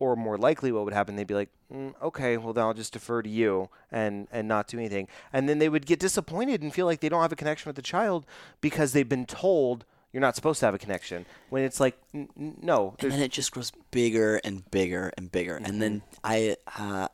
or 0.03 0.17
more 0.17 0.37
likely 0.37 0.73
what 0.73 0.85
would 0.85 0.93
happen 0.93 1.15
they'd 1.15 1.29
be 1.29 1.35
like 1.35 1.49
mm, 1.73 1.95
okay 2.03 2.37
well 2.37 2.53
then 2.53 2.65
i'll 2.65 2.75
just 2.75 2.93
defer 2.93 3.23
to 3.23 3.31
you 3.31 3.69
and 3.93 4.27
and 4.33 4.49
not 4.49 4.67
do 4.67 4.77
anything 4.77 5.07
and 5.33 5.49
then 5.49 5.61
they 5.61 5.69
would 5.69 5.87
get 5.87 6.01
disappointed 6.01 6.61
and 6.61 6.75
feel 6.75 6.87
like 6.87 6.99
they 6.99 7.09
don't 7.09 7.23
have 7.23 7.31
a 7.31 7.37
connection 7.37 7.69
with 7.69 7.77
the 7.77 7.83
child 7.83 8.27
because 8.61 8.93
they've 8.93 9.09
been 9.09 9.27
told 9.27 9.85
you're 10.13 10.21
not 10.21 10.37
supposed 10.37 10.61
to 10.61 10.67
have 10.67 10.75
a 10.75 10.79
connection 10.79 11.25
when 11.51 11.65
it's 11.65 11.81
like 11.81 11.99
n- 12.15 12.29
n- 12.39 12.59
no 12.63 12.95
and 13.01 13.11
then 13.13 13.21
it 13.21 13.33
just 13.33 13.51
grows 13.53 13.73
bigger 13.91 14.41
and 14.45 14.71
bigger 14.71 15.13
and 15.17 15.33
bigger. 15.33 15.57
And 15.57 15.81
then 15.81 16.03
I, 16.23 16.57
uh, 16.79 17.09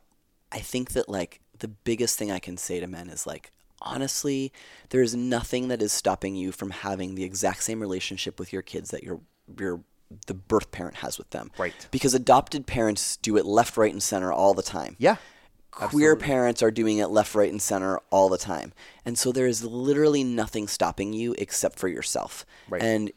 I 0.51 0.59
think 0.59 0.93
that 0.93 1.09
like 1.09 1.41
the 1.59 1.69
biggest 1.69 2.19
thing 2.19 2.31
I 2.31 2.39
can 2.39 2.57
say 2.57 2.81
to 2.81 2.87
men 2.87 3.09
is 3.09 3.27
like, 3.27 3.53
honestly, 3.81 4.53
there 4.91 5.03
is 5.03 5.15
nothing 5.15 5.69
that 5.69 5.81
is 5.81 5.93
stopping 5.93 6.35
you 6.35 6.51
from 6.53 6.71
having 6.71 7.15
the 7.15 7.25
exact 7.25 7.63
same 7.63 7.81
relationship 7.81 8.39
with 8.39 8.53
your 8.53 8.63
kids 8.63 8.91
that 8.91 9.03
your 9.05 9.21
your 9.59 9.81
the 10.27 10.35
birth 10.35 10.71
parent 10.71 10.97
has 10.97 11.19
with 11.19 11.31
them. 11.31 11.51
Right. 11.59 11.75
Because 11.91 12.15
adopted 12.15 12.67
parents 12.67 13.17
do 13.19 13.37
it 13.37 13.45
left, 13.45 13.77
right, 13.77 13.93
and 13.93 14.03
center 14.03 14.33
all 14.33 14.55
the 14.55 14.63
time. 14.63 14.97
yeah 14.99 15.17
Queer 15.79 16.17
parents 16.17 16.63
are 16.63 16.71
doing 16.71 16.99
it 16.99 17.09
left, 17.09 17.35
right, 17.35 17.51
and 17.51 17.63
center 17.63 18.01
all 18.11 18.29
the 18.29 18.39
time. 18.39 18.73
And 19.05 19.17
so 19.19 19.31
there 19.33 19.47
is 19.47 19.65
literally 19.65 20.25
nothing 20.25 20.67
stopping 20.67 21.13
you 21.13 21.35
except 21.39 21.79
for 21.79 21.89
yourself. 21.89 22.45
Right. 22.69 22.83
And 22.83 23.13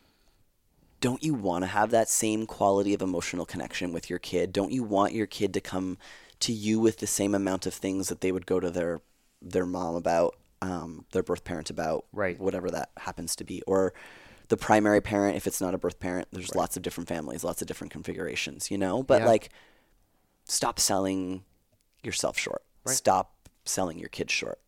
don't 1.00 1.24
you 1.24 1.34
want 1.34 1.64
to 1.64 1.68
have 1.68 1.90
that 1.92 2.08
same 2.08 2.46
quality 2.46 2.94
of 2.94 3.02
emotional 3.02 3.46
connection 3.46 3.92
with 3.92 4.10
your 4.10 4.20
kid? 4.20 4.54
Don't 4.54 4.72
you 4.72 4.84
want 4.84 5.14
your 5.14 5.26
kid 5.26 5.54
to 5.56 5.62
come 5.62 5.98
to 6.42 6.54
you 6.54 6.80
with 6.80 6.98
the 6.98 7.08
same 7.08 7.34
amount 7.34 7.66
of 7.66 7.74
things 7.74 8.10
that 8.10 8.22
they 8.22 8.32
would 8.32 8.46
go 8.46 8.60
to 8.60 8.70
their 8.70 9.02
their 9.42 9.66
mom 9.66 9.96
about, 9.96 10.36
um, 10.62 11.06
their 11.14 11.24
birth 11.24 11.44
parent 11.44 11.72
about, 11.72 12.06
Right. 12.14 12.40
whatever 12.40 12.70
that 12.70 12.92
happens 12.98 13.36
to 13.38 13.44
be, 13.44 13.64
or 13.66 13.92
the 14.50 14.58
primary 14.58 15.02
parent 15.02 15.36
if 15.36 15.48
it's 15.48 15.60
not 15.60 15.74
a 15.74 15.80
birth 15.80 16.00
parent. 16.00 16.28
There's 16.32 16.54
lots 16.54 16.78
of 16.78 16.84
different 16.84 17.08
families, 17.08 17.44
lots 17.44 17.60
of 17.64 17.68
different 17.68 17.92
configurations, 17.92 18.70
you 18.70 18.78
know. 18.78 19.02
But 19.02 19.22
Yeah. 19.22 19.28
like, 19.28 19.50
stop 20.46 20.80
selling 20.80 21.44
yourself 22.06 22.38
short. 22.38 22.64
Stop 22.88 23.34
selling 23.66 24.00
your 24.00 24.10
kids 24.10 24.32
short. 24.34 24.60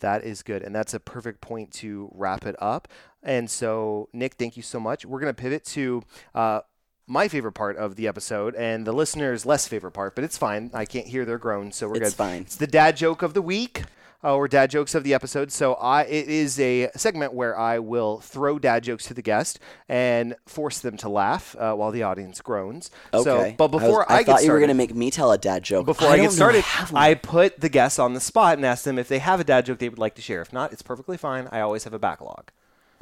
That 0.00 0.24
is 0.24 0.42
good. 0.42 0.62
And 0.62 0.74
that's 0.74 0.92
a 0.94 1.00
perfect 1.00 1.40
point 1.40 1.72
to 1.74 2.10
wrap 2.14 2.46
it 2.46 2.56
up. 2.60 2.88
And 3.22 3.48
so, 3.50 4.08
Nick, 4.12 4.34
thank 4.34 4.56
you 4.56 4.62
so 4.62 4.78
much. 4.78 5.04
We're 5.06 5.20
going 5.20 5.34
to 5.34 5.40
pivot 5.40 5.64
to 5.66 6.02
uh, 6.34 6.60
my 7.06 7.28
favorite 7.28 7.52
part 7.52 7.76
of 7.76 7.96
the 7.96 8.06
episode 8.06 8.54
and 8.54 8.86
the 8.86 8.92
listeners' 8.92 9.46
less 9.46 9.66
favorite 9.66 9.92
part, 9.92 10.14
but 10.14 10.24
it's 10.24 10.36
fine. 10.36 10.70
I 10.74 10.84
can't 10.84 11.06
hear 11.06 11.24
their 11.24 11.38
groans, 11.38 11.76
so 11.76 11.88
we're 11.88 11.96
It's 11.96 12.10
good. 12.10 12.14
fine. 12.14 12.42
It's 12.42 12.56
the 12.56 12.66
dad 12.66 12.96
joke 12.96 13.22
of 13.22 13.34
the 13.34 13.42
week. 13.42 13.84
Uh, 14.22 14.34
or 14.34 14.48
dad 14.48 14.70
jokes 14.70 14.94
of 14.94 15.04
the 15.04 15.12
episode. 15.12 15.52
So 15.52 15.74
I 15.74 16.04
it 16.04 16.28
is 16.28 16.58
a 16.58 16.90
segment 16.96 17.34
where 17.34 17.58
I 17.58 17.78
will 17.78 18.20
throw 18.20 18.58
dad 18.58 18.82
jokes 18.82 19.04
to 19.06 19.14
the 19.14 19.20
guest 19.20 19.58
and 19.86 20.34
force 20.46 20.78
them 20.78 20.96
to 20.98 21.10
laugh 21.10 21.54
uh, 21.58 21.74
while 21.74 21.90
the 21.90 22.04
audience 22.04 22.40
groans. 22.40 22.90
Okay. 23.12 23.22
So, 23.22 23.54
but 23.58 23.70
was- 23.70 23.82
before 23.82 24.10
I, 24.10 24.16
I, 24.16 24.22
get 24.22 24.26
thought 24.26 24.44
you 24.44 24.52
were 24.52 24.58
going 24.58 24.68
to 24.68 24.74
make 24.74 24.94
me 24.94 25.10
tell 25.10 25.30
a 25.30 25.36
dad 25.36 25.62
joke. 25.62 25.84
before 25.84 26.08
I, 26.08 26.16
don't 26.16 26.26
get 26.26 26.32
started. 26.32 26.64
I 26.94 27.14
put 27.14 27.60
the 27.60 27.68
guests 27.68 27.98
on 27.98 28.14
the 28.14 28.20
spot 28.20 28.56
and 28.56 28.64
asked 28.64 28.86
them 28.86 28.98
if 28.98 29.08
they 29.08 29.18
have 29.18 29.40
a 29.40 29.44
dad 29.44 29.66
joke 29.66 29.78
they 29.78 29.90
would 29.90 29.98
like 29.98 30.14
to 30.14 30.22
share. 30.22 30.40
If 30.40 30.54
not, 30.54 30.72
it's 30.72 30.82
perfectly 30.82 31.18
fine. 31.18 31.46
I 31.52 31.60
always 31.60 31.84
have 31.84 31.92
a 31.92 31.98
backlog. 31.98 32.50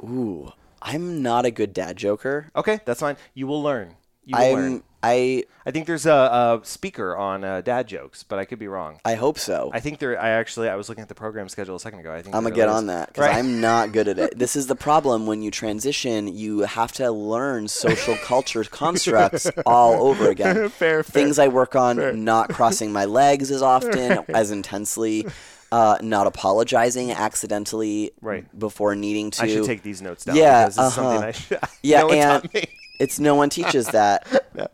Ooh, 0.03 0.51
I'm 0.81 1.21
not 1.21 1.45
a 1.45 1.51
good 1.51 1.73
dad 1.73 1.95
joker. 1.95 2.49
Okay, 2.53 2.81
that's 2.83 2.99
fine. 2.99 3.15
You 3.33 3.47
will 3.47 3.63
learn. 3.63 3.95
You 4.25 4.35
will 4.37 4.53
learn. 4.53 4.83
I. 5.03 5.43
I 5.65 5.71
think 5.71 5.87
there's 5.87 6.05
a, 6.05 6.11
a 6.11 6.59
speaker 6.63 7.15
on 7.15 7.43
uh, 7.45 7.61
dad 7.61 7.87
jokes, 7.87 8.23
but 8.23 8.37
I 8.37 8.43
could 8.43 8.59
be 8.59 8.67
wrong. 8.67 8.99
I 9.05 9.15
hope 9.15 9.39
so. 9.39 9.71
I 9.73 9.79
think 9.79 9.99
there. 9.99 10.19
I 10.21 10.29
actually 10.31 10.67
I 10.67 10.75
was 10.75 10.89
looking 10.89 11.01
at 11.01 11.07
the 11.07 11.15
program 11.15 11.47
schedule 11.47 11.75
a 11.75 11.79
second 11.79 11.99
ago. 11.99 12.13
I 12.13 12.21
think 12.21 12.35
I'm 12.35 12.43
gonna 12.43 12.53
get 12.55 12.67
on 12.67 12.87
that 12.87 13.07
because 13.09 13.27
Right. 13.27 13.35
I'm 13.35 13.61
not 13.61 13.91
good 13.93 14.07
at 14.07 14.19
it. 14.19 14.37
This 14.43 14.55
is 14.57 14.67
the 14.67 14.75
problem 14.75 15.25
when 15.25 15.41
you 15.41 15.51
transition. 15.51 16.27
You 16.27 16.61
have 16.61 16.91
to 16.93 17.11
learn 17.11 17.67
social 17.69 18.15
culture 18.17 18.63
constructs 18.69 19.49
all 19.65 20.05
over 20.07 20.29
again. 20.29 20.55
Fair, 20.69 20.69
fair. 20.69 21.03
Things 21.03 21.39
I 21.39 21.47
work 21.47 21.75
on: 21.75 22.23
not 22.25 22.49
crossing 22.49 22.91
my 22.91 23.05
legs 23.05 23.49
as 23.51 23.61
often, 23.61 24.25
as 24.29 24.51
intensely, 24.51 25.25
uh, 25.71 25.97
not 26.01 26.27
apologizing 26.27 27.11
accidentally 27.11 28.11
Right. 28.21 28.45
before 28.59 28.95
needing 28.95 29.31
to. 29.31 29.43
I 29.43 29.47
should 29.47 29.65
take 29.65 29.81
these 29.81 30.01
notes 30.01 30.25
down. 30.25 30.35
Yeah, 30.35 30.65
because 30.65 30.75
this 30.75 30.87
is 30.87 30.93
something 30.93 31.17
uh-huh. 31.17 31.27
I 31.27 31.31
should. 31.31 31.59
Yeah, 31.81 32.05
and. 32.07 32.67
It's 33.03 33.19
no 33.19 33.35
one 33.35 33.49
teaches 33.49 33.87
that. 33.87 34.27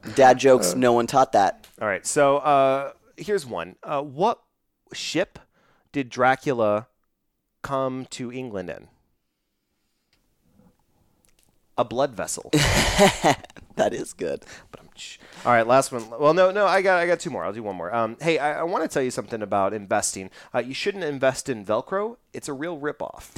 Dad 0.16 0.38
jokes, 0.38 0.76
no 0.76 0.94
one 0.94 1.08
taught 1.08 1.32
that. 1.34 1.68
All 1.82 1.88
right, 1.88 2.06
so 2.06 2.38
uh, 2.38 2.92
here's 3.18 3.46
one. 3.46 3.76
Uh, 3.84 4.02
what 4.02 4.40
ship 4.94 5.40
did 5.92 6.10
Dracula 6.10 6.88
come 7.62 8.06
to 8.12 8.32
England 8.32 8.70
in? 8.70 8.88
A 11.78 11.84
blood 11.84 12.14
vessel. 12.14 12.52
That 13.80 13.94
is 13.94 14.12
good. 14.12 14.44
All 15.46 15.54
right, 15.54 15.66
last 15.66 15.94
one. 15.94 16.10
Well, 16.10 16.34
no, 16.34 16.52
no, 16.52 16.66
I 16.66 16.82
got, 16.82 17.00
I 17.00 17.08
got 17.08 17.22
two 17.22 17.30
more. 17.30 17.46
I'll 17.46 17.54
do 17.54 17.64
one 17.64 17.78
more. 17.78 17.96
Um, 17.96 18.18
hey, 18.20 18.38
I, 18.38 18.60
I 18.60 18.64
want 18.64 18.84
to 18.84 18.90
tell 18.90 19.02
you 19.02 19.10
something 19.10 19.42
about 19.42 19.74
investing. 19.74 20.30
Uh, 20.54 20.60
you 20.60 20.74
shouldn't 20.74 21.06
invest 21.06 21.48
in 21.48 21.64
Velcro. 21.64 22.18
It's 22.34 22.50
a 22.50 22.54
real 22.54 22.78
ripoff. 22.78 23.32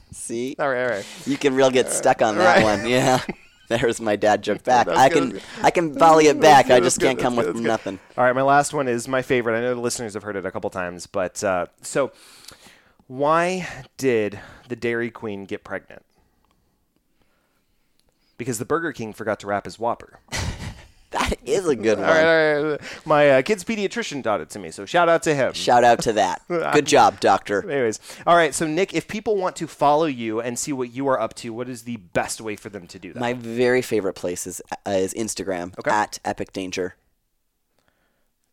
See, 0.12 0.56
all 0.58 0.68
right, 0.68 0.82
all 0.82 0.90
right. 0.90 1.06
you 1.24 1.36
can 1.36 1.54
real 1.54 1.70
get 1.70 1.92
stuck 1.92 2.20
on 2.20 2.36
that 2.38 2.56
right. 2.56 2.64
one. 2.64 2.88
Yeah. 2.88 3.22
There's 3.70 4.00
my 4.00 4.16
dad 4.16 4.42
joke 4.42 4.64
back. 4.64 4.88
I 4.88 5.08
can 5.08 5.30
that's 5.30 5.44
I 5.62 5.70
can 5.70 5.96
volley 5.96 6.26
it 6.26 6.40
back. 6.40 6.66
good, 6.66 6.74
I 6.74 6.80
just 6.80 7.00
can't 7.00 7.18
come 7.20 7.36
with 7.36 7.46
good, 7.46 7.54
that's 7.54 7.60
good. 7.62 7.68
nothing. 7.68 7.98
All 8.18 8.24
right, 8.24 8.34
my 8.34 8.42
last 8.42 8.74
one 8.74 8.88
is 8.88 9.06
my 9.06 9.22
favorite. 9.22 9.56
I 9.56 9.60
know 9.60 9.74
the 9.74 9.80
listeners 9.80 10.14
have 10.14 10.24
heard 10.24 10.34
it 10.36 10.44
a 10.44 10.50
couple 10.50 10.68
times, 10.70 11.06
but 11.06 11.42
uh, 11.44 11.66
so 11.80 12.10
why 13.06 13.66
did 13.96 14.40
the 14.68 14.74
Dairy 14.74 15.10
Queen 15.10 15.44
get 15.44 15.62
pregnant? 15.62 16.02
Because 18.38 18.58
the 18.58 18.64
Burger 18.64 18.92
King 18.92 19.12
forgot 19.12 19.38
to 19.40 19.46
wrap 19.46 19.66
his 19.66 19.78
Whopper. 19.78 20.18
That 21.20 21.36
is 21.44 21.66
a 21.66 21.74
good 21.74 21.98
one. 21.98 22.08
All 22.08 22.14
right, 22.14 22.54
all 22.56 22.64
right. 22.70 22.80
My 23.04 23.30
uh, 23.30 23.42
kid's 23.42 23.64
pediatrician 23.64 24.22
taught 24.22 24.40
it 24.40 24.48
to 24.50 24.60
me, 24.60 24.70
so 24.70 24.86
shout 24.86 25.08
out 25.08 25.24
to 25.24 25.34
him. 25.34 25.52
Shout 25.54 25.82
out 25.82 26.00
to 26.02 26.12
that. 26.12 26.42
Good 26.48 26.86
job, 26.86 27.18
doctor. 27.18 27.68
Anyways, 27.68 27.98
all 28.28 28.36
right. 28.36 28.54
So 28.54 28.64
Nick, 28.66 28.94
if 28.94 29.08
people 29.08 29.36
want 29.36 29.56
to 29.56 29.66
follow 29.66 30.06
you 30.06 30.40
and 30.40 30.56
see 30.56 30.72
what 30.72 30.92
you 30.94 31.08
are 31.08 31.20
up 31.20 31.34
to, 31.36 31.52
what 31.52 31.68
is 31.68 31.82
the 31.82 31.96
best 31.96 32.40
way 32.40 32.54
for 32.54 32.68
them 32.68 32.86
to 32.86 32.98
do 33.00 33.12
that? 33.12 33.18
My 33.18 33.32
very 33.32 33.82
favorite 33.82 34.14
place 34.14 34.46
is 34.46 34.62
uh, 34.86 34.90
is 34.90 35.12
Instagram 35.14 35.76
Okay. 35.80 35.90
at 35.90 36.20
Epic 36.24 36.52
Danger. 36.52 36.94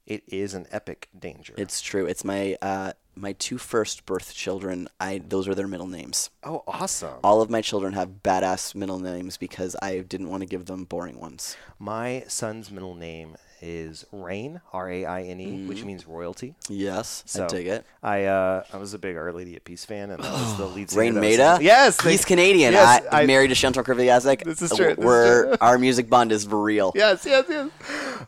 it 0.07 0.23
is 0.27 0.53
an 0.55 0.65
epic 0.71 1.09
danger. 1.17 1.53
It's 1.57 1.79
true. 1.81 2.05
It's 2.07 2.23
my 2.23 2.57
uh, 2.61 2.93
my 3.17 3.33
two 3.33 3.57
first 3.57 4.05
birth 4.05 4.33
children. 4.33 4.87
I 4.99 5.21
those 5.27 5.47
are 5.47 5.55
their 5.55 5.67
middle 5.67 5.87
names. 5.87 6.29
oh, 6.43 6.63
awesome. 6.67 7.15
All 7.23 7.41
of 7.41 7.49
my 7.49 7.61
children 7.61 7.93
have 7.93 8.23
badass 8.23 8.75
middle 8.75 8.99
names 8.99 9.37
because 9.37 9.75
I 9.81 9.99
didn't 9.99 10.29
want 10.29 10.41
to 10.41 10.47
give 10.47 10.65
them 10.65 10.83
boring 10.85 11.19
ones. 11.19 11.57
My 11.79 12.23
son's 12.27 12.71
middle 12.71 12.95
name 12.95 13.35
is 13.59 14.05
Rain, 14.11 14.61
R 14.71 14.87
A 14.91 15.05
I 15.05 15.21
N 15.23 15.39
E, 15.39 15.65
which 15.65 15.83
means 15.83 16.05
royalty. 16.07 16.53
Yes, 16.69 17.23
So 17.25 17.45
I 17.45 17.47
dig 17.47 17.65
it. 17.67 17.85
I 18.03 18.25
uh, 18.25 18.63
I 18.71 18.77
was 18.77 18.93
a 18.93 18.99
big 18.99 19.17
Our 19.17 19.33
Lady 19.33 19.55
at 19.55 19.63
Peace 19.63 19.83
fan, 19.83 20.11
and 20.11 20.23
that 20.23 20.31
was 20.31 20.57
the 20.57 20.65
lead 20.75 20.91
singer. 20.91 21.01
Raine 21.01 21.19
Maida? 21.19 21.57
Yes, 21.59 21.99
He's 22.01 22.21
they- 22.21 22.27
Canadian. 22.27 22.73
Yes, 22.73 23.03
I, 23.11 23.23
I- 23.23 23.25
married 23.25 23.47
to 23.47 23.55
Chantal 23.55 23.83
Kreviazuk. 23.83 24.43
This 24.43 24.61
is 24.61 24.69
true, 24.75 24.89
this 24.89 24.97
is 24.99 25.03
We're, 25.03 25.45
true. 25.47 25.57
our 25.61 25.79
music 25.79 26.07
bond 26.07 26.31
is 26.31 26.45
for 26.45 26.61
real. 26.61 26.91
Yes, 26.93 27.25
yes, 27.25 27.45
yes. 27.49 27.69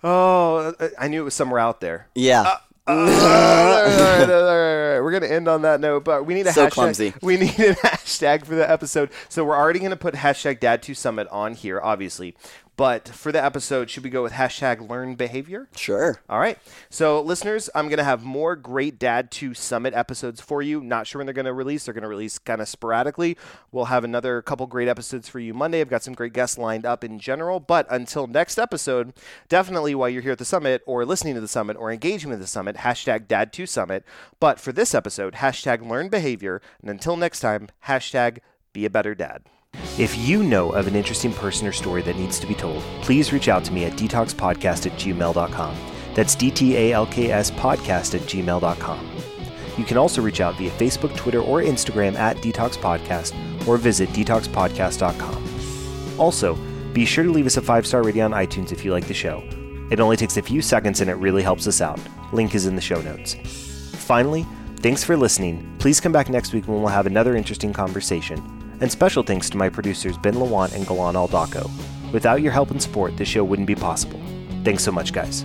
Oh, 0.03 0.73
I 0.97 1.07
knew 1.07 1.21
it 1.21 1.25
was 1.25 1.33
somewhere 1.35 1.59
out 1.59 1.79
there. 1.79 2.07
Yeah. 2.15 2.43
right, 2.43 2.57
Uh, 2.89 2.91
all 2.91 3.05
right, 3.05 4.21
all 4.21 4.27
right, 4.27 4.29
all 4.29 4.93
right. 4.93 4.99
We're 5.01 5.11
gonna 5.11 5.27
end 5.31 5.47
on 5.47 5.61
that 5.61 5.79
note, 5.79 6.03
but 6.03 6.25
we 6.25 6.33
need 6.33 6.47
a 6.47 6.53
So 6.53 6.65
hashtag. 6.67 6.71
clumsy. 6.71 7.13
We 7.21 7.37
need 7.37 7.49
a 7.59 7.73
hashtag 7.75 8.45
for 8.45 8.55
the 8.55 8.69
episode. 8.69 9.11
So 9.29 9.43
we're 9.45 9.55
already 9.57 9.79
gonna 9.79 9.95
put 9.95 10.15
hashtag 10.15 10.59
Dad 10.59 10.81
to 10.83 10.93
Summit 10.95 11.27
on 11.29 11.53
here, 11.53 11.79
obviously. 11.81 12.35
But 12.79 13.09
for 13.09 13.33
the 13.33 13.43
episode, 13.43 13.89
should 13.89 14.05
we 14.05 14.09
go 14.09 14.23
with 14.23 14.31
hashtag 14.31 14.89
Learn 14.89 15.15
Behavior? 15.15 15.67
Sure. 15.75 16.21
All 16.29 16.39
right. 16.39 16.57
So, 16.89 17.19
listeners, 17.19 17.69
I'm 17.75 17.89
going 17.89 17.97
to 17.97 18.05
have 18.05 18.23
more 18.23 18.55
great 18.55 18.97
Dad 18.97 19.31
2 19.31 19.53
Summit 19.53 19.93
episodes 19.93 20.39
for 20.39 20.61
you. 20.61 20.79
Not 20.79 21.05
sure 21.05 21.19
when 21.19 21.25
they're 21.25 21.33
going 21.33 21.43
to 21.43 21.51
release. 21.51 21.83
They're 21.83 21.93
going 21.93 22.03
to 22.03 22.07
release 22.07 22.39
kind 22.39 22.61
of 22.61 22.69
sporadically. 22.69 23.35
We'll 23.73 23.83
have 23.91 24.05
another 24.05 24.41
couple 24.41 24.65
great 24.65 24.87
episodes 24.87 25.27
for 25.27 25.41
you 25.41 25.53
Monday. 25.53 25.81
I've 25.81 25.89
got 25.89 26.03
some 26.03 26.13
great 26.13 26.31
guests 26.31 26.57
lined 26.57 26.85
up 26.85 27.03
in 27.03 27.19
general. 27.19 27.59
But 27.59 27.85
until 27.89 28.27
next 28.27 28.57
episode, 28.57 29.11
definitely 29.49 29.93
while 29.93 30.07
you're 30.07 30.21
here 30.21 30.31
at 30.31 30.37
the 30.37 30.45
summit 30.45 30.81
or 30.85 31.03
listening 31.03 31.35
to 31.35 31.41
the 31.41 31.49
summit 31.49 31.75
or 31.75 31.91
engaging 31.91 32.29
with 32.29 32.39
the 32.39 32.47
summit, 32.47 32.77
hashtag 32.77 33.27
Dad 33.27 33.51
2 33.51 33.65
Summit. 33.65 34.05
But 34.39 34.57
for 34.57 34.71
this 34.71 34.95
episode, 34.95 35.33
hashtag 35.33 35.85
Learn 35.85 36.07
Behavior. 36.07 36.61
And 36.79 36.89
until 36.89 37.17
next 37.17 37.41
time, 37.41 37.67
hashtag 37.87 38.37
Be 38.71 38.85
a 38.85 38.89
Better 38.89 39.15
Dad. 39.15 39.41
If 39.99 40.17
you 40.17 40.41
know 40.43 40.71
of 40.71 40.87
an 40.87 40.95
interesting 40.95 41.33
person 41.33 41.67
or 41.67 41.73
story 41.73 42.01
that 42.03 42.15
needs 42.15 42.39
to 42.39 42.47
be 42.47 42.55
told, 42.55 42.81
please 43.01 43.33
reach 43.33 43.49
out 43.49 43.65
to 43.65 43.73
me 43.73 43.83
at 43.83 43.97
dtalkspodcast 43.97 44.85
at 44.85 44.93
gmail.com. 44.93 45.75
That's 46.15 46.37
DTALKS 46.37 47.51
podcast 47.51 48.15
at 48.15 48.21
gmail.com. 48.21 49.09
You 49.77 49.83
can 49.83 49.97
also 49.97 50.21
reach 50.21 50.39
out 50.39 50.55
via 50.55 50.71
Facebook, 50.71 51.13
Twitter, 51.17 51.41
or 51.41 51.61
Instagram 51.61 52.15
at 52.15 52.37
DTALKS 52.37 52.77
Podcast 52.77 53.67
or 53.67 53.77
visit 53.77 54.07
dtalkspodcast.com. 54.09 56.17
Also, 56.17 56.57
be 56.93 57.03
sure 57.03 57.25
to 57.25 57.31
leave 57.31 57.45
us 57.45 57.57
a 57.57 57.61
five 57.61 57.85
star 57.85 58.01
rating 58.01 58.21
on 58.21 58.31
iTunes 58.31 58.71
if 58.71 58.85
you 58.85 58.93
like 58.93 59.07
the 59.07 59.13
show. 59.13 59.43
It 59.91 59.99
only 59.99 60.15
takes 60.15 60.37
a 60.37 60.41
few 60.41 60.61
seconds 60.61 61.01
and 61.01 61.09
it 61.09 61.15
really 61.15 61.43
helps 61.43 61.67
us 61.67 61.81
out. 61.81 61.99
Link 62.31 62.55
is 62.55 62.67
in 62.67 62.75
the 62.75 62.81
show 62.81 63.01
notes. 63.01 63.33
Finally, 63.95 64.45
thanks 64.77 65.03
for 65.03 65.17
listening. 65.17 65.75
Please 65.79 65.99
come 65.99 66.13
back 66.13 66.29
next 66.29 66.53
week 66.53 66.69
when 66.69 66.79
we'll 66.79 66.87
have 66.87 67.05
another 67.05 67.35
interesting 67.35 67.73
conversation. 67.73 68.58
And 68.81 68.91
special 68.91 69.23
thanks 69.23 69.49
to 69.51 69.57
my 69.57 69.69
producers 69.69 70.17
Ben 70.17 70.35
Lawant 70.35 70.75
and 70.75 70.85
Galan 70.85 71.15
Aldaco. 71.15 71.69
Without 72.11 72.41
your 72.41 72.51
help 72.51 72.71
and 72.71 72.81
support, 72.81 73.17
this 73.17 73.27
show 73.27 73.43
wouldn't 73.43 73.67
be 73.67 73.75
possible. 73.75 74.19
Thanks 74.63 74.83
so 74.83 74.91
much, 74.91 75.13
guys. 75.13 75.43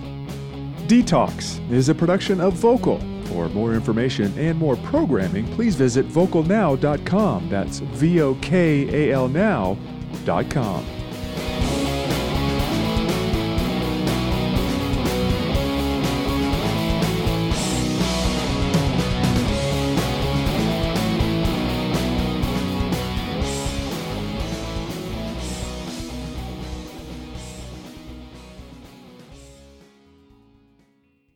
DTALKS 0.87 1.71
is 1.71 1.89
a 1.89 1.95
production 1.95 2.39
of 2.39 2.53
VOKAL. 2.53 3.27
For 3.27 3.49
more 3.49 3.73
information 3.73 4.31
and 4.37 4.57
more 4.57 4.75
programming, 4.77 5.47
please 5.55 5.75
visit 5.75 6.07
vokalnow.com. 6.07 7.49
That's 7.49 7.79
V 7.79 8.21
O 8.21 8.35
K 8.35 9.09
A 9.09 9.15
L 9.15 9.27
now.com. 9.27 10.85